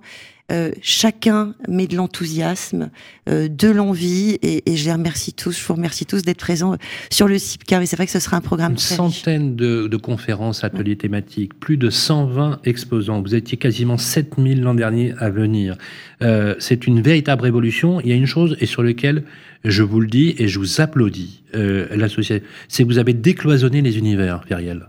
euh, 0.52 0.72
chacun 0.82 1.56
met 1.70 1.88
de 1.88 1.96
l'enthousiasme, 1.96 2.90
euh, 3.30 3.48
de 3.48 3.70
l'envie, 3.70 4.38
et, 4.42 4.70
et, 4.70 4.76
je 4.76 4.86
les 4.86 4.92
remercie 4.92 5.34
tous. 5.34 5.58
Je 5.58 5.66
vous 5.66 5.74
remercie 5.74 6.06
tous 6.06 6.22
d'être 6.24 6.38
présents 6.38 6.78
sur 7.10 7.28
le 7.28 7.38
CIPCA. 7.38 7.82
Et 7.82 7.86
c'est 7.86 7.96
vrai 7.96 8.06
que 8.06 8.12
ce 8.12 8.20
sera 8.20 8.38
un 8.38 8.42
programme 8.42 8.74
Une 8.74 8.78
centaine 8.78 9.56
de, 9.56 9.88
de, 9.88 9.98
conférences, 9.98 10.64
ateliers 10.64 10.98
thématiques, 10.98 11.58
plus 11.60 11.78
de 11.78 11.90
120 11.90 12.60
exposants. 12.66 13.22
Vous 13.22 13.36
étiez 13.36 13.58
quasiment 13.58 13.98
7000 13.98 14.62
l'an 14.62 14.74
dernier 14.74 15.14
à 15.18 15.30
venir. 15.30 15.78
Euh, 16.22 16.56
c'est 16.60 16.88
une 16.88 17.02
véritable 17.02 17.44
révolution. 17.44 18.02
Il 18.02 18.10
y 18.10 18.12
a 18.12 18.16
une 18.16 18.28
chose 18.28 18.58
et 18.60 18.66
sur 18.66 18.84
laquelle 18.84 19.24
je 19.64 19.82
vous 19.82 20.02
le 20.02 20.08
dis 20.08 20.36
et 20.38 20.48
je 20.50 20.60
vous 20.60 20.82
applaudis, 20.82 21.44
euh, 21.56 21.88
l'association, 21.96 22.46
c'est 22.68 22.84
que 22.84 22.88
vous 22.90 22.98
avez 22.98 23.14
décloisonné 23.14 23.82
les 23.82 23.98
univers, 23.98 24.44
Feriel. 24.46 24.88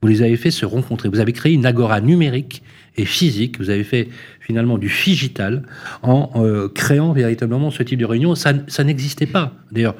vous 0.00 0.08
les 0.08 0.22
avez 0.22 0.36
fait 0.36 0.50
se 0.50 0.64
rencontrer. 0.64 1.10
Vous 1.10 1.20
avez 1.20 1.32
créé 1.32 1.52
une 1.52 1.66
agora 1.66 2.00
numérique 2.00 2.62
et 2.96 3.04
physique. 3.04 3.58
Vous 3.58 3.70
avez 3.70 3.84
fait 3.84 4.08
finalement 4.40 4.78
du 4.78 4.88
figital 4.88 5.62
en 6.02 6.30
euh, 6.36 6.68
créant 6.68 7.12
véritablement 7.12 7.70
ce 7.70 7.82
type 7.82 7.98
de 7.98 8.04
réunion. 8.04 8.34
Ça, 8.34 8.52
ça 8.68 8.84
n'existait 8.84 9.26
pas. 9.26 9.52
D'ailleurs, 9.72 9.96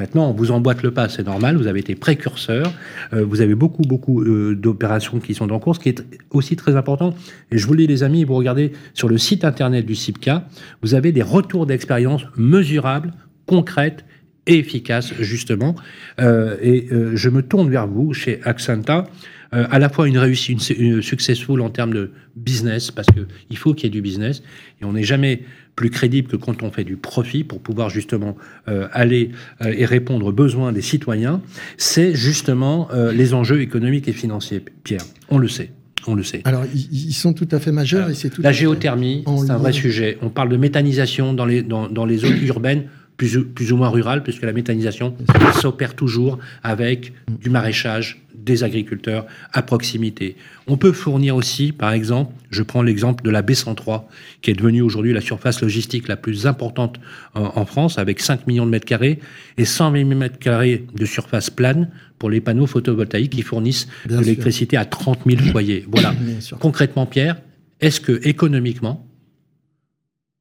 Maintenant, 0.00 0.30
on 0.30 0.32
vous 0.32 0.52
emboîte 0.52 0.84
le 0.84 0.92
pas, 0.92 1.08
c'est 1.08 1.26
normal, 1.26 1.56
vous 1.56 1.66
avez 1.66 1.80
été 1.80 1.96
précurseur, 1.96 2.72
euh, 3.12 3.24
vous 3.24 3.40
avez 3.40 3.56
beaucoup, 3.56 3.82
beaucoup 3.82 4.22
euh, 4.22 4.54
d'opérations 4.54 5.18
qui 5.18 5.34
sont 5.34 5.50
en 5.50 5.58
cours, 5.58 5.74
ce 5.74 5.80
qui 5.80 5.88
est 5.88 6.04
aussi 6.30 6.54
très 6.54 6.76
important. 6.76 7.16
Et 7.50 7.58
je 7.58 7.66
vous 7.66 7.72
le 7.72 7.78
dis, 7.80 7.88
les 7.88 8.04
amis, 8.04 8.22
vous 8.22 8.36
regardez 8.36 8.70
sur 8.94 9.08
le 9.08 9.18
site 9.18 9.44
internet 9.44 9.84
du 9.84 9.96
CIPCA, 9.96 10.46
vous 10.82 10.94
avez 10.94 11.10
des 11.10 11.22
retours 11.22 11.66
d'expérience 11.66 12.22
mesurables, 12.36 13.12
concrètes 13.46 14.04
et 14.46 14.60
efficaces, 14.60 15.14
justement. 15.18 15.74
Et 16.20 16.86
je 17.14 17.28
me 17.28 17.42
tourne 17.42 17.68
vers 17.68 17.88
vous, 17.88 18.14
chez 18.14 18.40
Accenta, 18.44 19.08
à 19.52 19.78
la 19.78 19.88
fois 19.88 20.08
une 20.08 20.18
réussite, 20.18 20.70
une, 20.70 21.00
successful 21.00 21.60
en 21.60 21.70
termes 21.70 21.94
de 21.94 22.10
business, 22.36 22.90
parce 22.90 23.08
qu'il 23.08 23.56
faut 23.56 23.74
qu'il 23.74 23.84
y 23.84 23.86
ait 23.86 23.90
du 23.90 24.02
business, 24.02 24.42
et 24.80 24.84
on 24.84 24.92
n'est 24.92 25.04
jamais 25.04 25.42
plus 25.78 25.90
crédible 25.90 26.26
que 26.28 26.34
quand 26.34 26.64
on 26.64 26.72
fait 26.72 26.82
du 26.82 26.96
profit 26.96 27.44
pour 27.44 27.60
pouvoir 27.60 27.88
justement 27.88 28.36
euh, 28.66 28.88
aller 28.92 29.30
euh, 29.62 29.72
et 29.76 29.84
répondre 29.84 30.26
aux 30.26 30.32
besoins 30.32 30.72
des 30.72 30.82
citoyens, 30.82 31.40
c'est 31.76 32.16
justement 32.16 32.88
euh, 32.92 33.12
les 33.12 33.32
enjeux 33.32 33.60
économiques 33.60 34.08
et 34.08 34.12
financiers. 34.12 34.60
Pierre, 34.82 35.04
on 35.28 35.38
le 35.38 35.46
sait. 35.46 35.70
On 36.08 36.16
le 36.16 36.24
sait. 36.24 36.42
Alors, 36.46 36.64
ils 36.74 37.12
sont 37.12 37.32
tout 37.32 37.46
à 37.52 37.60
fait 37.60 37.70
majeurs 37.70 38.10
et 38.10 38.14
c'est 38.14 38.30
tout 38.30 38.42
La 38.42 38.50
géothermie, 38.50 39.22
c'est 39.44 39.50
un 39.52 39.56
vrai 39.56 39.72
sujet. 39.72 40.18
On 40.20 40.30
parle 40.30 40.48
de 40.48 40.56
méthanisation 40.56 41.32
dans 41.32 41.46
les, 41.46 41.62
dans, 41.62 41.88
dans 41.88 42.06
les 42.06 42.18
zones 42.18 42.42
urbaines 42.42 42.84
plus 43.16 43.36
ou, 43.36 43.44
plus 43.44 43.72
ou 43.72 43.76
moins 43.76 43.90
rurales, 43.90 44.22
puisque 44.22 44.42
la 44.42 44.52
méthanisation 44.52 45.14
s'opère 45.60 45.94
toujours 45.94 46.38
avec 46.62 47.12
du 47.40 47.50
maraîchage, 47.50 48.22
des 48.48 48.64
agriculteurs 48.64 49.26
à 49.52 49.62
proximité. 49.62 50.36
On 50.66 50.76
peut 50.76 50.92
fournir 50.92 51.36
aussi, 51.36 51.72
par 51.72 51.92
exemple, 51.92 52.32
je 52.50 52.62
prends 52.62 52.82
l'exemple 52.82 53.22
de 53.24 53.30
la 53.30 53.42
B103, 53.42 54.04
qui 54.42 54.50
est 54.50 54.54
devenue 54.54 54.82
aujourd'hui 54.82 55.12
la 55.12 55.20
surface 55.20 55.62
logistique 55.62 56.08
la 56.08 56.16
plus 56.16 56.46
importante 56.46 56.98
en, 57.34 57.64
France, 57.64 57.98
avec 57.98 58.20
5 58.20 58.46
millions 58.46 58.66
de 58.66 58.70
mètres 58.70 58.86
carrés 58.86 59.20
et 59.56 59.64
100 59.64 59.92
000 59.92 60.08
mètres 60.10 60.38
carrés 60.38 60.84
de 60.94 61.04
surface 61.04 61.50
plane 61.50 61.90
pour 62.18 62.30
les 62.30 62.40
panneaux 62.40 62.66
photovoltaïques 62.66 63.32
qui 63.32 63.42
fournissent 63.42 63.86
de 64.06 64.18
l'électricité 64.18 64.76
à 64.76 64.84
30 64.84 65.20
000 65.26 65.42
foyers. 65.52 65.86
Voilà. 65.90 66.14
Concrètement, 66.60 67.06
Pierre, 67.06 67.40
est-ce 67.80 68.00
que 68.00 68.20
économiquement, 68.26 69.06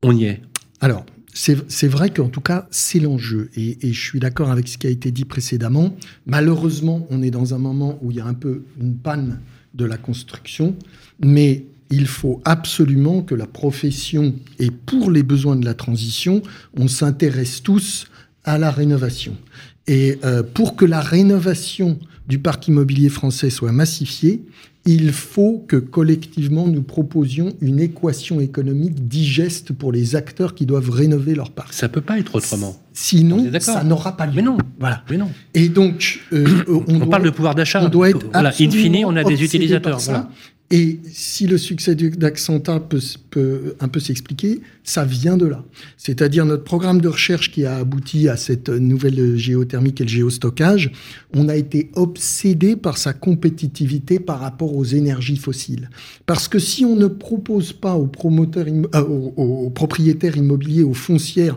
on 0.03 0.15
y 0.15 0.25
est? 0.25 0.41
Alors, 0.81 1.05
c'est 1.37 1.87
vrai 1.87 2.09
qu'en 2.09 2.29
tout 2.29 2.41
cas, 2.41 2.67
c'est 2.71 2.99
l'enjeu. 2.99 3.49
Et, 3.55 3.77
je 3.81 3.99
suis 3.99 4.19
d'accord 4.19 4.49
avec 4.49 4.67
ce 4.67 4.77
qui 4.77 4.87
a 4.87 4.89
été 4.89 5.11
dit 5.11 5.25
précédemment. 5.25 5.95
Malheureusement, 6.25 7.05
on 7.11 7.21
est 7.21 7.29
dans 7.29 7.53
un 7.53 7.59
moment 7.59 7.99
où 8.01 8.11
il 8.11 8.17
y 8.17 8.19
a 8.19 8.25
un 8.25 8.33
peu 8.33 8.63
une 8.81 8.95
panne 8.95 9.39
de 9.75 9.85
la 9.85 9.97
construction, 9.97 10.75
mais 11.19 11.65
il 11.91 12.07
faut 12.07 12.41
absolument 12.43 13.21
que 13.21 13.35
la 13.35 13.45
profession, 13.45 14.33
et 14.59 14.71
pour 14.71 15.11
les 15.11 15.23
besoins 15.23 15.55
de 15.55 15.65
la 15.65 15.75
transition, 15.75 16.41
on 16.75 16.87
s'intéresse 16.87 17.61
tous 17.61 18.07
à 18.43 18.57
la 18.57 18.71
rénovation. 18.71 19.37
Et 19.85 20.19
euh, 20.25 20.41
pour 20.41 20.75
que 20.75 20.85
la 20.85 21.01
rénovation 21.01 21.99
du 22.27 22.39
parc 22.39 22.67
immobilier 22.67 23.09
français 23.09 23.49
soit 23.49 23.71
massifiée, 23.71 24.41
il 24.87 25.11
faut 25.11 25.65
que 25.67 25.75
collectivement 25.75 26.65
nous 26.65 26.81
proposions 26.81 27.53
une 27.59 27.81
équation 27.81 28.39
économique 28.39 29.07
digeste 29.07 29.73
pour 29.73 29.91
les 29.91 30.15
acteurs 30.15 30.55
qui 30.55 30.65
doivent 30.65 30.89
rénover 30.89 31.35
leur 31.35 31.51
parc. 31.51 31.73
Ça 31.73 31.89
peut 31.89 32.01
pas 32.01 32.17
être 32.17 32.33
autrement. 32.35 32.73
Sinon, 32.93 33.51
ça 33.59 33.83
n'aura 33.83 34.15
pas 34.15 34.25
lieu. 34.25 34.33
Mais 34.37 34.41
non. 34.41 34.57
Voilà. 34.79 35.03
Mais 35.09 35.17
non. 35.17 35.29
Et 35.53 35.67
donc, 35.67 36.21
euh, 36.31 36.63
on, 36.87 37.05
parle 37.07 37.23
de 37.23 37.29
pouvoir 37.29 37.53
d'achat. 37.53 37.83
On 37.83 37.89
doit 37.89 38.09
être 38.09 38.25
voilà. 38.31 38.49
In 38.49 38.71
fine, 38.71 39.05
on 39.05 39.15
a 39.17 39.25
des 39.25 39.43
utilisateurs. 39.43 39.99
Voilà. 39.99 40.29
Et 40.69 40.99
si 41.09 41.47
le 41.47 41.57
succès 41.57 41.95
d'Accenta 41.95 42.81
peut, 42.81 43.75
un 43.79 43.87
peu 43.87 43.99
s'expliquer, 44.01 44.59
ça 44.83 45.05
vient 45.05 45.37
de 45.37 45.45
là. 45.45 45.63
C'est-à-dire 45.95 46.45
notre 46.45 46.65
programme 46.65 46.99
de 46.99 47.07
recherche 47.07 47.51
qui 47.51 47.65
a 47.65 47.77
abouti 47.77 48.27
à 48.27 48.35
cette 48.35 48.67
nouvelle 48.67 49.37
géothermique 49.37 50.01
et 50.01 50.03
le 50.03 50.09
géostockage, 50.09 50.91
on 51.33 51.47
a 51.47 51.55
été 51.55 51.89
obsédé 51.95 52.75
par 52.75 52.97
sa 52.97 53.13
compétitivité 53.13 54.19
par 54.19 54.39
rapport 54.41 54.75
aux 54.75 54.83
énergies 54.83 55.37
fossiles. 55.37 55.89
Parce 56.25 56.49
que 56.49 56.59
si 56.59 56.83
on 56.83 56.97
ne 56.97 57.07
propose 57.07 57.71
pas 57.71 57.95
aux, 57.95 58.07
promoteurs, 58.07 58.67
euh, 58.67 59.01
aux, 59.01 59.69
propriétaires 59.69 60.35
immobiliers, 60.35 60.83
aux 60.83 60.93
foncières 60.93 61.55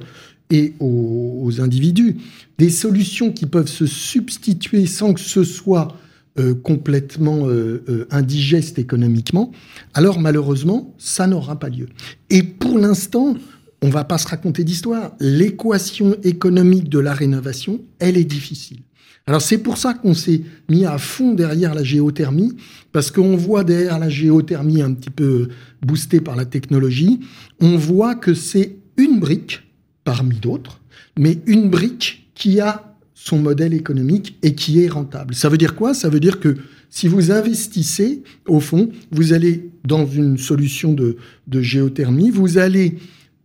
et 0.50 0.74
aux 0.78 1.52
individus 1.60 2.16
des 2.58 2.70
solutions 2.70 3.32
qui 3.32 3.46
peuvent 3.46 3.68
se 3.68 3.86
substituer 3.86 4.86
sans 4.86 5.14
que 5.14 5.20
ce 5.20 5.42
soit 5.42 5.96
euh, 6.40 6.54
complètement 6.54 7.46
euh, 7.48 7.84
euh, 7.88 8.06
indigeste 8.10 8.78
économiquement, 8.78 9.52
alors 9.92 10.18
malheureusement, 10.18 10.94
ça 10.96 11.26
n'aura 11.26 11.58
pas 11.58 11.68
lieu. 11.68 11.88
Et 12.30 12.42
pour 12.42 12.78
l'instant, 12.78 13.36
on 13.82 13.90
va 13.90 14.04
pas 14.04 14.16
se 14.16 14.26
raconter 14.26 14.64
d'histoire. 14.64 15.12
L'équation 15.20 16.16
économique 16.22 16.88
de 16.88 16.98
la 16.98 17.12
rénovation, 17.12 17.82
elle 17.98 18.16
est 18.16 18.24
difficile. 18.24 18.78
Alors 19.26 19.42
c'est 19.42 19.58
pour 19.58 19.76
ça 19.76 19.92
qu'on 19.92 20.14
s'est 20.14 20.42
mis 20.70 20.86
à 20.86 20.96
fond 20.96 21.34
derrière 21.34 21.74
la 21.74 21.84
géothermie, 21.84 22.56
parce 22.90 23.10
qu'on 23.10 23.36
voit 23.36 23.62
derrière 23.62 23.98
la 23.98 24.08
géothermie 24.08 24.80
un 24.80 24.94
petit 24.94 25.10
peu 25.10 25.48
boostée 25.84 26.20
par 26.20 26.36
la 26.36 26.46
technologie, 26.46 27.20
on 27.60 27.76
voit 27.76 28.14
que 28.14 28.32
c'est 28.32 28.76
une 28.96 29.20
brique 29.20 29.62
parmi 30.04 30.36
d'autres, 30.36 30.80
mais 31.18 31.38
une 31.46 31.68
brique 31.68 32.30
qui 32.34 32.60
a 32.60 32.89
son 33.22 33.38
modèle 33.38 33.74
économique 33.74 34.38
et 34.42 34.54
qui 34.54 34.82
est 34.82 34.88
rentable. 34.88 35.34
Ça 35.34 35.50
veut 35.50 35.58
dire 35.58 35.76
quoi? 35.76 35.92
Ça 35.92 36.08
veut 36.08 36.20
dire 36.20 36.40
que 36.40 36.56
si 36.88 37.06
vous 37.06 37.30
investissez, 37.30 38.22
au 38.48 38.60
fond, 38.60 38.88
vous 39.10 39.34
allez 39.34 39.68
dans 39.84 40.06
une 40.06 40.38
solution 40.38 40.94
de, 40.94 41.18
de 41.46 41.60
géothermie, 41.60 42.30
vous 42.30 42.56
allez 42.56 42.96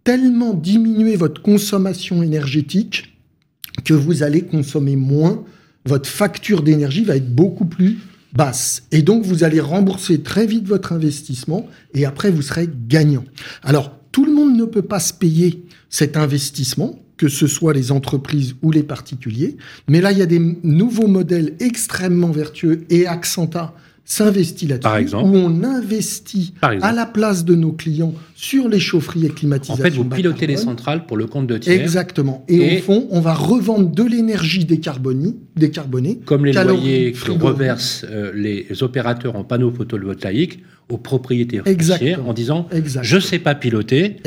tellement 0.06 0.54
diminuer 0.54 1.18
votre 1.18 1.42
consommation 1.42 2.24
énergétique 2.24 3.18
que 3.84 3.94
vous 3.94 4.24
allez 4.24 4.44
consommer 4.44 4.96
moins, 4.96 5.44
votre 5.86 6.08
facture 6.08 6.64
d'énergie 6.64 7.04
va 7.04 7.18
être 7.18 7.36
beaucoup 7.36 7.66
plus 7.66 7.98
basse. 8.32 8.84
Et 8.94 9.02
donc, 9.02 9.26
vous 9.26 9.44
allez 9.44 9.60
rembourser 9.60 10.22
très 10.22 10.48
vite 10.48 10.68
votre 10.68 10.94
investissement 10.94 11.68
et 11.94 12.06
après, 12.06 12.32
vous 12.32 12.42
serez 12.42 12.70
gagnant. 12.88 13.26
Alors, 13.62 13.92
tout 14.14 14.24
le 14.24 14.32
monde 14.32 14.56
ne 14.56 14.64
peut 14.64 14.82
pas 14.82 15.02
se 15.02 15.14
payer 15.14 15.66
cet 15.90 16.16
investissement 16.16 16.98
que 17.18 17.28
ce 17.28 17.48
soit 17.48 17.74
les 17.74 17.92
entreprises 17.92 18.56
ou 18.62 18.72
les 18.72 18.84
particuliers. 18.84 19.58
Mais 19.88 20.02
là, 20.02 20.12
il 20.12 20.18
y 20.18 20.22
a 20.22 20.26
des 20.26 20.40
nouveaux 20.64 21.08
modèles 21.08 21.54
extrêmement 21.60 22.32
vertueux 22.32 22.86
et 22.90 23.08
Accenta 23.08 23.74
s'investit 24.06 24.68
là-dessus, 24.68 25.16
où 25.16 25.36
on 25.36 25.64
investit 25.64 26.54
à 26.62 26.94
la 26.94 27.06
place 27.06 27.44
de 27.44 27.56
nos 27.56 27.72
clients 27.72 28.14
sur 28.36 28.70
les 28.70 28.80
chaufferies 28.80 29.26
et 29.26 29.30
climatisations. 29.30 29.84
En 29.84 29.86
fait, 29.86 29.96
vous 29.96 30.06
pilotez 30.06 30.46
les 30.46 30.58
centrales 30.58 31.06
pour 31.08 31.18
le 31.18 31.26
compte 31.26 31.48
de 31.48 31.58
tiers. 31.58 31.82
Exactement. 31.82 32.46
Et, 32.48 32.78
au 32.78 32.82
fond, 32.82 33.08
on 33.10 33.20
va 33.20 33.34
revendre 33.34 33.90
de 33.90 34.04
l'énergie 34.04 34.66
décarbonée, 34.66 35.36
décarbonée. 35.56 36.20
Comme 36.26 36.46
les 36.46 36.54
loyers 36.54 37.14
que 37.14 37.32
reversent 37.32 38.06
euh, 38.10 38.32
les 38.36 38.84
opérateurs 38.84 39.36
en 39.36 39.44
panneaux 39.44 39.72
photovoltaïques 39.72 40.60
aux 40.90 40.98
propriétaires 40.98 41.64
foncières 41.64 42.28
en 42.28 42.34
disant 42.34 42.68
je 43.02 43.16
ne 43.16 43.20
sais 43.20 43.40
pas 43.40 43.56
piloter, 43.56 44.18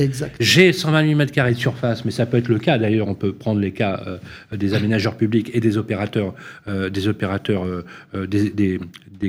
j'ai 0.40 0.72
128 0.72 1.14
mètres 1.14 1.32
carrés 1.32 1.54
de 1.54 1.58
surface, 1.58 2.04
mais 2.04 2.10
ça 2.10 2.26
peut 2.26 2.36
être 2.36 2.48
le 2.48 2.58
cas 2.58 2.78
d'ailleurs, 2.78 3.08
on 3.08 3.14
peut 3.14 3.32
prendre 3.32 3.60
les 3.60 3.72
cas 3.72 4.02
euh, 4.06 4.56
des 4.56 4.74
aménageurs 4.74 5.16
publics 5.16 5.50
et 5.54 5.60
des 5.60 5.76
opérateurs, 5.76 6.34
euh, 6.66 6.90
des, 6.90 7.06
opérateurs 7.06 7.64
euh, 7.64 8.26
des, 8.26 8.80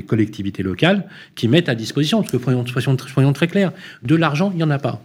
collectivités 0.02 0.62
locales 0.62 1.06
qui 1.34 1.48
mettent 1.48 1.68
à 1.68 1.74
disposition, 1.74 2.20
parce 2.20 2.32
que 2.32 2.38
soyons, 2.38 2.64
soyons, 2.66 3.32
très 3.32 3.48
clairs, 3.48 3.72
de 4.02 4.14
l'argent, 4.14 4.50
il 4.52 4.56
n'y 4.56 4.62
en 4.62 4.70
a 4.70 4.78
pas. 4.78 5.02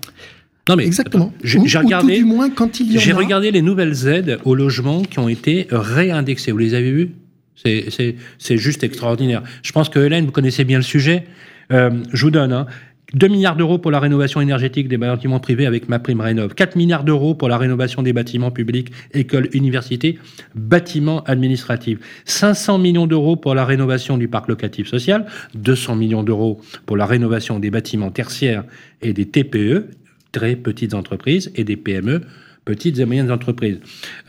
Non 0.67 0.75
mais 0.75 0.85
exactement. 0.85 1.31
J'ai 1.43 1.59
regardé, 1.77 2.17
du 2.17 2.25
moins 2.25 2.49
quand 2.49 2.79
il 2.79 2.99
J'ai 2.99 3.13
regardé 3.13 3.51
les 3.51 3.61
nouvelles 3.61 4.07
aides 4.07 4.39
au 4.45 4.55
logement 4.55 5.03
qui 5.03 5.19
ont 5.19 5.29
été 5.29 5.67
réindexées. 5.69 6.51
Vous 6.51 6.57
les 6.57 6.73
avez 6.73 6.91
vues? 6.91 7.11
C'est 7.55 8.57
juste 8.57 8.83
extraordinaire. 8.83 9.43
Je 9.63 9.71
pense 9.71 9.89
que 9.89 9.99
Hélène, 9.99 10.25
vous 10.25 10.31
connaissez 10.31 10.63
bien 10.63 10.77
le 10.77 10.83
sujet. 10.83 11.25
Euh, 11.71 11.91
je 12.13 12.25
vous 12.25 12.31
donne. 12.31 12.53
Hein, 12.53 12.67
2 13.15 13.29
milliards 13.29 13.55
d'euros 13.55 13.77
pour 13.77 13.91
la 13.91 14.01
rénovation 14.01 14.41
énergétique 14.41 14.89
des 14.89 14.97
bâtiments 14.97 15.39
privés 15.39 15.65
avec 15.65 15.87
ma 15.87 15.99
prime 15.99 16.19
rénov. 16.19 16.53
4 16.53 16.75
milliards 16.75 17.05
d'euros 17.05 17.33
pour 17.33 17.47
la 17.47 17.57
rénovation 17.57 18.03
des 18.03 18.11
bâtiments 18.11 18.51
publics, 18.51 18.91
écoles, 19.13 19.47
universités, 19.53 20.19
bâtiments 20.53 21.23
administratifs. 21.23 21.97
500 22.25 22.77
millions 22.77 23.07
d'euros 23.07 23.37
pour 23.37 23.55
la 23.55 23.63
rénovation 23.63 24.17
du 24.17 24.27
parc 24.27 24.49
locatif 24.49 24.87
social. 24.87 25.25
200 25.53 25.95
millions 25.95 26.23
d'euros 26.23 26.59
pour 26.85 26.97
la 26.97 27.05
rénovation 27.05 27.57
des 27.57 27.71
bâtiments 27.71 28.11
tertiaires 28.11 28.65
et 29.01 29.13
des 29.13 29.25
TPE, 29.25 29.85
très 30.33 30.57
petites 30.57 30.93
entreprises, 30.93 31.53
et 31.55 31.63
des 31.63 31.77
PME, 31.77 32.21
petites 32.65 32.99
et 32.99 33.05
moyennes 33.05 33.31
entreprises. 33.31 33.79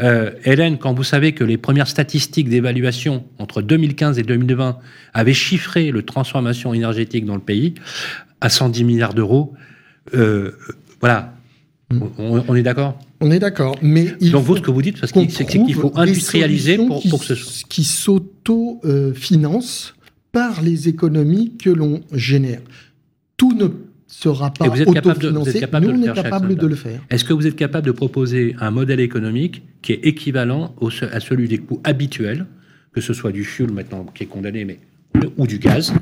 Euh, 0.01 0.31
Hélène, 0.45 0.79
quand 0.79 0.95
vous 0.95 1.03
savez 1.03 1.33
que 1.33 1.43
les 1.43 1.57
premières 1.57 1.89
statistiques 1.89 2.49
d'évaluation 2.49 3.25
entre 3.39 3.63
2015 3.63 4.19
et 4.19 4.23
2020 4.23 4.79
avaient 5.15 5.35
chiffré 5.35 5.91
le 5.91 6.03
transformation 6.03 6.75
énergétique 6.75 7.25
dans 7.25 7.35
le 7.35 7.41
pays 7.41 7.75
à 8.43 8.51
110 8.51 8.85
milliards 8.85 9.15
d'euros, 9.15 9.55
euh, 10.15 10.53
voilà, 11.01 11.35
hmm. 11.91 12.01
on, 12.19 12.55
est 12.55 12.63
d'accord? 12.63 12.99
On 13.21 13.31
est 13.31 13.39
d'accord, 13.39 13.77
mais 13.81 14.13
il 14.21 14.33
donc 14.33 14.45
vous 14.45 14.57
ce 14.57 14.61
que 14.61 14.71
vous 14.71 14.83
dites, 14.83 15.01
parce 15.01 15.13
c'est 15.31 15.47
qu'il 15.47 15.75
faut 15.75 15.93
industrialiser 15.97 16.77
pour, 16.77 17.03
pour, 17.09 17.21
que 17.21 17.27
ce 17.27 17.35
soit 17.35 17.67
qui 17.69 17.85
s'auto-finance 17.85 19.95
par 20.33 20.61
les 20.61 20.89
économies 20.89 21.57
que 21.57 21.71
l'on 21.71 22.03
génère. 22.13 22.61
Tout 23.39 23.55
ne 23.55 23.69
sera 24.07 24.53
pas 24.53 24.69
autofinancé, 24.69 25.61
mais 25.73 25.87
on 25.89 26.03
est 26.03 26.15
capable 26.15 26.55
de 26.55 26.67
le 26.67 26.75
faire. 26.75 27.01
Est-ce 27.11 27.25
que 27.25 27.33
vous 27.33 27.47
êtes 27.47 27.57
capable 27.57 27.87
de 27.87 27.93
proposer 27.93 28.55
un 28.61 28.71
modèle 28.71 29.01
économique 29.01 29.63
qui 29.83 29.93
est 29.93 30.01
équivalent 30.07 30.75
à 31.13 31.21
celui 31.21 31.49
des 31.49 31.59
coûts 31.59 31.81
habituels, 31.85 32.47
que 32.93 33.01
ce 33.01 33.13
soit 33.13 33.33
du 33.33 33.45
fuel 33.45 33.73
maintenant 33.73 34.07
qui 34.15 34.25
est 34.25 34.27
condamné, 34.27 34.65
mais 34.65 34.79
ou 35.37 35.47
du 35.47 35.59
gaz 35.59 35.93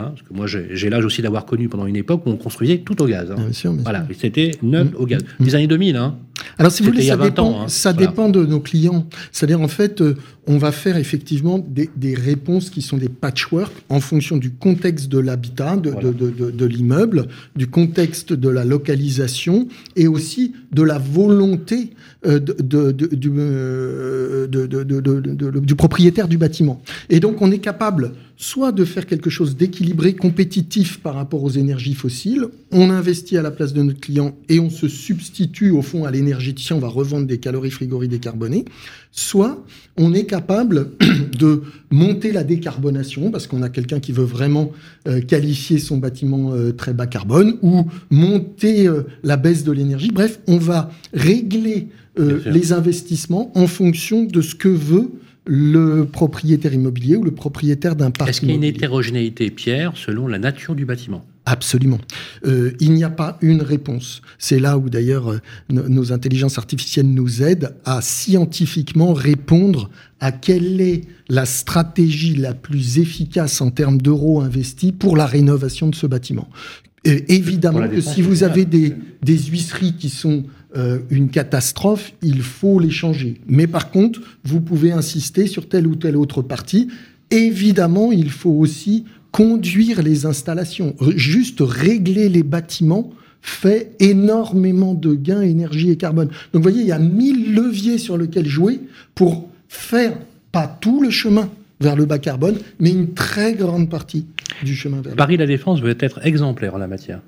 Hein, 0.00 0.12
parce 0.14 0.22
que 0.22 0.32
moi, 0.32 0.46
j'ai 0.46 0.90
l'âge 0.90 1.04
aussi 1.04 1.22
d'avoir 1.22 1.44
connu 1.44 1.68
pendant 1.68 1.86
une 1.86 1.96
époque 1.96 2.22
où 2.24 2.30
on 2.30 2.36
construisait 2.36 2.78
tout 2.78 3.02
au 3.02 3.06
gaz. 3.06 3.32
Hein. 3.32 3.34
Bien 3.36 3.52
sûr, 3.52 3.72
voilà, 3.72 4.06
c'était 4.16 4.52
neuf 4.62 4.86
au 4.96 5.06
gaz. 5.06 5.24
Les 5.40 5.56
années 5.56 5.66
2000. 5.66 5.96
Hein. 5.96 6.18
Alors, 6.56 6.70
si 6.70 6.84
vous 6.84 6.90
voulez, 6.90 7.02
ça, 7.02 7.16
dépend, 7.16 7.62
hein. 7.62 7.68
ça 7.68 7.92
dépend 7.92 8.28
de 8.28 8.46
nos 8.46 8.60
clients. 8.60 9.08
C'est-à-dire, 9.32 9.60
en 9.60 9.66
fait, 9.66 10.00
euh, 10.00 10.14
on 10.48 10.56
va 10.56 10.72
faire 10.72 10.96
effectivement 10.96 11.58
des, 11.58 11.90
des, 11.94 12.14
réponses 12.14 12.70
qui 12.70 12.80
sont 12.80 12.96
des 12.96 13.10
patchwork 13.10 13.72
en 13.90 14.00
fonction 14.00 14.38
du 14.38 14.50
contexte 14.50 15.08
de 15.08 15.18
l'habitat, 15.18 15.76
de, 15.76 15.90
de, 15.90 16.10
de, 16.10 16.50
de 16.50 16.66
l'immeuble, 16.66 17.28
du 17.54 17.66
contexte 17.66 18.32
de 18.32 18.48
la 18.48 18.64
localisation 18.64 19.68
et 19.94 20.08
aussi 20.08 20.54
de 20.72 20.82
la 20.82 20.98
volonté 20.98 21.90
euh, 22.26 22.40
du, 22.40 23.30
euh, 23.38 24.46
du 24.48 25.74
propriétaire 25.76 26.26
du 26.26 26.38
bâtiment. 26.38 26.82
Et 27.10 27.20
donc, 27.20 27.42
on 27.42 27.52
est 27.52 27.58
capable 27.58 28.12
soit 28.36 28.72
de 28.72 28.84
faire 28.84 29.06
quelque 29.06 29.30
chose 29.30 29.56
d'équilibré, 29.56 30.14
compétitif 30.14 31.00
par 31.00 31.14
rapport 31.14 31.42
aux 31.42 31.50
énergies 31.50 31.94
fossiles. 31.94 32.46
On 32.70 32.90
investit 32.90 33.36
à 33.36 33.42
la 33.42 33.50
place 33.50 33.72
de 33.72 33.82
notre 33.82 34.00
client 34.00 34.36
et 34.48 34.60
on 34.60 34.70
se 34.70 34.88
substitue 34.88 35.70
au 35.70 35.82
fond 35.82 36.04
à 36.04 36.10
l'énergie. 36.10 36.54
On 36.70 36.78
va 36.78 36.88
revendre 36.88 37.26
des 37.26 37.38
calories 37.38 37.70
frigories 37.72 38.08
décarbonées. 38.08 38.64
Soit 39.18 39.64
on 39.96 40.14
est 40.14 40.26
capable 40.26 40.92
de 41.40 41.62
monter 41.90 42.30
la 42.30 42.44
décarbonation 42.44 43.32
parce 43.32 43.48
qu'on 43.48 43.62
a 43.62 43.68
quelqu'un 43.68 43.98
qui 43.98 44.12
veut 44.12 44.22
vraiment 44.22 44.70
euh, 45.08 45.20
qualifier 45.20 45.80
son 45.80 45.96
bâtiment 45.96 46.52
euh, 46.52 46.70
très 46.70 46.92
bas 46.92 47.08
carbone 47.08 47.56
ou 47.62 47.84
monter 48.10 48.86
euh, 48.86 49.08
la 49.24 49.36
baisse 49.36 49.64
de 49.64 49.72
l'énergie. 49.72 50.12
Bref, 50.12 50.38
on 50.46 50.58
va 50.58 50.90
régler 51.12 51.88
les 52.46 52.72
investissements 52.72 53.52
en 53.56 53.68
fonction 53.68 54.24
de 54.24 54.40
ce 54.40 54.56
que 54.56 54.68
veut 54.68 55.12
le 55.48 56.04
propriétaire 56.04 56.74
immobilier 56.74 57.16
ou 57.16 57.24
le 57.24 57.30
propriétaire 57.30 57.96
d'un 57.96 58.10
parc 58.10 58.30
Est-ce 58.30 58.40
qu'il 58.40 58.50
y 58.50 58.52
a 58.52 58.56
une 58.56 58.64
hétérogénéité, 58.64 59.50
Pierre, 59.50 59.96
selon 59.96 60.28
la 60.28 60.38
nature 60.38 60.74
du 60.74 60.84
bâtiment? 60.84 61.24
Absolument. 61.46 61.98
Euh, 62.46 62.72
il 62.78 62.92
n'y 62.92 63.04
a 63.04 63.10
pas 63.10 63.38
une 63.40 63.62
réponse. 63.62 64.20
C'est 64.38 64.60
là 64.60 64.76
où 64.76 64.90
d'ailleurs 64.90 65.32
euh, 65.32 65.40
nos 65.70 66.12
intelligences 66.12 66.58
artificielles 66.58 67.08
nous 67.08 67.42
aident 67.42 67.74
à 67.86 68.02
scientifiquement 68.02 69.14
répondre 69.14 69.88
à 70.20 70.30
quelle 70.30 70.82
est 70.82 71.04
la 71.30 71.46
stratégie 71.46 72.34
la 72.34 72.52
plus 72.52 72.98
efficace 72.98 73.62
en 73.62 73.70
termes 73.70 74.02
d'euros 74.02 74.42
investis 74.42 74.92
pour 74.92 75.16
la 75.16 75.24
rénovation 75.24 75.88
de 75.88 75.94
ce 75.94 76.06
bâtiment. 76.06 76.50
évidemment 77.04 77.88
que 77.88 78.02
si 78.02 78.20
vous 78.20 78.42
avez 78.42 78.66
des, 78.66 78.94
des 79.22 79.38
huisseries 79.38 79.94
qui 79.94 80.10
sont 80.10 80.44
euh, 80.78 80.98
une 81.10 81.28
catastrophe, 81.28 82.12
il 82.22 82.42
faut 82.42 82.78
les 82.78 82.90
changer. 82.90 83.40
Mais 83.48 83.66
par 83.66 83.90
contre, 83.90 84.20
vous 84.44 84.60
pouvez 84.60 84.92
insister 84.92 85.46
sur 85.46 85.68
telle 85.68 85.86
ou 85.86 85.96
telle 85.96 86.16
autre 86.16 86.40
partie. 86.42 86.88
Évidemment, 87.30 88.12
il 88.12 88.30
faut 88.30 88.50
aussi 88.50 89.04
conduire 89.32 90.02
les 90.02 90.24
installations. 90.24 90.94
Juste 91.16 91.58
régler 91.60 92.28
les 92.28 92.42
bâtiments 92.42 93.10
fait 93.40 93.92
énormément 94.00 94.94
de 94.94 95.14
gains 95.14 95.42
énergie 95.42 95.90
et 95.90 95.96
carbone. 95.96 96.28
Donc 96.52 96.62
vous 96.62 96.62
voyez, 96.62 96.80
il 96.80 96.88
y 96.88 96.92
a 96.92 96.98
mille 96.98 97.54
leviers 97.54 97.98
sur 97.98 98.16
lesquels 98.18 98.46
jouer 98.48 98.80
pour 99.14 99.48
faire 99.68 100.16
pas 100.52 100.66
tout 100.80 101.02
le 101.02 101.10
chemin 101.10 101.50
vers 101.80 101.96
le 101.96 102.04
bas 102.04 102.18
carbone, 102.18 102.56
mais 102.80 102.90
une 102.90 103.14
très 103.14 103.54
grande 103.54 103.88
partie 103.88 104.26
du 104.64 104.74
chemin 104.74 105.00
vers 105.00 105.14
Paris 105.14 105.36
La 105.36 105.46
Défense 105.46 105.80
veut 105.80 105.96
être 106.00 106.24
exemplaire 106.26 106.74
en 106.74 106.78
la 106.78 106.88
matière. 106.88 107.20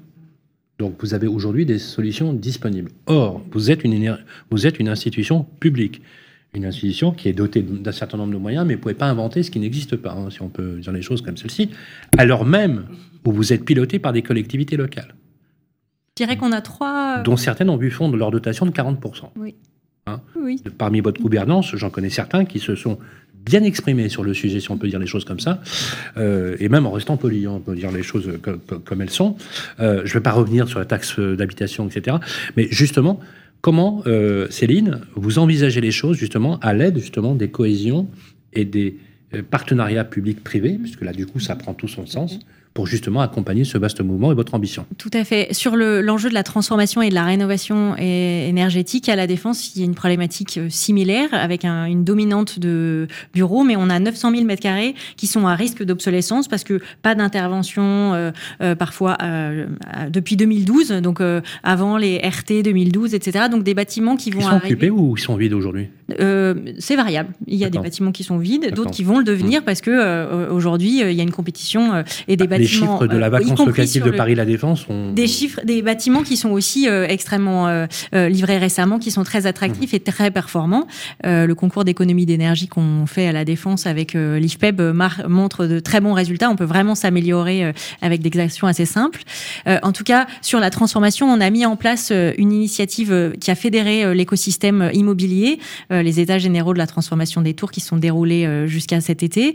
Donc 0.80 0.94
vous 1.00 1.12
avez 1.12 1.26
aujourd'hui 1.26 1.66
des 1.66 1.78
solutions 1.78 2.32
disponibles. 2.32 2.90
Or, 3.04 3.42
vous 3.52 3.70
êtes 3.70 3.84
une, 3.84 4.18
vous 4.50 4.66
êtes 4.66 4.80
une 4.80 4.88
institution 4.88 5.44
publique, 5.60 6.00
une 6.54 6.64
institution 6.64 7.12
qui 7.12 7.28
est 7.28 7.34
dotée 7.34 7.60
d'un 7.60 7.92
certain 7.92 8.16
nombre 8.16 8.32
de 8.32 8.38
moyens, 8.38 8.64
mais 8.66 8.72
vous 8.72 8.78
ne 8.78 8.82
pouvez 8.82 8.94
pas 8.94 9.04
inventer 9.04 9.42
ce 9.42 9.50
qui 9.50 9.60
n'existe 9.60 9.96
pas, 9.96 10.12
hein, 10.12 10.30
si 10.30 10.40
on 10.40 10.48
peut 10.48 10.78
dire 10.78 10.92
les 10.92 11.02
choses 11.02 11.20
comme 11.20 11.36
celle-ci, 11.36 11.68
alors 12.16 12.46
même 12.46 12.86
où 13.26 13.32
vous 13.32 13.52
êtes 13.52 13.66
piloté 13.66 13.98
par 13.98 14.14
des 14.14 14.22
collectivités 14.22 14.78
locales. 14.78 15.14
Je 16.16 16.24
dirais 16.24 16.38
qu'on 16.38 16.52
a 16.52 16.62
trois... 16.62 17.18
Dont 17.24 17.36
certaines 17.36 17.68
ont 17.68 17.76
vu 17.76 17.90
fondre 17.90 18.16
leur 18.16 18.30
dotation 18.30 18.64
de 18.64 18.70
40%. 18.70 19.32
Oui. 19.36 19.56
Hein 20.06 20.22
oui. 20.34 20.62
Parmi 20.78 21.02
votre 21.02 21.20
gouvernance, 21.20 21.76
j'en 21.76 21.90
connais 21.90 22.08
certains 22.08 22.46
qui 22.46 22.58
se 22.58 22.74
sont 22.74 22.98
bien 23.44 23.62
exprimé 23.62 24.08
sur 24.08 24.22
le 24.22 24.34
sujet, 24.34 24.60
si 24.60 24.70
on 24.70 24.78
peut 24.78 24.88
dire 24.88 24.98
les 24.98 25.06
choses 25.06 25.24
comme 25.24 25.40
ça, 25.40 25.60
euh, 26.16 26.56
et 26.60 26.68
même 26.68 26.86
en 26.86 26.90
restant 26.90 27.16
poli, 27.16 27.46
hein, 27.46 27.52
on 27.54 27.60
peut 27.60 27.74
dire 27.74 27.90
les 27.90 28.02
choses 28.02 28.30
comme, 28.42 29.02
elles 29.02 29.10
sont. 29.10 29.36
Euh, 29.80 30.02
je 30.04 30.10
ne 30.10 30.14
vais 30.14 30.22
pas 30.22 30.32
revenir 30.32 30.68
sur 30.68 30.78
la 30.78 30.84
taxe 30.84 31.18
d'habitation, 31.18 31.88
etc. 31.88 32.18
Mais 32.56 32.68
justement, 32.70 33.20
comment, 33.60 34.02
euh, 34.06 34.46
Céline, 34.50 35.00
vous 35.14 35.38
envisagez 35.38 35.80
les 35.80 35.90
choses 35.90 36.16
justement 36.16 36.58
à 36.60 36.74
l'aide 36.74 36.98
justement 36.98 37.34
des 37.34 37.48
cohésions 37.48 38.08
et 38.52 38.64
des 38.64 38.98
partenariats 39.50 40.04
publics-privés, 40.04 40.76
puisque 40.80 41.02
là, 41.02 41.12
du 41.12 41.24
coup, 41.24 41.38
ça 41.38 41.54
prend 41.54 41.72
tout 41.72 41.86
son 41.86 42.04
sens 42.04 42.40
pour 42.74 42.86
justement 42.86 43.20
accompagner 43.20 43.64
ce 43.64 43.78
vaste 43.78 44.00
mouvement 44.00 44.30
et 44.30 44.34
votre 44.34 44.54
ambition. 44.54 44.86
Tout 44.96 45.10
à 45.12 45.24
fait. 45.24 45.52
Sur 45.52 45.76
l'enjeu 45.76 46.28
de 46.28 46.34
la 46.34 46.42
transformation 46.42 47.02
et 47.02 47.08
de 47.08 47.14
la 47.14 47.24
rénovation 47.24 47.96
énergétique, 47.96 49.08
à 49.08 49.16
la 49.16 49.26
Défense, 49.26 49.74
il 49.74 49.80
y 49.80 49.82
a 49.82 49.84
une 49.84 49.94
problématique 49.94 50.58
euh, 50.58 50.68
similaire 50.70 51.28
avec 51.32 51.64
une 51.64 52.04
dominante 52.04 52.58
de 52.58 53.08
bureaux, 53.34 53.64
mais 53.64 53.76
on 53.76 53.90
a 53.90 53.98
900 53.98 54.30
000 54.32 54.44
mètres 54.44 54.62
carrés 54.62 54.94
qui 55.16 55.26
sont 55.26 55.46
à 55.46 55.54
risque 55.54 55.82
d'obsolescence 55.82 56.48
parce 56.48 56.64
que 56.64 56.80
pas 57.02 57.14
d'intervention 57.14 58.14
euh, 58.14 58.30
euh, 58.62 58.74
parfois 58.74 59.18
depuis 60.10 60.36
2012, 60.36 60.90
donc 61.02 61.20
avant 61.62 61.96
les 61.96 62.18
RT 62.18 62.62
2012, 62.62 63.14
etc. 63.14 63.46
Donc 63.50 63.64
des 63.64 63.74
bâtiments 63.74 64.16
qui 64.16 64.30
vont 64.30 64.40
ils 64.40 64.44
sont 64.44 64.56
occupés 64.56 64.90
ou 64.90 65.16
ils 65.16 65.20
sont 65.20 65.36
vides 65.36 65.52
aujourd'hui? 65.52 65.88
C'est 66.78 66.96
variable. 66.96 67.30
Il 67.46 67.56
y 67.56 67.64
a 67.64 67.70
des 67.70 67.78
bâtiments 67.78 68.12
qui 68.12 68.24
sont 68.24 68.38
vides, 68.38 68.72
d'autres 68.74 68.90
qui 68.90 69.04
vont 69.04 69.18
le 69.18 69.24
devenir 69.24 69.60
mmh. 69.60 69.64
parce 69.64 69.80
que 69.80 70.50
aujourd'hui 70.50 71.00
il 71.00 71.12
y 71.12 71.20
a 71.20 71.22
une 71.22 71.30
compétition 71.30 72.04
et 72.28 72.36
des 72.36 72.46
bâtiments 72.46 72.59
les 72.60 72.66
chiffres 72.66 73.06
de 73.06 73.16
la 73.16 73.26
euh, 73.26 73.30
vacance 73.30 73.64
locative 73.64 74.04
de 74.04 74.10
Paris 74.10 74.34
La 74.34 74.44
Défense 74.44 74.84
sont... 74.86 75.12
Des 75.12 75.26
chiffres, 75.26 75.60
des 75.64 75.82
bâtiments 75.82 76.22
qui 76.22 76.36
sont 76.36 76.50
aussi 76.50 76.88
euh, 76.88 77.06
extrêmement 77.08 77.68
euh, 77.68 77.86
livrés 78.12 78.58
récemment, 78.58 78.98
qui 78.98 79.10
sont 79.10 79.24
très 79.24 79.46
attractifs 79.46 79.92
mmh. 79.92 79.96
et 79.96 80.00
très 80.00 80.30
performants. 80.30 80.86
le 81.24 81.52
concours 81.54 81.84
d'économie 81.84 82.26
d'énergie 82.26 82.68
qu'on 82.68 83.06
fait 83.06 83.26
à 83.26 83.32
La 83.32 83.44
Défense 83.44 83.86
avec 83.86 84.14
l'IFPEB 84.14 84.80
montre 85.28 85.66
de 85.66 85.80
très 85.80 86.00
bons 86.00 86.12
résultats. 86.12 86.50
On 86.50 86.56
peut 86.56 86.64
vraiment 86.64 86.94
s'améliorer 86.94 87.72
avec 88.02 88.20
des 88.20 88.40
actions 88.40 88.66
assez 88.66 88.84
simples. 88.84 89.22
en 89.66 89.92
tout 89.92 90.04
cas, 90.04 90.26
sur 90.42 90.60
la 90.60 90.70
transformation, 90.70 91.26
on 91.26 91.40
a 91.40 91.50
mis 91.50 91.64
en 91.66 91.76
place 91.76 92.12
une 92.38 92.52
initiative 92.52 93.32
qui 93.40 93.50
a 93.50 93.54
fédéré 93.54 94.14
l'écosystème 94.14 94.90
immobilier, 94.92 95.58
les 95.90 96.20
états 96.20 96.38
généraux 96.38 96.72
de 96.72 96.78
la 96.78 96.86
transformation 96.86 97.40
des 97.40 97.54
tours 97.54 97.70
qui 97.70 97.80
sont 97.80 97.96
déroulés 97.96 98.66
jusqu'à 98.66 99.00
cet 99.00 99.22
été, 99.22 99.54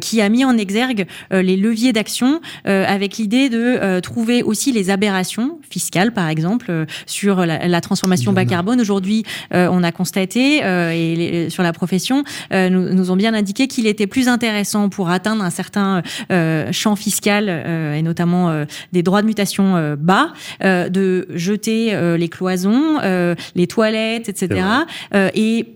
qui 0.00 0.20
a 0.20 0.28
mis 0.28 0.44
en 0.44 0.56
exergue 0.56 1.06
les 1.30 1.56
leviers 1.56 1.92
d'action 1.92 2.29
euh, 2.66 2.84
avec 2.86 3.16
l'idée 3.16 3.48
de 3.48 3.58
euh, 3.58 4.00
trouver 4.00 4.42
aussi 4.42 4.72
les 4.72 4.90
aberrations 4.90 5.58
fiscales, 5.68 6.12
par 6.12 6.28
exemple, 6.28 6.66
euh, 6.68 6.84
sur 7.06 7.46
la, 7.46 7.80
transformation 7.80 8.32
bas 8.32 8.44
carbone. 8.44 8.80
Aujourd'hui, 8.80 9.24
on 9.52 9.82
a 9.82 9.92
constaté, 9.92 10.58
et 10.58 11.48
sur 11.48 11.62
la 11.62 11.72
profession, 11.72 12.24
nous, 12.52 12.92
nous, 12.92 13.10
ont 13.10 13.16
bien 13.16 13.32
indiqué 13.32 13.68
qu'il 13.68 13.86
était 13.86 14.06
plus 14.06 14.28
intéressant 14.28 14.90
pour 14.90 15.08
atteindre 15.08 15.42
un 15.42 15.50
certain 15.50 16.02
champ 16.72 16.94
fiscal, 16.94 17.48
et 17.48 18.02
notamment 18.02 18.64
des 18.92 19.02
droits 19.02 19.22
de 19.22 19.26
mutation 19.26 19.96
bas, 19.98 20.32
de 20.60 21.26
jeter 21.34 22.16
les 22.18 22.28
cloisons, 22.28 22.98
les 23.54 23.66
toilettes, 23.66 24.28
etc. 24.28 24.60
et 25.34 25.66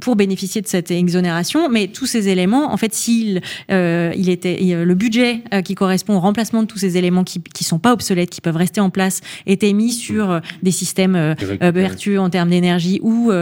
pour 0.00 0.16
bénéficier 0.16 0.60
de 0.60 0.68
cette 0.68 0.90
exonération. 0.90 1.68
Mais 1.70 1.88
tous 1.88 2.06
ces 2.06 2.28
éléments, 2.28 2.72
en 2.72 2.76
fait, 2.76 2.92
s'il 2.92 3.40
il 3.70 4.28
était 4.28 4.58
le 4.60 4.94
budget 4.94 5.42
qui 5.64 5.74
correspond 5.80 6.16
au 6.16 6.20
remplacement 6.20 6.60
de 6.60 6.66
tous 6.66 6.76
ces 6.76 6.98
éléments 6.98 7.24
qui 7.24 7.38
ne 7.38 7.64
sont 7.64 7.78
pas 7.78 7.94
obsolètes, 7.94 8.28
qui 8.28 8.42
peuvent 8.42 8.54
rester 8.54 8.82
en 8.82 8.90
place, 8.90 9.22
étaient 9.46 9.72
mis 9.72 9.92
sur 9.92 10.30
euh, 10.30 10.40
des 10.62 10.72
systèmes 10.72 11.16
euh, 11.16 11.34
euh, 11.62 11.70
vertueux 11.70 12.20
en 12.20 12.28
termes 12.28 12.50
d'énergie 12.50 13.00
ou 13.02 13.32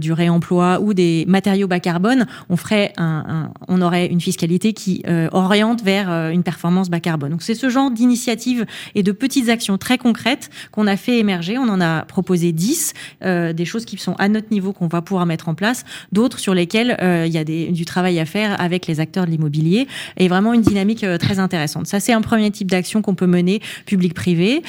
du 0.00 0.12
réemploi 0.12 0.80
ou 0.80 0.94
des 0.94 1.24
matériaux 1.28 1.68
bas 1.68 1.78
carbone, 1.78 2.26
on 2.48 2.56
ferait 2.56 2.92
un, 2.96 3.52
on 3.68 3.82
aurait 3.82 4.06
une 4.06 4.20
fiscalité 4.20 4.72
qui 4.72 5.04
oriente 5.32 5.82
vers 5.82 6.30
une 6.30 6.42
performance 6.42 6.88
bas 6.88 7.00
carbone. 7.00 7.30
Donc 7.30 7.42
c'est 7.42 7.54
ce 7.54 7.68
genre 7.68 7.90
d'initiatives 7.90 8.64
et 8.94 9.02
de 9.02 9.12
petites 9.12 9.48
actions 9.48 9.78
très 9.78 9.98
concrètes 9.98 10.50
qu'on 10.72 10.86
a 10.86 10.96
fait 10.96 11.18
émerger. 11.18 11.58
On 11.58 11.68
en 11.68 11.80
a 11.80 12.02
proposé 12.02 12.52
10, 12.52 12.94
des 13.22 13.64
choses 13.64 13.84
qui 13.84 13.98
sont 13.98 14.14
à 14.14 14.28
notre 14.28 14.50
niveau 14.50 14.72
qu'on 14.72 14.88
va 14.88 15.02
pouvoir 15.02 15.26
mettre 15.26 15.48
en 15.48 15.54
place, 15.54 15.84
d'autres 16.12 16.38
sur 16.38 16.54
lesquelles 16.54 16.96
il 17.26 17.32
y 17.32 17.38
a 17.38 17.44
des, 17.44 17.68
du 17.68 17.84
travail 17.84 18.18
à 18.18 18.24
faire 18.24 18.60
avec 18.60 18.86
les 18.86 19.00
acteurs 19.00 19.26
de 19.26 19.30
l'immobilier 19.30 19.86
et 20.16 20.28
vraiment 20.28 20.54
une 20.54 20.62
dynamique 20.62 21.04
très 21.18 21.38
intéressante 21.38 21.59
Ça, 21.66 22.00
c'est 22.00 22.12
un 22.12 22.20
premier 22.20 22.50
type 22.50 22.70
d'action 22.70 23.02
qu'on 23.02 23.14
peut 23.14 23.26
mener, 23.26 23.60
public-privé. 23.86 24.62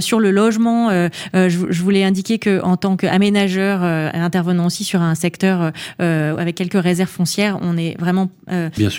sur 0.00 0.20
le 0.20 0.30
logement, 0.30 0.90
je, 1.32 1.82
voulais 1.82 2.04
indiquer 2.04 2.38
que 2.38 2.62
en 2.62 2.76
tant 2.76 2.96
qu'aménageur, 2.96 3.82
intervenant 3.82 4.66
aussi 4.66 4.84
sur 4.84 5.02
un 5.02 5.14
secteur 5.14 5.72
avec 5.98 6.54
quelques 6.54 6.80
réserves 6.80 7.10
foncières, 7.10 7.58
on 7.62 7.76
est 7.76 7.98
vraiment 7.98 8.30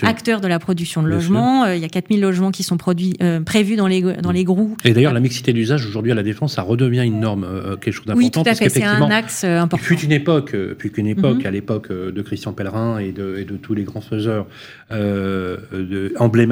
acteur 0.02 0.40
de 0.40 0.48
la 0.48 0.58
production 0.58 1.02
de 1.02 1.08
logements. 1.08 1.66
il 1.66 1.80
y 1.80 1.84
a 1.84 1.88
4000 1.88 2.20
logements 2.20 2.50
qui 2.50 2.62
sont 2.62 2.76
produits, 2.76 3.16
prévus 3.44 3.76
dans 3.76 3.86
les, 3.86 4.02
dans 4.02 4.32
les. 4.32 4.44
Et 4.84 4.92
d'ailleurs, 4.92 5.12
la 5.12 5.20
mixité 5.20 5.52
d'usage 5.52 5.84
aujourd'hui 5.86 6.12
à 6.12 6.14
la 6.14 6.22
Défense, 6.22 6.54
ça 6.54 6.62
redevient 6.62 7.04
une 7.04 7.20
norme, 7.20 7.46
quelque 7.80 7.94
chose 7.94 8.06
d'important. 8.06 8.24
Oui, 8.24 8.30
tout 8.30 8.50
à 8.50 8.54
fait, 8.54 8.68
c'est 8.68 8.84
un 8.84 9.10
axe 9.10 9.44
important. 9.44 9.84
Fut 9.84 10.00
une 10.00 10.12
époque, 10.12 10.54
puis 10.78 10.90
qu'une 10.90 11.06
époque, 11.06 11.40
mhm. 11.40 11.46
à 11.46 11.50
l'époque 11.50 11.92
de 11.92 12.22
Christian 12.22 12.52
Pellerin 12.52 12.98
et 12.98 13.12
de, 13.12 13.36
et 13.38 13.44
de 13.44 13.56
tous 13.56 13.74
les 13.74 13.84
grands 13.84 14.00
faiseurs 14.00 14.46
euh, 14.92 15.56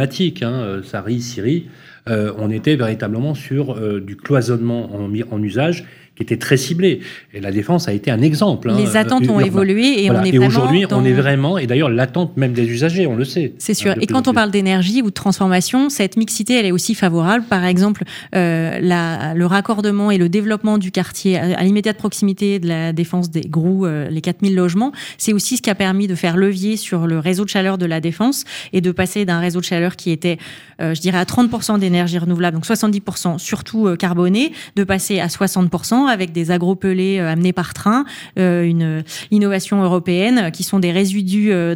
de, 0.07 0.43
emblématiques, 0.43 0.43
hein, 0.43 1.21
Siri, 1.21 1.69
euh, 2.09 2.33
on 2.39 2.51
était 2.51 2.77
véritablement 2.77 3.35
sur 3.35 3.79
euh, 3.79 4.01
du 4.01 4.17
cloisonnement 4.17 4.95
en, 4.95 5.11
en 5.31 5.43
usage 5.43 5.85
qui 6.17 6.23
était 6.23 6.37
très 6.37 6.57
ciblé. 6.57 7.01
Et 7.33 7.41
la 7.41 7.51
défense 7.51 7.89
a 7.89 7.93
été 7.93 8.11
un 8.11 8.23
exemple. 8.23 8.71
Hein, 8.71 8.77
Les 8.79 8.97
attentes 8.97 9.29
ont 9.29 9.41
évolué 9.41 10.05
et 10.05 10.11
on 10.11 10.23
est 10.23 10.35
et 10.35 10.39
aujourd'hui, 10.39 10.87
on 10.91 11.05
est 11.05 11.12
vraiment, 11.12 11.59
et 11.59 11.67
d'ailleurs 11.67 11.91
l'attente 11.91 12.37
même 12.37 12.53
des 12.53 12.67
usagers, 12.67 13.07
on 13.07 13.17
le 13.17 13.25
sait. 13.25 13.55
C'est 13.59 13.75
sûr. 13.75 13.95
et 14.01 14.07
quand 14.07 14.29
on 14.29 14.33
parle 14.33 14.51
d'énergie 14.51 15.03
ou 15.03 15.07
de 15.07 15.15
transformation, 15.15 15.89
cette 15.89 16.17
mixité, 16.17 16.55
elle 16.55 16.67
est 16.67 16.73
aussi 16.73 16.95
favorable. 16.95 17.45
Par 17.49 17.65
exemple, 17.65 18.05
euh, 18.35 18.79
la, 18.81 19.35
le 19.35 19.47
raccordement 19.47 20.11
et 20.11 20.19
le 20.19 20.29
développement 20.29 20.79
du 20.79 20.91
quartier 20.91 21.39
à, 21.39 21.62
l'immédiate 21.62 21.97
proximité 21.97 22.59
de 22.59 22.69
la 22.69 22.93
défense 22.93 23.31
des 23.31 23.43
Grous, 23.43 23.87
euh, 23.87 24.09
les 24.09 24.21
4000 24.21 24.55
logements, 24.55 24.93
c'est 25.19 25.33
aussi 25.33 25.57
ce 25.57 25.62
qui 25.62 25.71
a 25.71 25.75
permis 25.75 26.07
de 26.07 26.15
faire 26.15 26.37
levier 26.37 26.77
sur 26.77 27.07
le 27.07 27.19
réseau 27.19 27.45
de 27.45 27.51
chaleur 27.51 27.79
de 27.79 27.87
la 27.87 28.01
défense 28.01 28.45
et 28.73 28.81
de 28.81 28.93
passer 28.93 29.25
d'un 29.25 29.41
réseau 29.41 29.61
de 29.61 29.65
chaleur 29.65 29.97
qui 29.97 30.11
était, 30.11 30.39
euh, 30.81 30.95
je 30.95 31.01
dirais, 31.01 31.19
à 31.19 31.25
30% 31.25 31.79
d'énergie 31.79 32.19
renouvelable, 32.19 32.57
donc 32.57 32.67
70% 32.67 33.39
surtout 33.39 33.87
euh, 33.87 33.97
carboné, 33.97 34.53
de 34.77 34.85
passer 34.85 35.21
à 35.21 35.27
60% 35.27 36.04
avec 36.07 36.33
des 36.33 36.51
agropelés 36.51 37.19
euh, 37.19 37.31
amenés 37.31 37.53
par 37.53 37.75
train, 37.75 38.05
euh, 38.39 38.65
une 38.65 39.03
innovation 39.31 39.83
européenne 39.83 40.51
qui 40.53 40.63
sont 40.63 40.79
des 40.79 40.93
résidus 40.93 41.53
euh, 41.53 41.75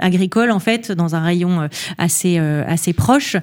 agricoles 0.00 0.50
en 0.50 0.58
fait 0.58 0.92
dans 0.92 1.14
un 1.14 1.20
rayon 1.20 1.68
assez 1.98 2.38
assez 2.38 2.92
proche, 2.92 3.36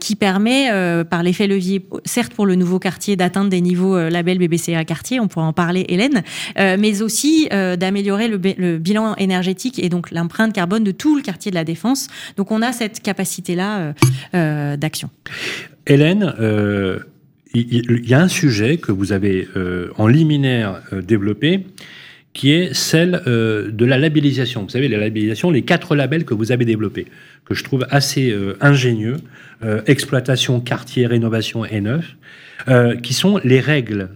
qui 0.00 0.16
permet 0.16 0.70
par 1.04 1.22
l'effet 1.22 1.46
levier, 1.46 1.86
certes 2.04 2.34
pour 2.34 2.46
le 2.46 2.54
nouveau 2.54 2.78
quartier 2.78 3.16
d'atteindre 3.16 3.50
des 3.50 3.60
niveaux 3.60 3.98
label 4.08 4.38
BBCA 4.38 4.84
quartier, 4.84 5.20
on 5.20 5.28
pourra 5.28 5.46
en 5.46 5.52
parler 5.52 5.84
Hélène, 5.88 6.22
mais 6.56 7.02
aussi 7.02 7.48
d'améliorer 7.50 8.28
le, 8.28 8.40
le, 8.56 8.78
bilan 8.78 9.14
énergétique 9.16 9.78
et 9.78 9.88
donc 9.88 10.10
l'empreinte 10.10 10.52
carbone 10.52 10.84
de 10.84 10.92
tout 10.92 11.16
le 11.16 11.22
quartier 11.22 11.50
de 11.50 11.56
la 11.56 11.64
Défense. 11.64 12.08
Donc 12.36 12.50
on 12.50 12.62
a 12.62 12.72
cette 12.72 13.00
capacité 13.00 13.54
là 13.54 13.94
d'action. 14.76 15.10
Hélène, 15.86 16.32
il 17.54 18.08
y 18.08 18.14
a 18.14 18.20
un 18.20 18.28
sujet 18.28 18.78
que 18.78 18.92
vous 18.92 19.12
avez 19.12 19.48
euh, 19.56 19.88
en 19.96 20.06
liminaire 20.06 20.82
euh, 20.92 21.02
développé, 21.02 21.66
qui 22.32 22.52
est 22.52 22.72
celle 22.74 23.22
euh, 23.26 23.70
de 23.70 23.84
la 23.84 23.98
labellisation. 23.98 24.62
Vous 24.62 24.70
savez, 24.70 24.88
la 24.88 24.98
labellisation, 24.98 25.50
les 25.50 25.62
quatre 25.62 25.94
labels 25.94 26.24
que 26.24 26.32
vous 26.32 26.50
avez 26.50 26.64
développés, 26.64 27.06
que 27.44 27.54
je 27.54 27.62
trouve 27.62 27.86
assez 27.90 28.34
ingénieux, 28.60 29.16
exploitation, 29.86 30.60
quartier, 30.60 31.06
rénovation 31.06 31.64
et 31.64 31.80
neuf, 31.80 32.16
qui 33.02 33.14
sont 33.14 33.40
les 33.42 33.58
règles 33.58 34.10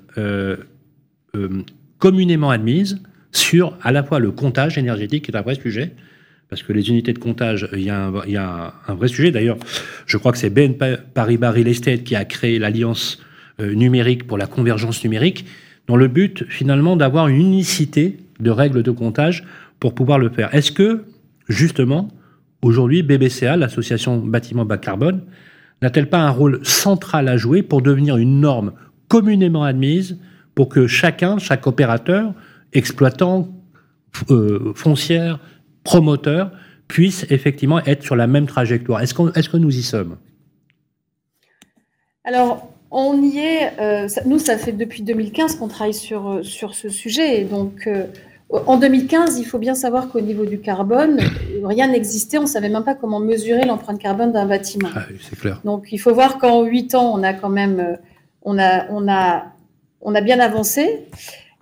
communément 1.98 2.50
admises 2.50 3.02
sur 3.32 3.76
à 3.82 3.90
la 3.90 4.04
fois 4.04 4.20
le 4.20 4.30
comptage 4.30 4.78
énergétique, 4.78 5.24
qui 5.24 5.32
est 5.32 5.36
un 5.36 5.42
vrai 5.42 5.56
sujet, 5.56 5.90
parce 6.48 6.62
que 6.62 6.72
les 6.72 6.88
unités 6.88 7.12
de 7.12 7.18
comptage, 7.18 7.68
il 7.72 7.82
y 7.82 7.90
a 7.90 8.06
un, 8.06 8.12
il 8.26 8.32
y 8.32 8.36
a 8.36 8.74
un 8.86 8.94
vrai 8.94 9.08
sujet. 9.08 9.32
D'ailleurs, 9.32 9.58
je 10.06 10.16
crois 10.16 10.30
que 10.30 10.38
c'est 10.38 10.50
BNP 10.50 10.96
Paribas 11.12 11.50
Real 11.50 11.66
Estate 11.66 12.04
qui 12.04 12.14
a 12.14 12.24
créé 12.24 12.60
l'alliance 12.60 13.20
numérique 13.58 14.26
pour 14.26 14.38
la 14.38 14.46
convergence 14.46 15.02
numérique, 15.02 15.46
dans 15.86 15.96
le 15.96 16.08
but 16.08 16.44
finalement 16.48 16.96
d'avoir 16.96 17.28
une 17.28 17.40
unicité 17.40 18.18
de 18.40 18.50
règles 18.50 18.82
de 18.82 18.90
comptage 18.90 19.44
pour 19.80 19.94
pouvoir 19.94 20.18
le 20.18 20.28
faire. 20.28 20.54
Est-ce 20.54 20.72
que, 20.72 21.04
justement, 21.48 22.08
aujourd'hui, 22.62 23.02
BBCA, 23.02 23.56
l'association 23.56 24.18
bâtiment 24.18 24.64
bas 24.64 24.78
carbone, 24.78 25.22
n'a-t-elle 25.82 26.08
pas 26.08 26.20
un 26.20 26.30
rôle 26.30 26.64
central 26.64 27.28
à 27.28 27.36
jouer 27.36 27.62
pour 27.62 27.82
devenir 27.82 28.16
une 28.16 28.40
norme 28.40 28.72
communément 29.08 29.64
admise 29.64 30.18
pour 30.54 30.68
que 30.68 30.86
chacun, 30.86 31.38
chaque 31.38 31.66
opérateur, 31.66 32.32
exploitant, 32.72 33.48
euh, 34.30 34.72
foncière, 34.74 35.38
promoteur, 35.84 36.50
puisse 36.88 37.26
effectivement 37.30 37.84
être 37.84 38.02
sur 38.02 38.16
la 38.16 38.26
même 38.26 38.46
trajectoire? 38.46 39.02
Est-ce 39.02 39.14
est 39.38 39.48
que 39.48 39.56
nous 39.56 39.76
y 39.76 39.82
sommes? 39.82 40.16
Alors, 42.24 42.72
on 42.96 43.22
y 43.22 43.38
est. 43.38 43.78
Euh, 43.78 44.08
nous, 44.24 44.38
ça 44.38 44.56
fait 44.56 44.72
depuis 44.72 45.02
2015 45.02 45.56
qu'on 45.56 45.68
travaille 45.68 45.92
sur, 45.92 46.30
euh, 46.30 46.42
sur 46.42 46.74
ce 46.74 46.88
sujet. 46.88 47.44
donc, 47.44 47.86
euh, 47.86 48.06
en 48.48 48.78
2015, 48.78 49.38
il 49.38 49.44
faut 49.44 49.58
bien 49.58 49.74
savoir 49.74 50.08
qu'au 50.08 50.20
niveau 50.20 50.46
du 50.46 50.60
carbone, 50.60 51.20
rien 51.62 51.88
n'existait. 51.88 52.38
On 52.38 52.42
ne 52.42 52.46
savait 52.46 52.70
même 52.70 52.84
pas 52.84 52.94
comment 52.94 53.20
mesurer 53.20 53.66
l'empreinte 53.66 53.98
carbone 53.98 54.32
d'un 54.32 54.46
bâtiment. 54.46 54.88
Ah, 54.94 55.02
c'est 55.20 55.38
clair. 55.38 55.60
Donc, 55.64 55.88
il 55.92 55.98
faut 55.98 56.14
voir 56.14 56.38
qu'en 56.38 56.62
8 56.62 56.94
ans, 56.94 57.12
on 57.12 57.22
a 57.22 57.34
quand 57.34 57.50
même, 57.50 57.98
on 58.42 58.58
a, 58.58 58.88
on 58.90 59.08
a, 59.08 59.46
on 60.00 60.14
a 60.14 60.20
bien 60.22 60.40
avancé. 60.40 61.06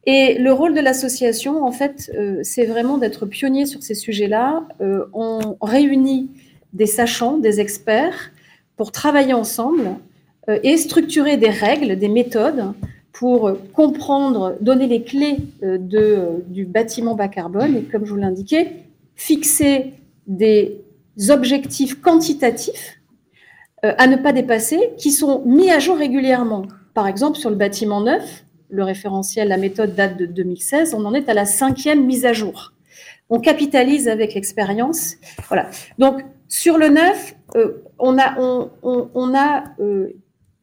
Et 0.06 0.38
le 0.38 0.52
rôle 0.52 0.74
de 0.74 0.80
l'association, 0.80 1.64
en 1.64 1.72
fait, 1.72 2.12
c'est 2.42 2.66
vraiment 2.66 2.98
d'être 2.98 3.24
pionnier 3.24 3.64
sur 3.64 3.82
ces 3.82 3.94
sujets-là. 3.94 4.68
on 5.14 5.56
réunit 5.62 6.28
des 6.74 6.86
sachants, 6.86 7.38
des 7.38 7.60
experts, 7.60 8.30
pour 8.76 8.92
travailler 8.92 9.32
ensemble 9.32 9.96
et 10.48 10.76
structurer 10.76 11.36
des 11.36 11.50
règles, 11.50 11.96
des 11.98 12.08
méthodes 12.08 12.74
pour 13.14 13.52
comprendre, 13.72 14.56
donner 14.60 14.88
les 14.88 15.02
clés 15.02 15.38
euh, 15.62 15.78
de, 15.78 16.44
du 16.48 16.66
bâtiment 16.66 17.14
bas 17.14 17.28
carbone 17.28 17.76
et, 17.76 17.82
comme 17.82 18.04
je 18.04 18.10
vous 18.10 18.16
l'indiquais, 18.16 18.72
fixer 19.14 19.94
des 20.26 20.80
objectifs 21.30 22.00
quantitatifs 22.00 22.98
euh, 23.84 23.94
à 23.98 24.08
ne 24.08 24.16
pas 24.16 24.32
dépasser 24.32 24.90
qui 24.98 25.12
sont 25.12 25.44
mis 25.46 25.70
à 25.70 25.78
jour 25.78 25.96
régulièrement. 25.96 26.66
Par 26.92 27.06
exemple, 27.06 27.38
sur 27.38 27.50
le 27.50 27.56
bâtiment 27.56 28.00
neuf, 28.00 28.44
le 28.68 28.82
référentiel, 28.82 29.46
la 29.46 29.58
méthode 29.58 29.94
date 29.94 30.16
de 30.16 30.26
2016, 30.26 30.94
on 30.94 31.04
en 31.04 31.14
est 31.14 31.28
à 31.28 31.34
la 31.34 31.44
cinquième 31.44 32.04
mise 32.04 32.26
à 32.26 32.32
jour. 32.32 32.72
On 33.30 33.38
capitalise 33.38 34.08
avec 34.08 34.34
l'expérience. 34.34 35.14
Voilà. 35.46 35.70
Donc, 35.98 36.24
sur 36.48 36.78
le 36.78 36.88
neuf, 36.88 37.36
on 37.98 38.18
a, 38.18 38.40
on, 38.40 38.70
on, 38.82 39.34
a 39.34 39.64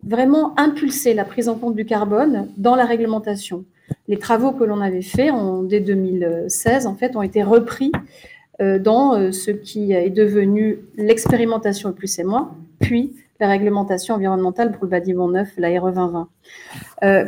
vraiment 0.04 0.54
impulser 0.60 1.14
la 1.14 1.26
prise 1.26 1.49
en 1.49 1.56
compte 1.56 1.76
du 1.76 1.86
carbone 1.86 2.49
dans 2.58 2.76
la 2.76 2.86
réglementation. 2.86 3.66
Les 4.08 4.18
travaux 4.18 4.52
que 4.52 4.64
l'on 4.64 4.82
avait 4.82 5.02
faits 5.02 5.34
dès 5.66 5.80
2016, 5.80 6.88
en 6.88 6.95
fait, 6.95 7.16
ont 7.16 7.22
été 7.22 7.43
repris 7.43 7.91
euh, 8.62 8.80
dans 8.80 9.16
euh, 9.16 9.32
ce 9.32 9.52
qui 9.52 9.91
est 9.91 10.10
devenu 10.10 10.80
l'expérimentation 10.95 11.93
plus 11.93 12.20
et 12.20 12.24
moins, 12.24 12.56
puis 12.80 13.14
la 13.39 13.47
réglementation 13.47 14.16
environnementale 14.16 14.72
pour 14.72 14.84
le 14.84 14.89
bâtiment 14.89 15.28
neuf, 15.28 15.49
la 15.58 15.70
RE 15.80 15.91
2020. 15.91 16.30
Euh, 17.04 17.26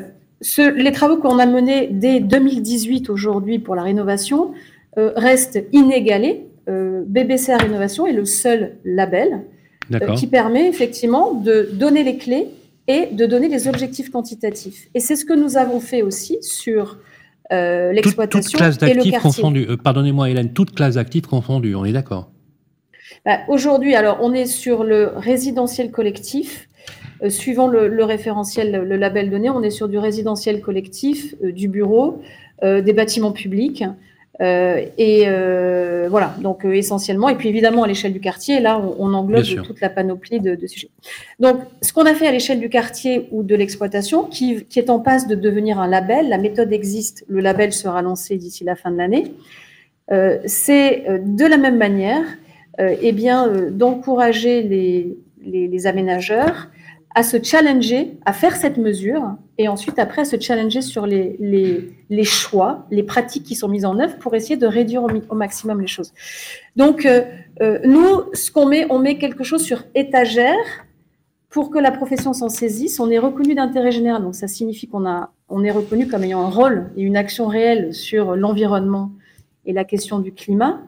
les 0.76 0.91
travaux 0.91 1.17
qu'on 1.17 1.39
a 1.39 1.45
menés 1.45 1.88
dès 1.89 2.19
2018 2.19 3.09
aujourd'hui 3.09 3.59
pour 3.59 3.76
la 3.76 3.82
rénovation 3.84 4.51
restent 4.97 5.63
inégalés. 5.71 6.45
BBC 6.67 7.55
Rénovation 7.55 8.05
est 8.05 8.13
le 8.13 8.26
seul 8.26 8.74
label 8.84 9.45
qui 10.17 10.28
permet 10.28 10.67
effectivement 10.67 11.34
de 11.34 11.69
donner 11.71 12.03
les 12.03 12.17
clés 12.17 12.49
et 12.88 13.07
de 13.11 13.25
donner 13.25 13.49
des 13.49 13.67
objectifs 13.67 14.09
quantitatifs. 14.09 14.88
Et 14.93 14.99
c'est 14.99 15.15
ce 15.15 15.25
que 15.25 15.34
nous 15.34 15.57
avons 15.57 15.79
fait 15.79 16.01
aussi 16.01 16.38
sur 16.41 16.97
euh, 17.51 17.91
l'exploitation 17.91 18.59
et 18.59 18.93
le 18.93 19.09
quartier. 19.09 19.43
Euh, 19.69 19.77
pardonnez-moi 19.77 20.29
Hélène, 20.29 20.53
toute 20.53 20.73
classe 20.73 20.95
d'actifs 20.95 21.27
confondue, 21.27 21.75
on 21.75 21.86
est 21.86 21.91
d'accord 21.91 22.31
bah, 23.25 23.39
Aujourd'hui, 23.47 23.95
alors 23.95 24.19
on 24.21 24.34
est 24.34 24.45
sur 24.45 24.84
le 24.84 25.11
résidentiel 25.15 25.91
collectif. 25.91 26.67
Euh, 27.21 27.29
suivant 27.29 27.67
le, 27.67 28.03
référentiel, 28.03 28.84
le 28.86 28.97
label 28.97 29.29
donné, 29.29 29.49
on 29.49 29.61
est 29.61 29.69
sur 29.69 29.88
du 29.88 29.97
résidentiel 29.97 30.61
collectif, 30.61 31.36
du 31.41 31.67
bureau, 31.67 32.21
des 32.61 32.93
bâtiments 32.93 33.34
publics, 33.34 33.84
euh, 34.41 34.86
et 34.97 35.25
euh, 35.27 36.07
voilà, 36.09 36.36
donc 36.41 36.65
euh, 36.65 36.73
essentiellement, 36.73 37.29
et 37.29 37.36
puis 37.36 37.49
évidemment 37.49 37.84
à 37.84 37.88
l'échelle 37.88 38.13
du 38.13 38.19
quartier, 38.19 38.59
là 38.59 38.81
on, 38.97 39.13
englobe 39.13 39.43
toute 39.63 39.79
la 39.79 39.89
panoplie 39.89 40.39
de, 40.39 40.55
de, 40.55 40.65
sujets. 40.65 40.89
Donc 41.39 41.59
ce 41.84 41.93
qu'on 41.93 42.05
a 42.05 42.15
fait 42.15 42.25
à 42.25 42.31
l'échelle 42.31 42.59
du 42.59 42.69
quartier 42.69 43.27
ou 43.31 43.43
de 43.43 43.55
l'exploitation, 43.55 44.23
qui, 44.23 44.65
qui, 44.65 44.79
est 44.79 44.89
en 44.89 44.99
passe 44.99 45.27
de 45.27 45.36
devenir 45.36 45.79
un 45.79 45.88
label, 45.88 46.29
la 46.29 46.39
méthode 46.39 46.73
existe, 46.73 47.25
le 47.27 47.41
label 47.41 47.73
sera 47.73 48.01
lancé 48.01 48.38
d'ici 48.38 48.63
la 48.63 48.75
fin 48.75 48.89
de 48.89 48.97
l'année, 48.97 49.34
c'est 50.45 51.05
de 51.07 51.45
la 51.45 51.57
même 51.57 51.77
manière, 51.77 52.25
eh 52.79 53.11
bien 53.11 53.47
d'encourager 53.71 54.63
les, 54.63 55.17
les, 55.43 55.67
les, 55.67 55.88
aménageurs 55.88 56.69
à 57.16 57.24
se 57.24 57.41
challenger, 57.41 58.18
à 58.26 58.34
faire 58.34 58.55
cette 58.55 58.78
mesure, 58.78 59.36
et 59.57 59.68
ensuite 59.68 59.99
après 59.99 60.24
à 60.24 60.26
se 60.26 60.39
challenger 60.39 60.82
sur 60.82 61.05
les, 61.05 61.38
les, 62.09 62.24
choix, 62.24 62.88
les 62.89 63.03
pratiques 63.03 63.43
qui 63.43 63.55
sont 63.55 63.68
mises 63.68 63.86
en 63.86 63.99
œuvre 63.99 64.18
pour 64.18 64.34
essayer 64.34 64.57
de 64.57 64.66
réduire 64.66 65.03
au, 65.03 65.36
maximum 65.36 65.80
les 65.80 65.88
choses. 65.88 66.11
Donc 66.76 67.05
euh, 67.05 67.24
euh, 67.61 67.80
nous, 67.84 68.24
ce 68.34 68.51
qu'on 68.51 68.66
met, 68.66 68.88
on 68.89 68.97
met 68.97 69.18
quelque 69.20 69.43
chose 69.43 69.61
sur 69.64 69.84
étagère 69.93 70.55
pour 71.49 71.70
que 71.70 71.78
la 71.78 71.91
profession 71.91 72.34
s'en 72.34 72.49
saisisse. 72.49 72.99
On 72.99 73.11
est 73.11 73.20
reconnu 73.20 73.53
d'intérêt 73.53 73.91
général, 73.91 74.24
donc 74.24 74.34
ça 74.34 74.47
signifie 74.47 74.88
qu'on 74.88 75.05
on 75.49 75.64
est 75.64 75.72
reconnu 75.72 76.07
comme 76.07 76.24
ayant 76.24 76.41
un 76.41 76.49
rôle 76.49 76.89
et 76.97 77.03
une 77.03 77.16
action 77.16 77.45
réelle 77.45 77.93
sur 77.93 78.36
l'environnement 78.36 79.11
et 79.68 79.74
la 79.74 79.84
question 79.84 80.18
du 80.18 80.34
climat. 80.34 80.82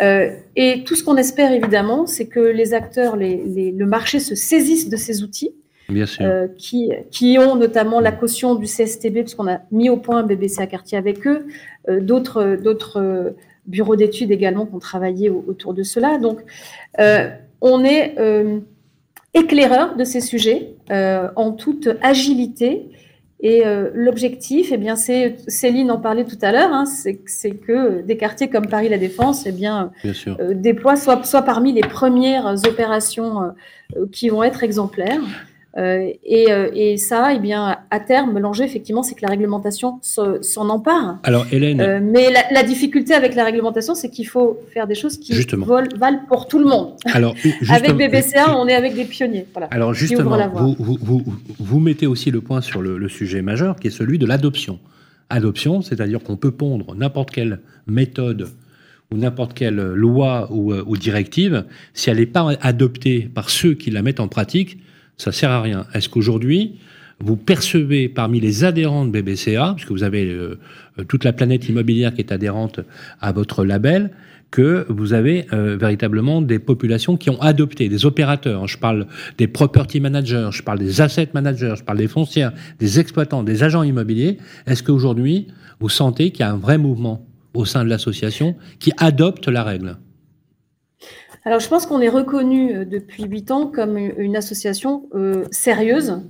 Euh, 0.00 0.30
et 0.56 0.84
tout 0.84 0.94
ce 0.94 1.02
qu'on 1.02 1.16
espère 1.16 1.52
évidemment, 1.52 2.06
c'est 2.06 2.26
que 2.26 2.40
les 2.40 2.74
acteurs, 2.74 3.16
les, 3.16 3.72
le 3.72 3.86
marché 3.86 4.20
se 4.20 4.34
saisissent 4.34 4.88
de 4.88 4.96
ces 4.96 5.22
outils, 5.22 5.54
Bien 5.88 6.06
sûr. 6.06 6.24
Euh, 6.26 6.46
qui, 6.58 6.92
qui 7.10 7.38
ont 7.38 7.56
notamment 7.56 8.00
la 8.00 8.12
caution 8.12 8.54
du 8.54 8.66
CSTB, 8.66 9.20
puisqu'on 9.20 9.48
a 9.48 9.60
mis 9.72 9.88
au 9.88 9.96
point 9.96 10.22
BBC 10.22 10.60
à 10.60 10.66
quartier 10.66 10.98
avec 10.98 11.26
eux, 11.26 11.46
euh, 11.88 12.00
d'autres 12.00 12.56
d'autres 12.62 13.34
bureaux 13.66 13.96
d'études 13.96 14.30
également 14.30 14.66
qui 14.66 14.74
ont 14.74 14.78
travaillé 14.78 15.30
autour 15.30 15.74
de 15.74 15.82
cela. 15.82 16.18
Donc, 16.18 16.40
on 17.60 17.84
est 17.84 18.14
éclaireur 19.34 19.96
de 19.96 20.04
ces 20.04 20.22
sujets 20.22 20.74
en 20.90 21.52
toute 21.52 21.90
agilité 22.00 22.86
et 23.40 23.64
euh, 23.64 23.90
l'objectif, 23.94 24.70
eh 24.72 24.76
bien, 24.76 24.96
c'est 24.96 25.36
Céline 25.46 25.92
en 25.92 25.98
parlait 25.98 26.24
tout 26.24 26.38
à 26.42 26.50
l'heure, 26.50 26.72
hein, 26.72 26.84
c'est 26.86 27.50
que 27.52 28.02
des 28.02 28.16
quartiers 28.16 28.50
comme 28.50 28.66
Paris 28.66 28.88
La 28.88 28.98
Défense, 28.98 29.46
eh 29.46 29.52
bien, 29.52 29.92
euh, 30.04 30.54
déploient 30.54 30.96
soit, 30.96 31.24
soit 31.24 31.42
parmi 31.42 31.72
les 31.72 31.82
premières 31.82 32.56
opérations 32.66 33.42
euh, 33.96 34.06
qui 34.10 34.28
vont 34.28 34.42
être 34.42 34.64
exemplaires. 34.64 35.20
Euh, 35.78 36.10
et, 36.24 36.50
euh, 36.50 36.70
et, 36.74 36.96
ça, 36.96 37.32
eh 37.34 37.38
bien, 37.38 37.78
à 37.90 38.00
terme, 38.00 38.38
l'enjeu, 38.38 38.64
effectivement, 38.64 39.04
c'est 39.04 39.14
que 39.14 39.22
la 39.22 39.28
réglementation 39.28 40.00
s'en 40.02 40.68
empare. 40.68 41.18
Alors, 41.22 41.46
Hélène. 41.52 41.80
Euh, 41.80 42.00
mais 42.02 42.32
la, 42.32 42.42
la, 42.50 42.62
difficulté 42.64 43.14
avec 43.14 43.36
la 43.36 43.44
réglementation, 43.44 43.94
c'est 43.94 44.10
qu'il 44.10 44.26
faut 44.26 44.58
faire 44.72 44.88
des 44.88 44.96
choses 44.96 45.18
qui 45.18 45.32
valent 45.32 46.20
pour 46.26 46.48
tout 46.48 46.58
le 46.58 46.64
monde. 46.64 46.94
Alors, 47.12 47.34
avec 47.70 47.92
BBCA, 47.92 48.56
on 48.56 48.66
est 48.66 48.74
avec 48.74 48.94
des 48.94 49.04
pionniers. 49.04 49.46
Voilà, 49.52 49.68
Alors, 49.70 49.94
justement, 49.94 50.36
vous, 50.52 50.74
vous, 50.78 50.98
vous, 51.00 51.24
vous, 51.60 51.80
mettez 51.80 52.08
aussi 52.08 52.32
le 52.32 52.40
point 52.40 52.60
sur 52.60 52.82
le, 52.82 52.98
le 52.98 53.08
sujet 53.08 53.40
majeur, 53.40 53.76
qui 53.76 53.86
est 53.86 53.92
celui 53.92 54.18
de 54.18 54.26
l'adoption. 54.26 54.80
Adoption, 55.30 55.82
c'est-à-dire 55.82 56.22
qu'on 56.24 56.36
peut 56.36 56.50
pondre 56.50 56.96
n'importe 56.96 57.30
quelle 57.30 57.60
méthode 57.86 58.48
ou 59.12 59.16
n'importe 59.16 59.54
quelle 59.54 59.76
loi 59.76 60.48
ou, 60.50 60.74
ou 60.74 60.96
directive, 60.96 61.64
si 61.94 62.10
elle 62.10 62.18
n'est 62.18 62.26
pas 62.26 62.50
adoptée 62.60 63.30
par 63.32 63.48
ceux 63.48 63.74
qui 63.74 63.90
la 63.90 64.02
mettent 64.02 64.20
en 64.20 64.28
pratique, 64.28 64.78
ça 65.18 65.32
sert 65.32 65.50
à 65.50 65.60
rien. 65.60 65.86
Est-ce 65.94 66.08
qu'aujourd'hui, 66.08 66.78
vous 67.20 67.36
percevez 67.36 68.08
parmi 68.08 68.40
les 68.40 68.64
adhérents 68.64 69.04
de 69.04 69.10
BBCA, 69.10 69.74
puisque 69.74 69.90
vous 69.90 70.04
avez 70.04 70.24
euh, 70.26 70.58
toute 71.08 71.24
la 71.24 71.32
planète 71.32 71.68
immobilière 71.68 72.14
qui 72.14 72.20
est 72.20 72.32
adhérente 72.32 72.80
à 73.20 73.32
votre 73.32 73.64
label, 73.64 74.12
que 74.50 74.86
vous 74.88 75.12
avez 75.12 75.46
euh, 75.52 75.76
véritablement 75.76 76.40
des 76.40 76.58
populations 76.58 77.16
qui 77.16 77.28
ont 77.28 77.40
adopté, 77.40 77.88
des 77.88 78.06
opérateurs? 78.06 78.68
Je 78.68 78.78
parle 78.78 79.06
des 79.36 79.48
property 79.48 80.00
managers, 80.00 80.50
je 80.52 80.62
parle 80.62 80.78
des 80.78 81.00
asset 81.00 81.28
managers, 81.34 81.74
je 81.76 81.82
parle 81.82 81.98
des 81.98 82.08
foncières, 82.08 82.52
des 82.78 83.00
exploitants, 83.00 83.42
des 83.42 83.64
agents 83.64 83.82
immobiliers. 83.82 84.38
Est-ce 84.66 84.84
qu'aujourd'hui, 84.84 85.48
vous 85.80 85.88
sentez 85.88 86.30
qu'il 86.30 86.40
y 86.40 86.48
a 86.48 86.52
un 86.52 86.56
vrai 86.56 86.78
mouvement 86.78 87.26
au 87.52 87.64
sein 87.64 87.84
de 87.84 87.90
l'association 87.90 88.56
qui 88.78 88.92
adopte 88.96 89.48
la 89.48 89.64
règle? 89.64 89.96
Alors, 91.48 91.60
je 91.60 91.68
pense 91.70 91.86
qu'on 91.86 92.02
est 92.02 92.10
reconnu 92.10 92.76
euh, 92.76 92.84
depuis 92.84 93.24
huit 93.24 93.50
ans 93.50 93.68
comme 93.68 93.96
une 93.96 94.36
association 94.36 95.08
euh, 95.14 95.46
sérieuse, 95.50 96.20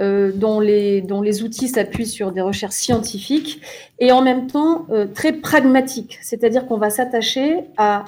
euh, 0.00 0.32
dont, 0.34 0.58
les, 0.58 1.02
dont 1.02 1.22
les 1.22 1.44
outils 1.44 1.68
s'appuient 1.68 2.04
sur 2.04 2.32
des 2.32 2.40
recherches 2.40 2.74
scientifiques 2.74 3.60
et 4.00 4.10
en 4.10 4.22
même 4.22 4.48
temps 4.48 4.88
très 5.14 5.34
pragmatiques. 5.34 6.18
C'est-à-dire 6.20 6.66
qu'on 6.66 6.78
va 6.78 6.90
s'attacher 6.90 7.60
à 7.76 8.04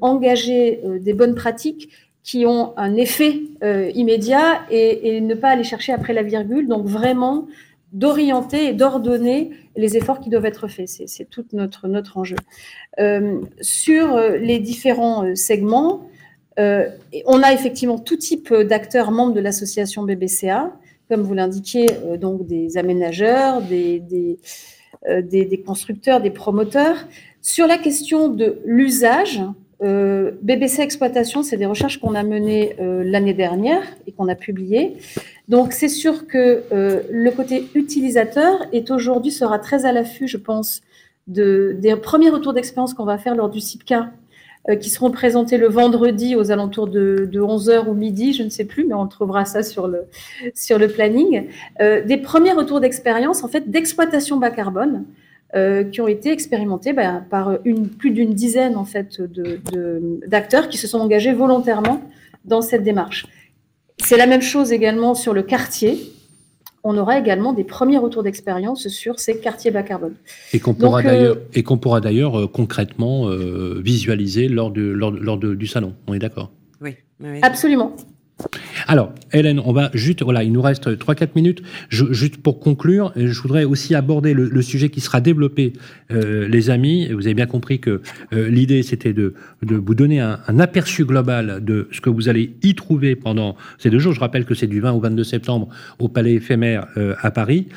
engager 0.00 0.80
des 1.00 1.12
bonnes 1.12 1.34
pratiques 1.34 1.88
qui 2.22 2.46
ont 2.46 2.72
un 2.76 2.94
effet 2.94 3.40
immédiat 3.94 4.60
et, 4.70 5.16
et, 5.16 5.20
ne 5.20 5.34
pas 5.34 5.48
aller 5.48 5.64
chercher 5.64 5.92
après 5.92 6.12
la 6.12 6.22
virgule. 6.22 6.68
Donc, 6.68 6.86
vraiment 6.86 7.48
d'orienter 7.92 8.68
et 8.68 8.72
d'ordonner 8.72 9.50
les 9.76 9.96
efforts 9.96 10.20
qui 10.20 10.30
doivent 10.30 10.46
être 10.46 10.68
faits. 10.68 10.88
C'est 10.88 11.28
tout 11.28 11.44
notre, 11.52 11.88
notre 11.88 12.18
enjeu. 12.18 12.36
Euh, 12.98 13.40
sur 13.60 14.14
euh, 14.14 14.36
les 14.36 14.58
différents 14.58 15.24
euh, 15.24 15.34
segments, 15.34 16.06
on 17.24 17.42
a 17.42 17.54
effectivement 17.54 17.98
tout 17.98 18.18
type 18.18 18.52
d'acteurs 18.52 19.12
membres 19.12 19.32
de 19.32 19.40
l'association 19.40 20.02
BBCA, 20.02 20.70
comme 21.08 21.22
vous 21.22 21.32
l'indiquiez, 21.32 21.86
donc 22.20 22.46
des 22.46 22.76
aménageurs, 22.76 23.62
des, 23.62 23.98
des, 23.98 24.38
des, 25.22 25.62
constructeurs, 25.62 26.20
des 26.20 26.28
promoteurs. 26.28 27.06
Sur 27.40 27.66
la 27.66 27.78
question 27.78 28.28
de 28.28 28.58
l'usage, 28.66 29.40
BBC 29.80 30.82
Exploitation, 30.82 31.42
c'est 31.42 31.56
des 31.56 31.64
recherches 31.64 31.98
qu'on 31.98 32.14
a 32.14 32.22
menées 32.22 32.76
l'année 32.78 33.32
dernière 33.32 33.82
et 34.06 34.12
qu'on 34.12 34.28
a 34.28 34.34
publiées. 34.34 34.98
Donc 35.50 35.72
c'est 35.72 35.88
sûr 35.88 36.28
que 36.28 36.62
euh, 36.72 37.00
le 37.10 37.30
côté 37.32 37.68
utilisateur 37.74 38.60
est 38.72 38.88
aujourd'hui 38.92 39.32
sera 39.32 39.58
très 39.58 39.84
à 39.84 39.90
l'affût, 39.90 40.28
je 40.28 40.36
pense, 40.36 40.80
de, 41.26 41.76
des 41.76 41.96
premiers 41.96 42.30
retours 42.30 42.52
d'expérience 42.52 42.94
qu'on 42.94 43.04
va 43.04 43.18
faire 43.18 43.34
lors 43.34 43.50
du 43.50 43.60
CIPCA, 43.60 44.12
euh, 44.68 44.76
qui 44.76 44.90
seront 44.90 45.10
présentés 45.10 45.58
le 45.58 45.66
vendredi 45.66 46.36
aux 46.36 46.52
alentours 46.52 46.86
de, 46.86 47.28
11h 47.32 47.88
ou 47.88 47.94
midi, 47.94 48.32
je 48.32 48.44
ne 48.44 48.48
sais 48.48 48.64
plus, 48.64 48.84
mais 48.84 48.94
on 48.94 49.08
trouvera 49.08 49.44
ça 49.44 49.64
sur 49.64 49.88
le, 49.88 50.06
planning. 50.86 51.48
Euh, 51.80 52.04
des 52.04 52.16
premiers 52.16 52.52
retours 52.52 52.78
d'expérience, 52.78 53.42
en 53.42 53.48
fait, 53.48 53.68
d'exploitation 53.68 54.36
bas 54.36 54.50
carbone. 54.50 55.04
qui 55.90 56.00
ont 56.00 56.06
été 56.06 56.30
expérimentés 56.30 56.92
bah, 56.92 57.24
par 57.28 57.58
plus 57.98 58.12
d'une 58.12 58.34
dizaine 58.34 58.76
en 58.76 58.84
fait 58.84 59.20
d'acteurs 60.28 60.68
qui 60.68 60.78
se 60.78 60.86
sont 60.86 61.00
engagés 61.00 61.32
volontairement 61.32 62.00
dans 62.44 62.62
cette 62.62 62.84
démarche. 62.84 63.26
C'est 64.04 64.16
la 64.16 64.26
même 64.26 64.42
chose 64.42 64.72
également 64.72 65.14
sur 65.14 65.32
le 65.32 65.42
quartier. 65.42 66.12
On 66.82 66.96
aura 66.96 67.18
également 67.18 67.52
des 67.52 67.64
premiers 67.64 67.98
retours 67.98 68.22
d'expérience 68.22 68.88
sur 68.88 69.20
ces 69.20 69.38
quartiers 69.38 69.70
bas 69.70 69.82
carbone. 69.82 70.14
Et 70.52 70.60
qu'on 70.60 70.72
pourra, 70.72 71.02
d'ailleurs, 71.02 71.36
euh, 71.36 71.48
et 71.52 71.62
qu'on 71.62 71.76
pourra 71.76 72.00
d'ailleurs 72.00 72.40
euh, 72.40 72.46
concrètement 72.46 73.28
euh, 73.28 73.80
visualiser 73.84 74.48
lors, 74.48 74.70
de, 74.70 74.82
lors, 74.82 75.10
lors 75.10 75.36
du 75.38 75.66
salon. 75.66 75.94
On 76.06 76.14
est 76.14 76.18
d'accord? 76.18 76.50
Oui, 76.80 76.96
oui. 77.20 77.38
Absolument. 77.42 77.94
Alors, 78.86 79.12
Hélène, 79.32 79.60
on 79.64 79.72
va 79.72 79.90
juste, 79.94 80.22
voilà, 80.22 80.42
il 80.42 80.52
nous 80.52 80.62
reste 80.62 80.88
3-4 80.88 81.28
minutes. 81.34 81.62
juste 81.90 82.38
pour 82.38 82.60
conclure, 82.60 83.12
je 83.16 83.40
voudrais 83.40 83.64
aussi 83.64 83.94
aborder 83.94 84.34
le, 84.34 84.62
sujet 84.62 84.88
qui 84.88 85.00
sera 85.00 85.20
développé, 85.20 85.72
euh, 86.10 86.48
les 86.48 86.70
amis. 86.70 87.08
Vous 87.08 87.26
avez 87.26 87.34
bien 87.34 87.46
compris 87.46 87.80
que 87.80 88.02
euh, 88.32 88.48
l'idée, 88.48 88.82
c'était 88.82 89.12
de, 89.12 89.34
vous 89.62 89.94
donner 89.94 90.20
un, 90.20 90.58
aperçu 90.58 91.04
global 91.04 91.64
de 91.64 91.88
ce 91.92 92.00
que 92.00 92.10
vous 92.10 92.28
allez 92.28 92.54
y 92.62 92.74
trouver 92.74 93.16
pendant 93.16 93.56
ces 93.78 93.90
deux 93.90 93.98
jours. 93.98 94.12
Je 94.12 94.20
rappelle 94.20 94.44
que 94.44 94.54
c'est 94.54 94.66
du 94.66 94.80
20 94.80 94.92
au 94.92 95.00
22 95.00 95.24
septembre 95.24 95.68
au 95.98 96.08
Palais 96.08 96.34
éphémère 96.34 96.86
euh, 96.96 97.14
à 97.20 97.30
Paris. 97.30 97.68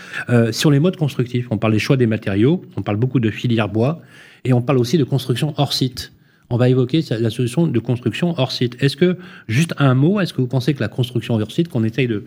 sur 0.51 0.71
les 0.71 0.79
modes 0.79 0.97
constructifs, 0.97 1.47
on 1.51 1.57
parle 1.57 1.73
des 1.73 1.79
choix 1.79 1.97
des 1.97 2.07
matériaux, 2.07 2.63
on 2.77 2.81
parle 2.81 2.97
beaucoup 2.97 3.19
de 3.19 3.29
filière 3.29 3.69
bois, 3.69 4.01
et 4.45 4.53
on 4.53 4.61
parle 4.61 4.79
aussi 4.79 4.97
de 4.97 5.03
construction 5.03 5.53
hors 5.57 5.73
site 5.73 6.12
on 6.53 6.57
va 6.57 6.69
évoquer 6.69 7.03
la 7.09 7.31
solution 7.31 7.65
de 7.65 7.79
construction 7.79 8.35
hors 8.37 8.51
site. 8.51 8.77
Est-ce 8.79 8.95
que, 8.95 9.17
juste 9.47 9.73
un 9.79 9.95
mot, 9.95 10.19
est-ce 10.19 10.35
que 10.35 10.41
vous 10.41 10.47
pensez 10.47 10.75
que 10.75 10.81
la 10.81 10.87
construction 10.87 11.33
hors 11.33 11.51
site, 11.51 11.67
qu'on 11.67 11.83
essaye 11.83 12.05
de, 12.05 12.25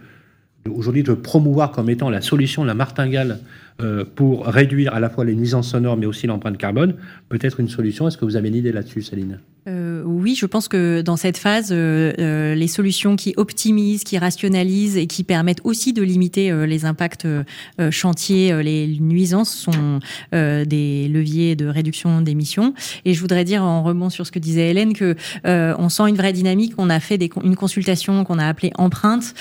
aujourd'hui 0.68 1.04
de 1.04 1.14
promouvoir 1.14 1.70
comme 1.70 1.88
étant 1.90 2.10
la 2.10 2.20
solution, 2.20 2.64
la 2.64 2.74
martingale 2.74 3.38
euh, 3.80 4.04
pour 4.16 4.46
réduire 4.46 4.92
à 4.94 4.98
la 4.98 5.10
fois 5.10 5.24
les 5.24 5.36
nuisances 5.36 5.70
sonores 5.70 5.96
mais 5.96 6.06
aussi 6.06 6.26
l'empreinte 6.26 6.58
carbone, 6.58 6.94
peut 7.28 7.38
être 7.40 7.60
une 7.60 7.68
solution? 7.68 8.08
Est-ce 8.08 8.18
que 8.18 8.24
vous 8.24 8.34
avez 8.34 8.48
une 8.48 8.56
idée 8.56 8.72
là-dessus, 8.72 9.02
Céline? 9.02 9.38
Euh, 9.68 10.02
oui, 10.04 10.36
je 10.36 10.46
pense 10.46 10.68
que 10.68 11.00
dans 11.00 11.16
cette 11.16 11.38
phase, 11.38 11.70
euh, 11.72 12.12
euh, 12.18 12.54
les 12.54 12.68
solutions 12.68 13.16
qui 13.16 13.34
optimisent, 13.36 14.04
qui 14.04 14.16
rationalisent 14.16 14.96
et 14.96 15.08
qui 15.08 15.24
permettent 15.24 15.60
aussi 15.64 15.92
de 15.92 16.02
limiter 16.02 16.52
les 16.66 16.84
impacts 16.84 17.26
chantiers, 17.90 18.62
les 18.62 18.98
nuisances 19.00 19.52
sont 19.52 20.00
des 20.32 21.08
leviers 21.08 21.56
de 21.56 21.66
réduction 21.66 22.20
d'émissions. 22.20 22.74
Et 23.04 23.14
je 23.14 23.20
voudrais 23.20 23.44
dire 23.44 23.62
en 23.62 23.82
rebond 23.82 24.10
sur 24.10 24.26
ce 24.26 24.32
que 24.32 24.38
disait 24.38 24.70
Hélène 24.70 24.92
que 24.92 25.16
on 25.44 25.88
sent 25.88 26.08
une 26.08 26.16
vraie 26.16 26.32
dynamique. 26.32 26.74
On 26.78 26.90
a 26.90 27.00
fait 27.00 27.18
des, 27.18 27.30
une 27.42 27.56
consultation 27.56 28.24
qu'on 28.24 28.38
a 28.38 28.46
appelée 28.46 28.72
empreinte, 28.76 29.34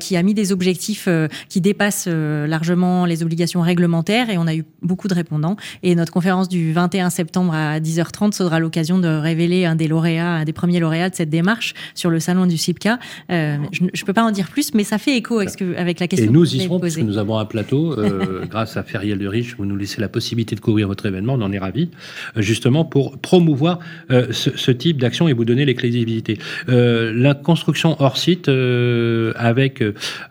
qui 0.00 0.16
a 0.16 0.22
mis 0.22 0.34
des 0.34 0.52
objectifs 0.52 1.08
qui 1.48 1.60
dépassent 1.60 2.08
largement 2.08 3.06
les 3.06 3.22
obligations 3.22 3.60
réglementaires 3.60 4.30
et 4.30 4.38
on 4.38 4.46
a 4.46 4.54
eu 4.54 4.64
beaucoup 4.82 5.08
de 5.08 5.14
répondants. 5.14 5.56
Et 5.82 5.94
notre 5.94 6.12
conférence 6.12 6.48
du 6.48 6.72
21 6.72 7.10
septembre 7.10 7.54
à 7.54 7.80
10h30 7.80 8.32
sera 8.32 8.60
l'occasion 8.60 8.98
de 8.98 9.08
révéler 9.08 9.63
été 9.64 9.66
un 9.66 9.74
des 9.74 9.88
lauréats, 9.88 10.34
un 10.34 10.44
des 10.44 10.52
premiers 10.52 10.80
lauréats 10.80 11.10
de 11.10 11.14
cette 11.14 11.30
démarche 11.30 11.74
sur 11.94 12.10
le 12.10 12.20
salon 12.20 12.46
du 12.46 12.56
CIPCA. 12.56 12.98
je 13.28 13.82
ne 13.82 14.04
peux 14.06 14.12
pas 14.12 14.24
en 14.24 14.30
dire 14.30 14.48
plus, 14.48 14.74
mais 14.74 14.84
ça 14.84 14.98
fait 14.98 15.16
écho 15.16 15.38
avec, 15.38 15.60
avec 15.76 16.00
la 16.00 16.08
question. 16.08 16.28
Et 16.28 16.32
nous 16.32 16.54
y 16.54 16.60
serons, 16.60 16.80
puisque 16.80 17.00
nous 17.00 17.18
avons 17.18 17.38
un 17.38 17.44
plateau, 17.44 17.96
grâce 18.50 18.76
à 18.76 18.82
Feriel 18.82 19.18
de 19.18 19.26
Riche, 19.26 19.56
vous 19.56 19.66
nous 19.66 19.76
laissez 19.76 20.00
la 20.00 20.08
possibilité 20.08 20.54
de 20.56 20.60
couvrir 20.60 20.88
votre 20.88 21.06
événement, 21.06 21.34
on 21.34 21.42
en 21.42 21.52
est 21.52 21.58
ravis, 21.58 21.90
justement 22.36 22.84
pour 22.84 23.18
promouvoir 23.18 23.78
ce, 24.10 24.70
type 24.70 24.98
d'action 24.98 25.28
et 25.28 25.32
vous 25.32 25.44
donner 25.44 25.64
l'exclusivité. 25.64 26.38
la 26.68 27.34
construction 27.34 27.96
hors 28.00 28.16
site, 28.16 28.48
avec, 28.48 29.82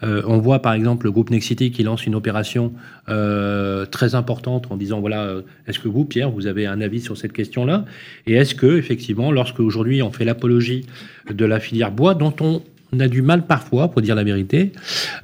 on 0.02 0.38
voit 0.38 0.62
par 0.62 0.74
exemple 0.74 1.06
le 1.06 1.12
groupe 1.12 1.30
Nexity 1.30 1.72
qui 1.72 1.84
lance 1.84 2.06
une 2.06 2.16
opération 2.16 2.74
euh, 3.10 3.86
très 3.86 4.16
importante 4.16 4.68
en 4.70 4.78
disant 4.78 5.02
voilà, 5.02 5.24
euh, 5.24 5.42
est-ce 5.68 5.80
que 5.80 5.90
vous, 5.90 6.06
Pierre, 6.06 6.32
vous 6.32 6.48
avez 6.48 6.68
un 6.68 6.80
avis 6.80 7.02
sur 7.02 7.18
cette 7.18 7.34
question-là? 7.34 7.86
Et 8.28 8.34
est-ce 8.34 8.56
que, 8.56 8.78
effectivement, 8.78 9.23
lorsque 9.32 9.60
aujourd'hui 9.60 10.02
on 10.02 10.12
fait 10.12 10.26
l'apologie 10.26 10.86
de 11.32 11.46
la 11.46 11.60
filière 11.60 11.92
bois, 11.92 12.16
dont 12.16 12.34
on 12.42 12.62
a 13.00 13.08
du 13.08 13.22
mal 13.22 13.46
parfois, 13.46 13.90
pour 13.90 14.02
dire 14.02 14.16
la 14.16 14.24
vérité, 14.24 14.72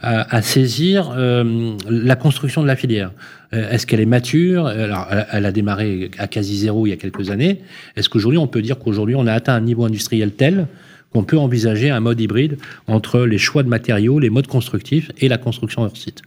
à, 0.02 0.42
saisir 0.42 1.14
euh, 1.16 1.74
la 1.90 2.16
construction 2.16 2.62
de 2.62 2.68
la 2.68 2.76
filière. 2.76 3.12
Est-ce 3.52 3.88
qu'elle 3.88 4.00
est 4.00 4.06
mature? 4.06 4.70
Elle 4.70 5.46
a 5.46 5.52
démarré 5.52 6.12
à 6.18 6.28
quasi 6.28 6.58
zéro 6.58 6.86
il 6.86 6.92
y 6.92 6.94
a 6.94 6.98
quelques 6.98 7.32
années. 7.32 7.62
Est-ce 7.96 8.10
qu'aujourd'hui, 8.10 8.38
on 8.38 8.48
peut 8.48 8.62
dire 8.62 8.78
qu'aujourd'hui, 8.78 9.16
on 9.16 9.26
a 9.28 9.34
atteint 9.34 9.56
un 9.56 9.62
niveau 9.62 9.86
industriel 9.86 10.32
tel 10.32 10.68
qu'on 11.12 11.24
peut 11.24 11.38
envisager 11.38 11.90
un 11.90 12.00
mode 12.00 12.22
hybride 12.22 12.58
entre 12.88 13.22
les 13.22 13.40
choix 13.40 13.64
de 13.64 13.70
matériaux, 13.70 14.20
les 14.20 14.30
modes 14.30 14.48
constructifs 14.48 15.12
et 15.20 15.28
la 15.28 15.38
construction 15.38 15.82
hors 15.82 15.98
site? 15.98 16.22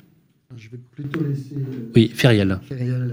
Vais 0.73 0.79
plutôt 0.95 1.23
laisser 1.23 1.55
euh, 1.55 1.91
oui, 1.95 2.11
Feriel. 2.15 2.59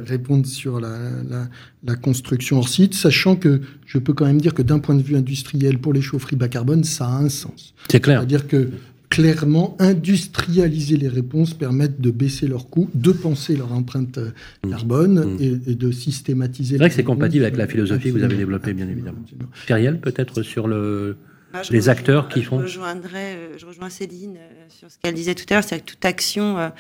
répondre 0.06 0.46
sur 0.46 0.80
la, 0.80 1.96
construction 2.02 2.58
hors 2.58 2.70
site, 2.70 2.94
sachant 2.94 3.36
que 3.36 3.62
je 3.86 3.98
peux 3.98 4.14
quand 4.14 4.26
même 4.26 4.42
dire 4.42 4.54
que 4.54 4.62
d'un 4.62 4.80
point 4.80 4.96
de 4.96 5.02
vue 5.02 5.16
industriel, 5.16 5.78
pour 5.78 5.94
les 5.94 6.02
chaufferies 6.02 6.36
bas 6.36 6.48
carbone, 6.48 6.84
ça 6.84 7.08
a 7.08 7.18
un 7.18 7.30
sens. 7.30 7.74
C'est 7.90 8.00
clair. 8.00 8.20
C'est-à-dire 8.20 8.48
que 8.48 8.70
clairement, 9.10 9.76
industrialiser 9.80 10.96
les 10.96 11.08
réponses 11.08 11.56
permettent 11.56 12.00
de 12.00 12.12
baisser 12.12 12.48
leurs 12.48 12.70
coûts, 12.70 12.90
de 12.94 13.12
penser 13.12 13.58
leur 13.58 13.74
empreinte 13.74 14.20
euh, 14.20 14.30
carbone 14.70 15.36
mmh. 15.36 15.38
Et, 15.68 15.76
de 15.76 15.92
systématiser. 15.92 16.76
C'est 16.76 16.78
vrai 16.78 16.90
que 16.90 16.96
c'est 16.96 17.04
compatible 17.04 17.44
avec 17.44 17.58
la 17.58 17.68
philosophie 17.68 18.10
que 18.10 18.18
vous 18.18 18.24
avez 18.24 18.38
développée, 18.38 18.74
bien 18.74 18.88
évidemment. 18.88 19.24
Feriel, 19.52 20.00
peut-être 20.00 20.44
sur 20.44 20.68
le, 20.68 21.18
ah, 21.54 21.64
les 21.72 21.90
acteurs 21.90 22.30
qui 22.30 22.44
font. 22.44 22.60
Je 22.60 22.66
rejoindrai, 22.66 23.34
euh, 23.34 23.58
je 23.58 23.66
rejoins 23.66 23.90
Céline 23.90 24.38
sur 24.70 24.92
ce 24.92 24.98
qu'elle 25.02 25.16
disait 25.16 25.34
tout 25.34 25.46
à 25.50 25.56
l'heure, 25.56 25.64
c'est 25.64 25.80
que 25.80 25.86
toute 25.86 26.06
action 26.06 26.72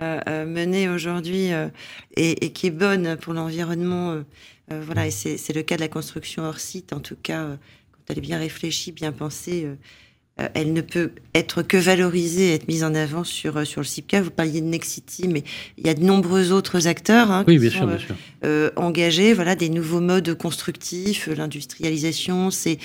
menée 0.00 0.88
aujourd'hui 0.88 1.52
euh, 1.52 1.68
et, 2.16 2.44
et, 2.44 2.52
qui 2.52 2.68
est 2.68 2.70
bonne 2.70 3.16
pour 3.16 3.32
l'environnement. 3.34 4.22
voilà, 4.70 5.06
et 5.06 5.10
c'est 5.10 5.52
le 5.54 5.62
cas 5.62 5.76
de 5.76 5.80
la 5.80 5.88
construction 5.88 6.42
hors 6.42 6.58
site, 6.58 6.92
en 6.92 7.00
tout 7.00 7.16
cas, 7.22 7.56
quand 7.92 8.00
elle 8.08 8.18
est 8.18 8.22
bien 8.22 8.38
réfléchie, 8.38 8.92
bien 8.92 9.12
pensée 9.12 9.66
elle 10.52 10.74
ne 10.74 10.82
peut 10.82 11.12
être 11.34 11.62
que 11.62 11.78
valorisée, 11.78 12.52
être 12.52 12.68
mise 12.68 12.84
en 12.84 12.94
avant 12.94 13.24
sur 13.24 13.66
sur 13.66 13.80
le 13.80 13.86
CIPCA. 13.86 14.20
Vous 14.20 14.30
parliez 14.30 14.60
de 14.60 14.66
Nexity, 14.66 15.28
mais 15.28 15.44
il 15.78 15.86
y 15.86 15.88
a 15.88 15.94
de 15.94 16.04
nombreux 16.04 16.52
autres 16.52 16.86
acteurs 16.86 17.30
hein, 17.30 17.44
qui 17.44 17.70
sont 17.70 17.88
Euh, 18.44 18.70
engagés. 18.76 19.32
Voilà, 19.32 19.56
des 19.56 19.70
nouveaux 19.70 20.00
modes 20.00 20.34
constructifs, 20.34 21.26
l'industrialisation, 21.28 22.50
c'est 22.50 22.78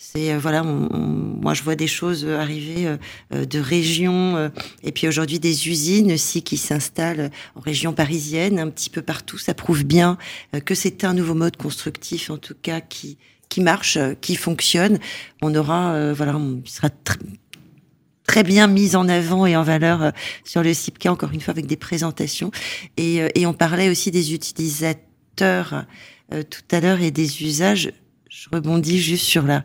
c'est 0.00 0.32
euh, 0.32 0.38
voilà, 0.38 0.62
moi 0.62 1.54
je 1.54 1.64
vois 1.64 1.74
des 1.74 1.88
choses 1.88 2.24
arriver 2.24 2.86
euh, 2.86 2.96
euh, 3.34 3.44
de 3.44 3.58
régions 3.58 4.50
et 4.84 4.92
puis 4.92 5.08
aujourd'hui 5.08 5.40
des 5.40 5.68
usines 5.68 6.12
aussi 6.12 6.42
qui 6.42 6.56
s'installent 6.56 7.30
en 7.56 7.60
région 7.60 7.92
parisienne, 7.92 8.60
un 8.60 8.70
petit 8.70 8.90
peu 8.90 9.02
partout. 9.02 9.38
Ça 9.38 9.54
prouve 9.54 9.84
bien 9.84 10.16
que 10.64 10.74
c'est 10.76 11.02
un 11.04 11.14
nouveau 11.14 11.34
mode 11.34 11.56
constructif, 11.56 12.30
en 12.30 12.38
tout 12.38 12.54
cas 12.54 12.80
qui 12.80 13.18
qui 13.48 13.60
marche, 13.60 13.98
qui 14.20 14.36
fonctionne. 14.36 14.98
On 15.42 15.54
aura 15.54 16.12
voilà, 16.12 16.36
on 16.36 16.62
sera 16.64 16.90
très 18.24 18.44
bien 18.44 18.68
mis 18.68 18.94
en 18.94 19.08
avant 19.08 19.46
et 19.46 19.56
en 19.56 19.62
valeur 19.64 20.12
sur 20.44 20.62
le 20.62 20.74
CIPCA, 20.74 21.10
encore 21.10 21.32
une 21.32 21.40
fois, 21.40 21.52
avec 21.52 21.66
des 21.66 21.76
présentations. 21.76 22.50
Et, 22.98 23.22
et 23.34 23.46
on 23.46 23.54
parlait 23.54 23.88
aussi 23.88 24.10
des 24.10 24.34
utilisateurs 24.34 25.86
tout 26.30 26.62
à 26.70 26.80
l'heure 26.80 27.00
et 27.00 27.10
des 27.10 27.42
usages. 27.42 27.90
Je 28.28 28.48
rebondis 28.52 29.00
juste 29.00 29.24
sur 29.24 29.44
la, 29.44 29.64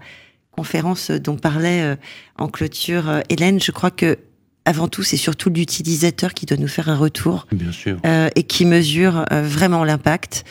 conférence 0.56 1.12
dont 1.12 1.36
parlait 1.36 1.82
euh, 1.82 1.96
en 2.38 2.48
clôture 2.48 3.10
euh, 3.10 3.22
Hélène, 3.30 3.60
je 3.60 3.72
crois 3.72 3.92
que 3.92 4.18
avant 4.66 4.88
tout, 4.88 5.04
c'est 5.04 5.18
surtout 5.18 5.50
l'utilisateur 5.50 6.34
qui 6.34 6.46
doit 6.46 6.58
nous 6.58 6.68
faire 6.68 6.90
un 6.90 6.96
retour. 6.96 7.48
Bien 7.52 7.72
sûr. 7.72 7.98
Euh, 8.06 8.30
et 8.36 8.44
qui 8.44 8.66
mesure 8.66 9.26
vraiment 9.32 9.84
l'impact. 9.84 10.46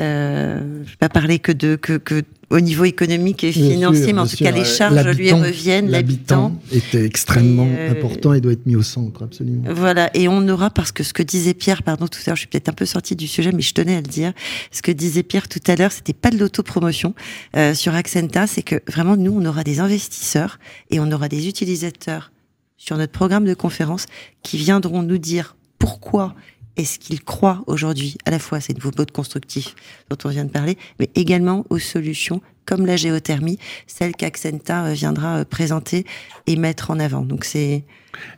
Euh, 0.00 0.60
je 0.60 0.80
ne 0.80 0.84
vais 0.84 0.96
pas 0.98 1.08
parler 1.08 1.38
que 1.38 1.52
de 1.52 1.76
que, 1.76 1.94
que 1.94 2.22
au 2.50 2.60
niveau 2.60 2.84
économique 2.84 3.44
et 3.44 3.52
financier, 3.52 4.12
mais 4.12 4.20
en 4.20 4.26
tout 4.26 4.36
cas, 4.36 4.50
les 4.50 4.64
charges 4.64 5.06
lui 5.16 5.32
reviennent. 5.32 5.90
L'habitant 5.90 6.58
était 6.72 7.04
extrêmement 7.04 7.68
euh, 7.70 7.92
important 7.92 8.32
et 8.32 8.40
doit 8.40 8.52
être 8.52 8.66
mis 8.66 8.76
au 8.76 8.82
centre, 8.82 9.22
absolument. 9.22 9.64
Voilà, 9.68 10.10
et 10.14 10.28
on 10.28 10.46
aura, 10.48 10.70
parce 10.70 10.92
que 10.92 11.02
ce 11.02 11.12
que 11.12 11.22
disait 11.22 11.54
Pierre, 11.54 11.82
pardon, 11.82 12.06
tout 12.06 12.18
à 12.20 12.22
l'heure, 12.28 12.36
je 12.36 12.40
suis 12.40 12.48
peut-être 12.48 12.68
un 12.68 12.74
peu 12.74 12.86
sortie 12.86 13.16
du 13.16 13.26
sujet, 13.26 13.52
mais 13.52 13.62
je 13.62 13.74
tenais 13.74 13.96
à 13.96 14.00
le 14.00 14.06
dire. 14.06 14.32
Ce 14.72 14.82
que 14.82 14.92
disait 14.92 15.22
Pierre 15.22 15.48
tout 15.48 15.60
à 15.66 15.76
l'heure, 15.76 15.92
c'était 15.92 16.14
pas 16.14 16.30
de 16.30 16.38
l'autopromotion 16.38 17.14
euh, 17.56 17.74
sur 17.74 17.94
Accenta, 17.94 18.46
c'est 18.46 18.62
que 18.62 18.80
vraiment, 18.86 19.16
nous, 19.16 19.32
on 19.32 19.44
aura 19.44 19.64
des 19.64 19.80
investisseurs 19.80 20.58
et 20.90 21.00
on 21.00 21.10
aura 21.12 21.28
des 21.28 21.48
utilisateurs 21.48 22.30
sur 22.78 22.96
notre 22.96 23.12
programme 23.12 23.44
de 23.44 23.54
conférence 23.54 24.06
qui 24.42 24.56
viendront 24.56 25.02
nous 25.02 25.18
dire 25.18 25.56
pourquoi 25.78 26.34
est-ce 26.76 26.98
qu'ils 26.98 27.22
croient 27.22 27.62
aujourd'hui 27.66 28.16
à 28.24 28.30
la 28.30 28.38
fois 28.38 28.58
à 28.58 28.60
ces 28.60 28.72
nouveaux 28.72 28.92
modes 28.96 29.10
constructifs 29.10 29.74
dont 30.08 30.16
on 30.24 30.28
vient 30.28 30.44
de 30.44 30.50
parler, 30.50 30.78
mais 30.98 31.10
également 31.16 31.66
aux 31.70 31.80
solutions 31.80 32.40
comme 32.64 32.86
la 32.86 32.96
géothermie, 32.96 33.58
celle 33.86 34.14
qu'Accenta 34.14 34.84
euh, 34.84 34.92
viendra 34.92 35.38
euh, 35.38 35.44
présenter 35.44 36.04
et 36.46 36.56
mettre 36.56 36.90
en 36.90 37.00
avant. 37.00 37.22
Donc 37.22 37.44
c'est 37.44 37.84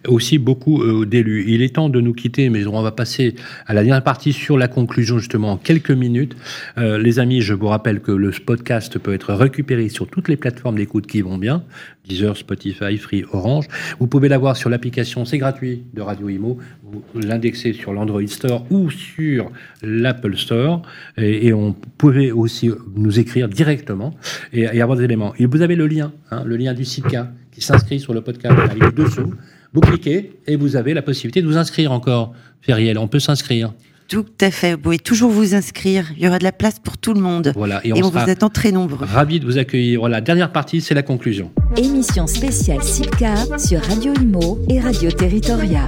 aussi 0.07 0.39
beaucoup 0.39 0.83
euh, 0.83 1.07
d'élus. 1.07 1.45
Il 1.49 1.63
est 1.63 1.75
temps 1.75 1.89
de 1.89 2.01
nous 2.01 2.13
quitter, 2.13 2.49
mais 2.49 2.67
on 2.67 2.83
va 2.83 2.93
passer 2.93 3.35
à 3.67 3.75
la 3.75 3.83
dernière 3.83 4.03
partie 4.03 4.33
sur 4.33 4.59
la 4.59 4.69
conclusion 4.69 5.19
justement 5.19 5.53
en 5.53 5.57
quelques 5.57 5.91
minutes. 5.91 6.37
les 6.77 7.19
amis, 7.19 7.41
je 7.41 7.55
vous 7.55 7.69
rappelle 7.69 8.01
que 8.01 8.13
le 8.13 8.31
podcast 8.31 8.99
peut 8.99 9.13
être 9.13 9.35
récupéré 9.35 9.89
sur 9.89 10.07
toutes 10.07 10.29
les 10.29 10.37
plateformes 10.37 10.77
d'écoute 10.77 11.07
qui 11.07 11.21
vont 11.21 11.39
bien, 11.39 11.65
Deezer, 12.09 12.37
Spotify, 12.37 12.97
Free, 12.97 13.25
Orange. 13.33 13.67
Vous 13.99 14.07
pouvez 14.07 14.29
l'avoir 14.29 14.57
sur 14.57 14.71
l'application, 14.71 15.25
c'est 15.25 15.39
gratuit, 15.39 15.85
de 15.95 16.03
Radio 16.03 16.29
Imo. 16.29 16.59
Vous 16.83 17.03
l'indexez 17.15 17.73
sur 17.73 17.93
l'Android 17.93 18.27
Store 18.27 18.67
ou 18.71 18.91
sur 18.91 19.51
l'Apple 19.83 20.37
Store. 20.37 20.83
Et, 21.17 21.49
et, 21.49 21.53
on 21.53 21.73
pouvait 21.73 22.31
aussi 22.31 22.71
nous 22.97 23.19
écrire 23.19 23.49
directement 23.49 24.15
et, 24.53 24.81
avoir 24.81 24.99
des 24.99 25.05
éléments. 25.05 25.35
Et 25.39 25.47
vous 25.47 25.63
avez 25.63 25.77
le 25.77 25.87
lien, 25.87 26.13
hein, 26.31 26.43
le 26.45 26.57
lien 26.57 26.75
du 26.75 26.85
CIPCA 26.85 27.33
qui 27.53 27.61
s'inscrit 27.61 28.01
sur 28.01 28.15
le 28.15 28.23
podcast. 28.23 28.57
Il 28.77 28.85
est 28.85 28.95
dessous. 28.95 29.35
Vous 29.73 29.81
cliquez 29.81 30.33
et 30.47 30.57
vous 30.57 30.77
avez 30.77 30.95
la 30.95 31.03
possibilité 31.03 31.43
de 31.43 31.47
vous 31.47 31.57
inscrire 31.57 31.93
encore, 31.93 32.33
Feriel. 32.61 32.99
On 32.99 33.09
peut 33.09 33.21
s'inscrire. 33.21 33.73
Tout 34.09 34.27
à 34.41 34.51
fait. 34.51 34.73
Vous 34.73 34.79
pouvez 34.79 34.99
toujours 34.99 35.31
vous 35.31 35.55
inscrire. 35.55 36.11
Il 36.17 36.25
y 36.25 36.27
aura 36.27 36.41
de 36.41 36.45
la 36.45 36.51
place 36.51 36.81
pour 36.81 36.99
tout 36.99 37.15
le 37.15 37.21
monde. 37.21 37.53
Voilà. 37.55 37.81
Et 37.85 37.93
on, 37.93 38.11
vous 38.11 38.19
attend 38.19 38.49
très 38.49 38.73
nombreux. 38.73 39.07
Ravi 39.07 39.39
de 39.39 39.47
vous 39.47 39.57
accueillir. 39.57 40.01
Voilà. 40.01 40.21
Dernière 40.21 40.51
partie, 40.51 40.81
c'est 40.81 40.95
la 40.95 41.05
conclusion. 41.05 41.53
Émission 41.77 42.27
spéciale 42.27 42.83
CIPCA 42.83 43.59
sur 43.59 43.81
Radio 43.83 44.13
Imo 44.21 44.59
et 44.69 44.81
Radio 44.81 45.13
Territoria. 45.13 45.87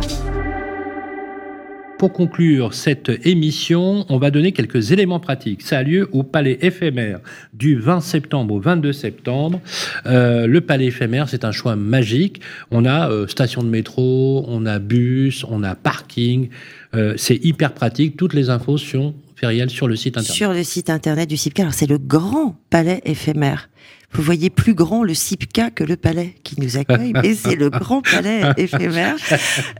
Pour 2.02 2.12
conclure 2.12 2.74
cette 2.74 3.12
émission, 3.24 4.04
on 4.08 4.18
va 4.18 4.32
donner 4.32 4.50
quelques 4.50 4.90
éléments 4.90 5.20
pratiques. 5.20 5.62
Ça 5.62 5.78
a 5.78 5.82
lieu 5.84 6.08
au 6.10 6.24
Palais 6.24 6.58
éphémère 6.60 7.20
du 7.54 7.78
20 7.78 8.00
septembre 8.00 8.54
au 8.54 8.58
22 8.58 8.92
septembre. 8.92 9.60
Euh, 10.06 10.48
le 10.48 10.60
Palais 10.62 10.86
éphémère, 10.86 11.28
c'est 11.28 11.44
un 11.44 11.52
choix 11.52 11.76
magique. 11.76 12.40
On 12.72 12.86
a 12.86 13.08
euh, 13.08 13.28
station 13.28 13.62
de 13.62 13.68
métro, 13.68 14.44
on 14.48 14.66
a 14.66 14.80
bus, 14.80 15.44
on 15.48 15.62
a 15.62 15.76
parking. 15.76 16.48
Euh, 16.96 17.14
c'est 17.16 17.36
hyper 17.36 17.72
pratique. 17.72 18.16
Toutes 18.16 18.34
les 18.34 18.50
infos 18.50 18.78
sont 18.78 19.14
sur 19.68 19.86
le 19.86 19.94
site 19.94 20.16
internet. 20.16 20.36
Sur 20.36 20.52
le 20.52 20.64
site 20.64 20.90
internet 20.90 21.28
du 21.28 21.36
CIPCA. 21.36 21.62
Alors 21.62 21.74
c'est 21.74 21.86
le 21.86 21.98
grand 21.98 22.56
palais 22.70 23.00
éphémère 23.04 23.68
vous 24.12 24.22
voyez 24.22 24.50
plus 24.50 24.74
grand 24.74 25.02
le 25.02 25.14
CIPCA 25.14 25.70
que 25.70 25.84
le 25.84 25.96
palais 25.96 26.34
qui 26.42 26.60
nous 26.60 26.76
accueille, 26.76 27.12
mais 27.22 27.34
c'est 27.34 27.56
le 27.56 27.70
grand 27.70 28.02
palais 28.02 28.42
éphémère. 28.56 29.16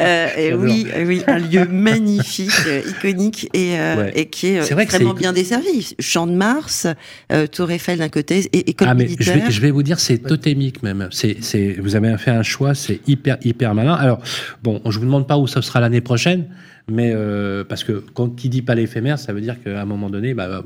Euh, 0.00 0.28
et 0.36 0.54
oui, 0.54 0.86
oui, 1.04 1.22
un 1.26 1.38
lieu 1.38 1.66
magnifique, 1.66 2.50
euh, 2.66 2.82
iconique 2.88 3.48
et, 3.52 3.78
euh, 3.78 4.10
et 4.14 4.26
qui 4.26 4.48
est, 4.48 4.70
est 4.70 4.84
vraiment 4.84 5.14
bien 5.14 5.32
desservi. 5.32 5.94
Champ 5.98 6.26
de 6.26 6.32
Mars, 6.32 6.86
euh, 7.32 7.46
Tour 7.46 7.70
Eiffel 7.70 7.98
d'un 7.98 8.08
côté 8.08 8.48
et 8.52 8.70
école 8.70 8.88
ah, 8.90 8.94
mais 8.94 9.08
Je 9.18 9.32
vais, 9.32 9.50
je 9.50 9.60
vais, 9.60 9.70
vous 9.70 9.82
dire, 9.82 10.00
c'est 10.00 10.18
totémique 10.18 10.82
même. 10.82 11.08
C'est, 11.10 11.76
vous 11.78 11.96
avez 11.96 12.16
fait 12.18 12.30
un 12.30 12.42
choix, 12.42 12.74
c'est 12.74 13.00
hyper, 13.06 13.36
hyper 13.44 13.74
malin. 13.74 13.94
Alors, 13.94 14.20
bon, 14.62 14.80
je 14.88 14.98
vous 14.98 15.04
demande 15.04 15.26
pas 15.26 15.38
où 15.38 15.46
ça 15.46 15.62
sera 15.62 15.80
l'année 15.80 16.00
prochaine, 16.00 16.46
Mais 16.88 17.12
euh, 17.14 17.64
parce 17.64 17.84
que 17.84 18.04
quand 18.14 18.34
qui 18.34 18.48
dit 18.48 18.62
pas 18.62 18.74
l'éphémère, 18.74 19.18
ça 19.18 19.32
veut 19.32 19.40
dire 19.40 19.56
qu'à 19.62 19.80
un 19.80 19.84
moment 19.84 20.10
donné, 20.10 20.34
bah, 20.34 20.64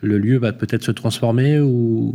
le 0.00 0.18
lieu 0.18 0.38
va 0.38 0.52
peut-être 0.52 0.82
se 0.82 0.90
transformer 0.90 1.60
ou, 1.60 2.14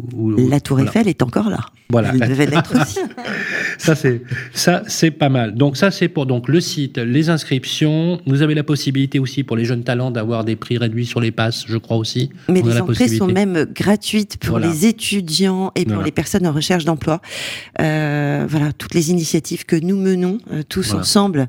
la 0.50 0.60
Tour 0.60 0.82
Eiffel 0.82 1.08
est 1.08 1.22
encore 1.22 1.50
là. 1.50 1.60
Voilà. 1.90 2.12
Elle 2.14 2.30
devait 2.30 2.46
l'être 2.46 2.80
aussi. 2.80 3.00
ça 3.78 3.96
c'est 3.96 4.22
ça 4.54 4.84
c'est 4.88 5.12
pas 5.12 5.30
mal. 5.30 5.56
Donc 5.56 5.78
ça 5.78 5.90
c'est 5.90 6.10
pour 6.10 6.26
donc 6.26 6.48
le 6.50 6.60
site, 6.60 6.98
les 6.98 7.30
inscriptions. 7.30 8.20
Vous 8.28 8.42
avez 8.42 8.56
la 8.56 8.64
possibilité 8.64 9.20
aussi 9.20 9.44
pour 9.44 9.56
les 9.56 9.66
jeunes 9.66 9.84
talents 9.84 10.12
d'avoir 10.12 10.44
des 10.44 10.56
prix 10.56 10.78
réduits 10.78 11.06
sur 11.06 11.22
les 11.22 11.32
passes, 11.32 11.64
je 11.68 11.78
crois 11.78 11.98
aussi. 11.98 12.30
Mais 12.50 12.62
les 12.62 12.80
entrées 12.82 13.08
sont 13.08 13.28
même 13.28 13.66
gratuites 13.74 14.38
pour 14.38 14.60
les 14.60 14.86
étudiants 14.86 15.72
et 15.76 15.86
pour 15.86 16.04
les 16.04 16.12
personnes 16.12 16.46
en 16.46 16.52
recherche 16.52 16.86
d'emploi. 16.86 17.22
Euh, 17.80 18.46
voilà, 18.48 18.74
toutes 18.74 18.94
les 18.94 19.12
initiatives 19.12 19.66
que 19.66 19.76
nous 19.76 19.98
menons 19.98 20.40
euh, 20.52 20.64
tous 20.68 20.94
ensemble 20.94 21.48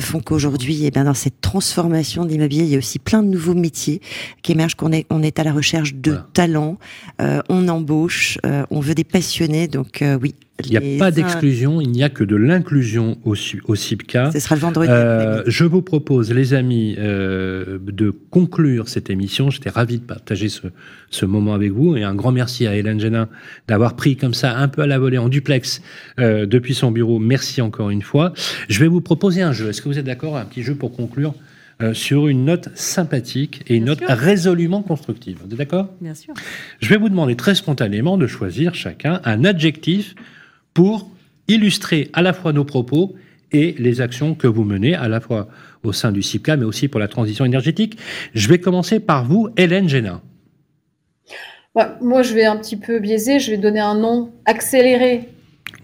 font 0.00 0.20
qu'aujourd'hui, 0.20 0.84
eh 0.84 0.90
ben, 0.90 1.04
dans 1.04 1.13
cette 1.14 1.40
transformation 1.40 2.24
de 2.24 2.30
l'immobilier, 2.30 2.64
il 2.64 2.70
y 2.70 2.74
a 2.74 2.78
aussi 2.78 2.98
plein 2.98 3.22
de 3.22 3.28
nouveaux 3.28 3.54
métiers 3.54 4.00
qui 4.42 4.52
émergent. 4.52 4.74
Qu'on 4.74 4.92
est, 4.92 5.06
on 5.10 5.22
est 5.22 5.38
à 5.38 5.44
la 5.44 5.52
recherche 5.52 5.94
de 5.94 6.18
talents, 6.32 6.78
on 7.20 7.68
embauche, 7.68 8.38
on 8.70 8.80
veut 8.80 8.94
des 8.94 9.04
passionnés. 9.04 9.68
Donc 9.68 10.02
oui, 10.20 10.34
il 10.62 10.70
n'y 10.70 10.76
a 10.76 10.98
pas 10.98 11.10
d'exclusion, 11.10 11.80
il 11.80 11.90
n'y 11.90 12.04
a 12.04 12.08
que 12.08 12.22
de 12.22 12.36
l'inclusion 12.36 13.18
au, 13.24 13.34
au 13.64 13.74
CIPCA. 13.74 14.30
Ce 14.30 14.38
sera 14.38 14.54
le 14.54 14.60
vendredi. 14.60 14.90
Euh, 14.90 15.42
je 15.46 15.64
vous 15.64 15.82
propose, 15.82 16.32
les 16.32 16.54
amis, 16.54 16.94
euh, 16.98 17.78
de 17.84 18.10
conclure 18.10 18.88
cette 18.88 19.10
émission. 19.10 19.50
J'étais 19.50 19.70
ravi 19.70 19.98
de 19.98 20.04
partager 20.04 20.48
ce, 20.48 20.68
ce, 21.10 21.26
moment 21.26 21.54
avec 21.54 21.72
vous. 21.72 21.96
Et 21.96 22.04
un 22.04 22.14
grand 22.14 22.30
merci 22.30 22.68
à 22.68 22.76
Hélène 22.76 23.00
Génin 23.00 23.28
d'avoir 23.66 23.96
pris 23.96 24.16
comme 24.16 24.34
ça 24.34 24.56
un 24.56 24.68
peu 24.68 24.82
à 24.82 24.86
la 24.86 24.98
volée 24.98 25.18
en 25.18 25.28
duplex 25.28 25.82
euh, 26.20 26.46
depuis 26.46 26.74
son 26.74 26.92
bureau. 26.92 27.18
Merci 27.18 27.60
encore 27.60 27.90
une 27.90 28.02
fois. 28.02 28.32
Je 28.68 28.78
vais 28.78 28.88
vous 28.88 29.00
proposer 29.00 29.42
un 29.42 29.52
jeu. 29.52 29.70
Est-ce 29.70 29.82
que 29.82 29.88
vous 29.88 29.98
êtes 29.98 30.06
d'accord? 30.06 30.36
Un 30.36 30.44
petit 30.44 30.62
jeu 30.62 30.76
pour 30.76 30.92
conclure 30.92 31.34
euh, 31.82 31.92
sur 31.92 32.28
une 32.28 32.44
note 32.44 32.68
sympathique 32.76 33.62
et 33.66 33.74
une 33.74 33.86
note 33.86 34.04
résolument 34.06 34.82
constructive. 34.82 35.38
Vous 35.44 35.52
êtes 35.52 35.58
d'accord? 35.58 35.88
Bien 36.00 36.14
sûr. 36.14 36.32
Je 36.80 36.88
vais 36.88 36.96
vous 36.96 37.08
demander 37.08 37.34
très 37.34 37.56
spontanément 37.56 38.16
de 38.16 38.28
choisir 38.28 38.76
chacun 38.76 39.20
un 39.24 39.44
adjectif 39.44 40.14
pour 40.74 41.08
illustrer 41.48 42.10
à 42.12 42.22
la 42.22 42.32
fois 42.32 42.52
nos 42.52 42.64
propos 42.64 43.14
et 43.52 43.74
les 43.78 44.00
actions 44.00 44.34
que 44.34 44.46
vous 44.46 44.64
menez, 44.64 44.94
à 44.94 45.08
la 45.08 45.20
fois 45.20 45.48
au 45.84 45.92
sein 45.92 46.12
du 46.12 46.22
CIPCA, 46.22 46.56
mais 46.56 46.64
aussi 46.64 46.88
pour 46.88 47.00
la 47.00 47.08
transition 47.08 47.44
énergétique. 47.44 47.98
Je 48.34 48.48
vais 48.48 48.58
commencer 48.58 49.00
par 49.00 49.24
vous, 49.24 49.48
Hélène 49.56 49.88
Génin. 49.88 50.20
moi, 52.00 52.22
je 52.22 52.34
vais 52.34 52.44
un 52.44 52.56
petit 52.56 52.76
peu 52.76 52.98
biaiser, 52.98 53.38
je 53.38 53.50
vais 53.50 53.58
donner 53.58 53.80
un 53.80 53.94
nom 53.94 54.32
accéléré, 54.44 55.28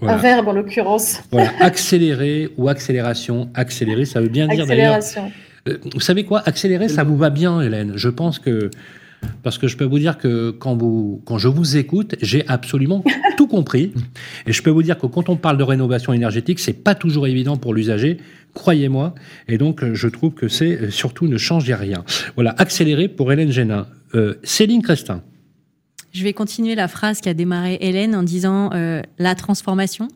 un 0.03 0.16
verbe 0.16 0.49
en 0.49 0.53
l'occurrence. 0.53 1.22
Voilà, 1.30 1.53
accélérer 1.61 2.51
ou 2.57 2.68
accélération. 2.68 3.51
Accélérer, 3.55 4.05
ça 4.05 4.20
veut 4.20 4.28
bien 4.28 4.49
dire 4.49 4.66
d'ailleurs. 4.66 4.99
Euh, 5.68 5.76
vous 5.93 6.01
savez 6.01 6.24
quoi? 6.24 6.43
Accélérer, 6.47 6.88
ça 6.88 7.05
vous 7.05 7.18
va 7.18 7.28
bien, 7.28 7.61
Hélène? 7.61 7.93
Je 7.97 8.09
pense 8.09 8.38
que 8.38 8.70
parce 9.42 9.58
que 9.58 9.68
je 9.68 9.76
peux 9.76 9.84
vous 9.84 9.98
dire 9.98 10.18
que 10.18 10.50
quand, 10.50 10.76
vous, 10.76 11.22
quand 11.24 11.38
je 11.38 11.48
vous 11.48 11.76
écoute, 11.76 12.14
j'ai 12.20 12.46
absolument 12.48 13.04
tout 13.36 13.46
compris. 13.46 13.92
Et 14.46 14.52
je 14.52 14.62
peux 14.62 14.70
vous 14.70 14.82
dire 14.82 14.98
que 14.98 15.06
quand 15.06 15.28
on 15.28 15.36
parle 15.36 15.58
de 15.58 15.62
rénovation 15.62 16.12
énergétique, 16.12 16.58
c'est 16.58 16.72
pas 16.72 16.94
toujours 16.94 17.26
évident 17.26 17.56
pour 17.56 17.74
l'usager, 17.74 18.18
croyez-moi. 18.54 19.14
Et 19.48 19.58
donc, 19.58 19.84
je 19.92 20.08
trouve 20.08 20.34
que 20.34 20.48
c'est 20.48 20.90
surtout 20.90 21.26
ne 21.26 21.38
changez 21.38 21.74
rien. 21.74 22.04
Voilà, 22.34 22.54
accélérer 22.58 23.08
pour 23.08 23.32
Hélène 23.32 23.50
Génin. 23.50 23.86
Euh, 24.14 24.34
Céline 24.42 24.82
Crestin. 24.82 25.22
Je 26.12 26.24
vais 26.24 26.32
continuer 26.32 26.74
la 26.74 26.88
phrase 26.88 27.20
qu'a 27.20 27.34
démarré 27.34 27.78
Hélène 27.80 28.16
en 28.16 28.24
disant 28.24 28.70
euh, 28.72 29.02
la 29.18 29.34
transformation. 29.34 30.08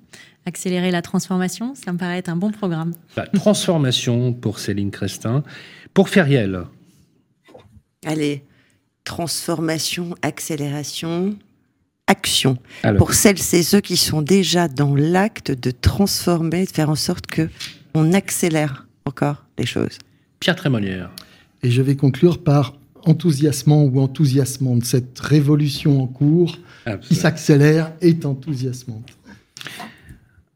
Accélérer 0.47 0.91
la 0.91 1.01
transformation, 1.01 1.75
ça 1.75 1.93
me 1.93 1.97
paraît 1.97 2.19
être 2.19 2.29
un 2.29 2.37
bon 2.37 2.51
programme. 2.51 2.93
La 3.17 3.27
transformation 3.27 4.35
pour 4.35 4.59
Céline 4.59 4.91
Crestin. 4.91 5.43
Pour 5.95 6.11
Feriel. 6.11 6.65
Allez, 8.05 8.43
transformation, 9.05 10.15
accélération, 10.23 11.37
action. 12.07 12.59
Pour 12.99 13.15
celles 13.15 13.39
et 13.53 13.63
ceux 13.63 13.81
qui 13.81 13.97
sont 13.97 14.23
déjà 14.23 14.69
dans 14.69 14.95
l'acte 14.95 15.51
de 15.51 15.71
transformer, 15.71 16.67
de 16.67 16.71
faire 16.71 16.91
en 16.91 16.97
sorte 16.97 17.27
que 17.27 17.49
on 17.95 18.13
accélère 18.13 18.87
encore 19.05 19.45
les 19.59 19.67
choses. 19.67 19.99
Pierre 20.41 20.57
Trémolière. 20.57 21.11
Et 21.63 21.71
je 21.71 21.81
vais 21.81 21.97
conclure 21.97 22.43
par 22.43 22.75
enthousiasmant 23.05 23.85
ou 23.85 24.01
enthousiasmante. 24.01 24.85
Cette 24.85 25.19
révolution 25.21 26.03
en 26.03 26.07
cours 26.07 26.59
qui 27.03 27.15
s'accélère 27.15 27.93
est 28.01 28.27
enthousiasmante. 28.27 29.11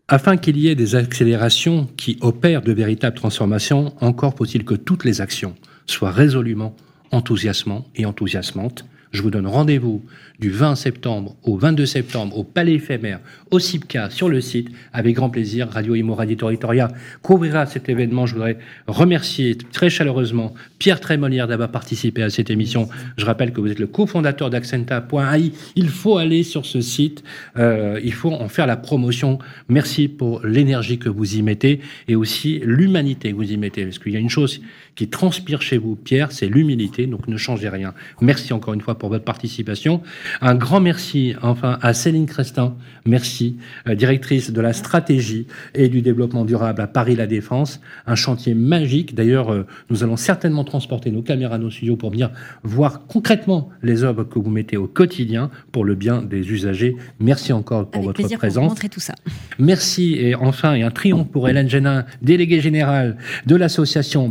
Afin 0.08 0.38
qu'il 0.38 0.56
y 0.56 0.68
ait 0.68 0.74
des 0.74 0.94
accélérations 0.94 1.86
qui 1.96 2.16
opèrent 2.22 2.62
de 2.62 2.72
véritables 2.72 3.16
transformations, 3.16 3.94
encore 4.00 4.34
faut-il 4.34 4.64
que 4.64 4.74
toutes 4.74 5.04
les 5.04 5.20
actions 5.20 5.54
soient 5.86 6.10
résolument 6.10 6.74
enthousiasmant 7.10 7.86
et 7.96 8.06
enthousiasmante. 8.06 8.84
Je 9.10 9.22
vous 9.22 9.30
donne 9.30 9.46
rendez-vous 9.46 10.04
du 10.38 10.50
20 10.50 10.74
septembre 10.74 11.34
au 11.42 11.56
22 11.56 11.86
septembre 11.86 12.36
au 12.36 12.44
Palais 12.44 12.74
éphémère, 12.74 13.20
au 13.50 13.58
CIPCA, 13.58 14.10
sur 14.10 14.28
le 14.28 14.40
site. 14.40 14.68
Avec 14.92 15.16
grand 15.16 15.30
plaisir, 15.30 15.68
Radio 15.68 15.94
Imo 15.94 16.14
Radio 16.14 16.36
Territoria 16.36 16.88
couvrira 17.22 17.64
cet 17.64 17.88
événement. 17.88 18.26
Je 18.26 18.34
voudrais 18.34 18.58
remercier 18.86 19.56
très 19.56 19.88
chaleureusement 19.88 20.52
Pierre 20.78 21.00
Trémolière 21.00 21.48
d'avoir 21.48 21.70
participé 21.70 22.22
à 22.22 22.28
cette 22.28 22.50
émission. 22.50 22.88
Je 23.16 23.24
rappelle 23.24 23.52
que 23.52 23.60
vous 23.60 23.70
êtes 23.70 23.78
le 23.78 23.86
cofondateur 23.86 24.50
d'Accenta.ai. 24.50 25.52
Il 25.74 25.88
faut 25.88 26.18
aller 26.18 26.42
sur 26.42 26.66
ce 26.66 26.82
site. 26.82 27.24
Euh, 27.56 27.98
il 28.04 28.12
faut 28.12 28.32
en 28.32 28.48
faire 28.48 28.66
la 28.66 28.76
promotion. 28.76 29.38
Merci 29.70 30.08
pour 30.08 30.44
l'énergie 30.44 30.98
que 30.98 31.08
vous 31.08 31.36
y 31.36 31.42
mettez 31.42 31.80
et 32.08 32.14
aussi 32.14 32.60
l'humanité 32.62 33.30
que 33.30 33.36
vous 33.36 33.50
y 33.50 33.56
mettez. 33.56 33.84
Parce 33.84 33.98
qu'il 33.98 34.12
y 34.12 34.16
a 34.16 34.20
une 34.20 34.30
chose 34.30 34.60
qui 34.98 35.06
transpire 35.06 35.62
chez 35.62 35.78
vous, 35.78 35.94
Pierre, 35.94 36.32
c'est 36.32 36.48
l'humilité. 36.48 37.06
Donc 37.06 37.28
ne 37.28 37.36
changez 37.36 37.68
rien. 37.68 37.94
Merci 38.20 38.52
encore 38.52 38.74
une 38.74 38.80
fois 38.80 38.98
pour 38.98 39.10
votre 39.10 39.24
participation. 39.24 40.02
Un 40.40 40.56
grand 40.56 40.80
merci 40.80 41.36
enfin 41.40 41.78
à 41.82 41.94
Céline 41.94 42.26
Crestin, 42.26 42.74
merci, 43.06 43.58
euh, 43.86 43.94
directrice 43.94 44.50
de 44.50 44.60
la 44.60 44.72
stratégie 44.72 45.46
et 45.76 45.88
du 45.88 46.02
développement 46.02 46.44
durable 46.44 46.82
à 46.82 46.88
Paris 46.88 47.14
La 47.14 47.28
Défense, 47.28 47.80
un 48.08 48.16
chantier 48.16 48.54
magique. 48.54 49.14
D'ailleurs, 49.14 49.52
euh, 49.52 49.66
nous 49.88 50.02
allons 50.02 50.16
certainement 50.16 50.64
transporter 50.64 51.12
nos 51.12 51.22
caméras, 51.22 51.58
nos 51.58 51.70
studios 51.70 51.94
pour 51.94 52.10
venir 52.10 52.32
voir 52.64 53.06
concrètement 53.06 53.68
les 53.84 54.02
œuvres 54.02 54.24
que 54.24 54.40
vous 54.40 54.50
mettez 54.50 54.76
au 54.76 54.88
quotidien 54.88 55.48
pour 55.70 55.84
le 55.84 55.94
bien 55.94 56.22
des 56.22 56.50
usagers. 56.50 56.96
Merci 57.20 57.52
encore 57.52 57.88
pour 57.88 58.02
votre 58.02 58.20
présence. 58.20 58.64
Pour 58.64 58.70
montrer 58.70 58.88
tout 58.88 58.98
ça. 58.98 59.14
Merci 59.60 60.14
et 60.14 60.34
enfin 60.34 60.74
et 60.74 60.82
un 60.82 60.90
triomphe 60.90 61.30
pour 61.30 61.48
Hélène 61.48 61.68
Génin, 61.68 62.04
déléguée 62.20 62.60
générale 62.60 63.16
de 63.46 63.54
l'association 63.54 64.28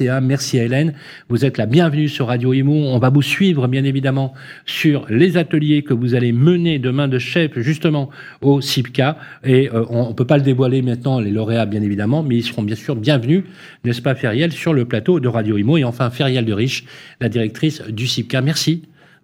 Merci 0.00 0.58
à 0.58 0.64
Hélène. 0.64 0.94
Vous 1.28 1.44
êtes 1.44 1.58
la 1.58 1.66
bienvenue 1.66 2.08
sur 2.08 2.28
Radio 2.28 2.52
Imo. 2.54 2.72
On 2.72 2.98
va 2.98 3.10
vous 3.10 3.20
suivre 3.20 3.68
bien 3.68 3.84
évidemment 3.84 4.32
sur 4.64 5.06
les 5.10 5.36
ateliers 5.36 5.82
que 5.82 5.92
vous 5.92 6.14
allez 6.14 6.32
mener 6.32 6.78
demain 6.78 7.08
de 7.08 7.18
chef 7.18 7.58
justement 7.58 8.08
au 8.40 8.60
CIPCA. 8.60 9.18
Et 9.44 9.68
euh, 9.70 9.84
on 9.90 10.08
ne 10.08 10.14
peut 10.14 10.24
pas 10.24 10.38
le 10.38 10.42
dévoiler 10.42 10.80
maintenant, 10.80 11.20
les 11.20 11.30
lauréats 11.30 11.66
bien 11.66 11.82
évidemment, 11.82 12.22
mais 12.22 12.36
ils 12.36 12.42
seront 12.42 12.62
bien 12.62 12.76
sûr 12.76 12.96
bienvenus, 12.96 13.44
n'est-ce 13.84 14.00
pas 14.00 14.14
Feriel, 14.14 14.52
sur 14.52 14.72
le 14.72 14.86
plateau 14.86 15.20
de 15.20 15.28
Radio 15.28 15.58
Imo. 15.58 15.76
Et 15.76 15.84
enfin 15.84 16.08
Feriel 16.10 16.44
de 16.44 16.52
Riche, 16.52 16.84
la 17.20 17.28
directrice 17.28 17.82
du 17.82 18.06
CIPCA. 18.06 18.40
Merci 18.40 18.82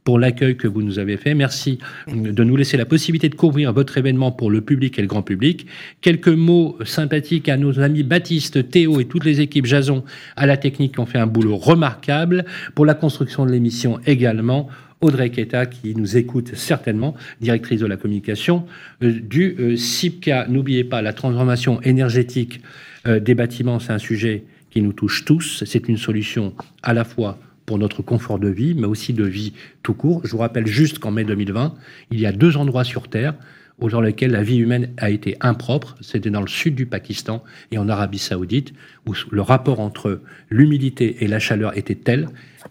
pour 0.08 0.18
l'accueil 0.18 0.56
que 0.56 0.66
vous 0.66 0.80
nous 0.80 0.98
avez 0.98 1.18
fait. 1.18 1.34
Merci 1.34 1.78
de 2.06 2.42
nous 2.42 2.56
laisser 2.56 2.78
la 2.78 2.86
possibilité 2.86 3.28
de 3.28 3.34
couvrir 3.34 3.74
votre 3.74 3.98
événement 3.98 4.32
pour 4.32 4.50
le 4.50 4.62
public 4.62 4.98
et 4.98 5.02
le 5.02 5.06
grand 5.06 5.20
public. 5.20 5.66
Quelques 6.00 6.28
mots 6.28 6.78
sympathiques 6.86 7.50
à 7.50 7.58
nos 7.58 7.78
amis 7.78 8.04
Baptiste, 8.04 8.70
Théo 8.70 9.00
et 9.00 9.04
toutes 9.04 9.26
les 9.26 9.42
équipes 9.42 9.66
Jason 9.66 10.04
à 10.34 10.46
la 10.46 10.56
technique 10.56 10.94
qui 10.94 11.00
ont 11.00 11.04
fait 11.04 11.18
un 11.18 11.26
boulot 11.26 11.58
remarquable. 11.58 12.46
Pour 12.74 12.86
la 12.86 12.94
construction 12.94 13.44
de 13.44 13.50
l'émission 13.50 14.00
également, 14.06 14.70
Audrey 15.02 15.28
Keta, 15.28 15.66
qui 15.66 15.94
nous 15.94 16.16
écoute 16.16 16.54
certainement, 16.54 17.14
directrice 17.42 17.80
de 17.80 17.86
la 17.86 17.98
communication 17.98 18.64
euh, 19.02 19.12
du 19.12 19.56
euh, 19.60 19.76
CIPCA. 19.76 20.46
N'oubliez 20.48 20.84
pas, 20.84 21.02
la 21.02 21.12
transformation 21.12 21.82
énergétique 21.82 22.62
euh, 23.06 23.20
des 23.20 23.34
bâtiments, 23.34 23.78
c'est 23.78 23.92
un 23.92 23.98
sujet 23.98 24.44
qui 24.70 24.80
nous 24.80 24.94
touche 24.94 25.26
tous. 25.26 25.64
C'est 25.66 25.86
une 25.86 25.98
solution 25.98 26.54
à 26.82 26.94
la 26.94 27.04
fois 27.04 27.38
pour 27.68 27.78
notre 27.78 28.00
confort 28.00 28.38
de 28.38 28.48
vie, 28.48 28.72
mais 28.74 28.86
aussi 28.86 29.12
de 29.12 29.24
vie 29.24 29.52
tout 29.82 29.92
court. 29.92 30.22
Je 30.24 30.32
vous 30.32 30.38
rappelle 30.38 30.66
juste 30.66 31.00
qu'en 31.00 31.10
mai 31.10 31.24
2020, 31.24 31.74
il 32.10 32.18
y 32.18 32.24
a 32.24 32.32
deux 32.32 32.56
endroits 32.56 32.82
sur 32.82 33.08
Terre 33.08 33.34
dans 33.78 34.00
lesquels 34.00 34.30
la 34.30 34.42
vie 34.42 34.56
humaine 34.56 34.88
a 34.96 35.10
été 35.10 35.36
impropre. 35.42 35.94
C'était 36.00 36.30
dans 36.30 36.40
le 36.40 36.48
sud 36.48 36.74
du 36.74 36.86
Pakistan 36.86 37.44
et 37.70 37.76
en 37.76 37.90
Arabie 37.90 38.18
saoudite, 38.18 38.72
où 39.06 39.12
le 39.30 39.42
rapport 39.42 39.80
entre 39.80 40.22
l'humidité 40.48 41.22
et 41.22 41.28
la 41.28 41.38
chaleur 41.38 41.76
était 41.76 41.94
tel 41.94 42.30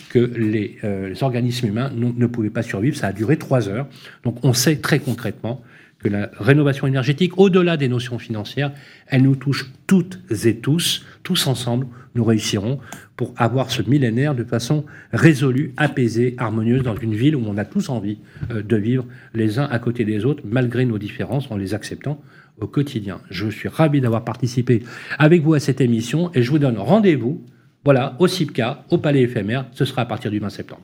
que 0.09 0.19
les, 0.19 0.79
euh, 0.83 1.13
organismes 1.21 1.67
humains 1.67 1.91
ne 1.95 2.25
pouvaient 2.25 2.49
pas 2.49 2.63
survivre. 2.63 2.97
Ça 2.97 3.07
a 3.07 3.13
duré 3.13 3.37
trois 3.37 3.69
heures. 3.69 3.87
Donc 4.23 4.43
on 4.43 4.53
sait 4.53 4.77
très 4.77 4.97
concrètement 4.97 5.61
que 6.07 6.13
la 6.13 6.29
rénovation 6.39 6.87
énergétique, 6.87 7.37
au-delà 7.37 7.75
des 7.75 7.89
notions 7.89 8.17
financières, 8.17 8.71
elle 9.07 9.23
nous 9.23 9.35
touche 9.35 9.71
toutes 9.87 10.19
et 10.45 10.55
tous, 10.57 11.05
tous 11.23 11.47
ensemble, 11.47 11.87
nous 12.15 12.23
réussirons 12.23 12.79
pour 13.17 13.33
avoir 13.35 13.69
ce 13.71 13.81
millénaire 13.81 14.33
de 14.33 14.43
façon 14.43 14.85
résolue, 15.11 15.73
apaisée, 15.75 16.35
harmonieuse 16.37 16.83
dans 16.83 16.95
une 16.95 17.13
ville 17.13 17.35
où 17.35 17.43
on 17.45 17.57
a 17.57 17.65
tous 17.65 17.89
envie 17.89 18.19
euh, 18.51 18.63
de 18.63 18.77
vivre 18.77 19.05
les 19.33 19.59
uns 19.59 19.67
à 19.69 19.79
côté 19.79 20.05
des 20.05 20.23
autres, 20.23 20.43
malgré 20.45 20.85
nos 20.85 20.97
différences, 20.97 21.51
en 21.51 21.57
les 21.57 21.73
acceptant 21.73 22.21
au 22.59 22.67
quotidien. 22.67 23.19
Je 23.29 23.49
suis 23.49 23.69
ravi 23.69 24.01
d'avoir 24.01 24.23
participé 24.23 24.83
avec 25.19 25.43
vous 25.43 25.53
à 25.55 25.59
cette 25.59 25.81
émission 25.81 26.31
et 26.33 26.41
je 26.41 26.49
vous 26.49 26.59
donne 26.59 26.77
rendez-vous 26.77 27.43
Voilà, 27.83 28.15
au 28.19 28.27
CIPCA, 28.27 28.85
au 28.89 28.97
Palais 28.97 29.21
éphémère, 29.21 29.65
ce 29.71 29.85
sera 29.85 30.03
à 30.03 30.05
partir 30.05 30.31
du 30.31 30.39
20 30.39 30.49
septembre. 30.49 30.83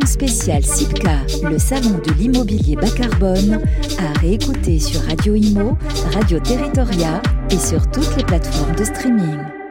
Spéciale 0.00 0.64
CIPCA, 0.64 1.18
le 1.50 1.58
salon 1.58 2.00
de 2.04 2.12
l'immobilier 2.14 2.76
bas 2.76 2.90
carbone, 2.90 3.60
à 3.98 4.18
réécouter 4.20 4.78
sur 4.80 5.00
Radio 5.02 5.34
Imo, 5.34 5.76
Radio 6.14 6.40
Territoria 6.40 7.20
et 7.50 7.58
sur 7.58 7.88
toutes 7.90 8.16
les 8.16 8.24
plateformes 8.24 8.74
de 8.74 8.84
streaming. 8.84 9.61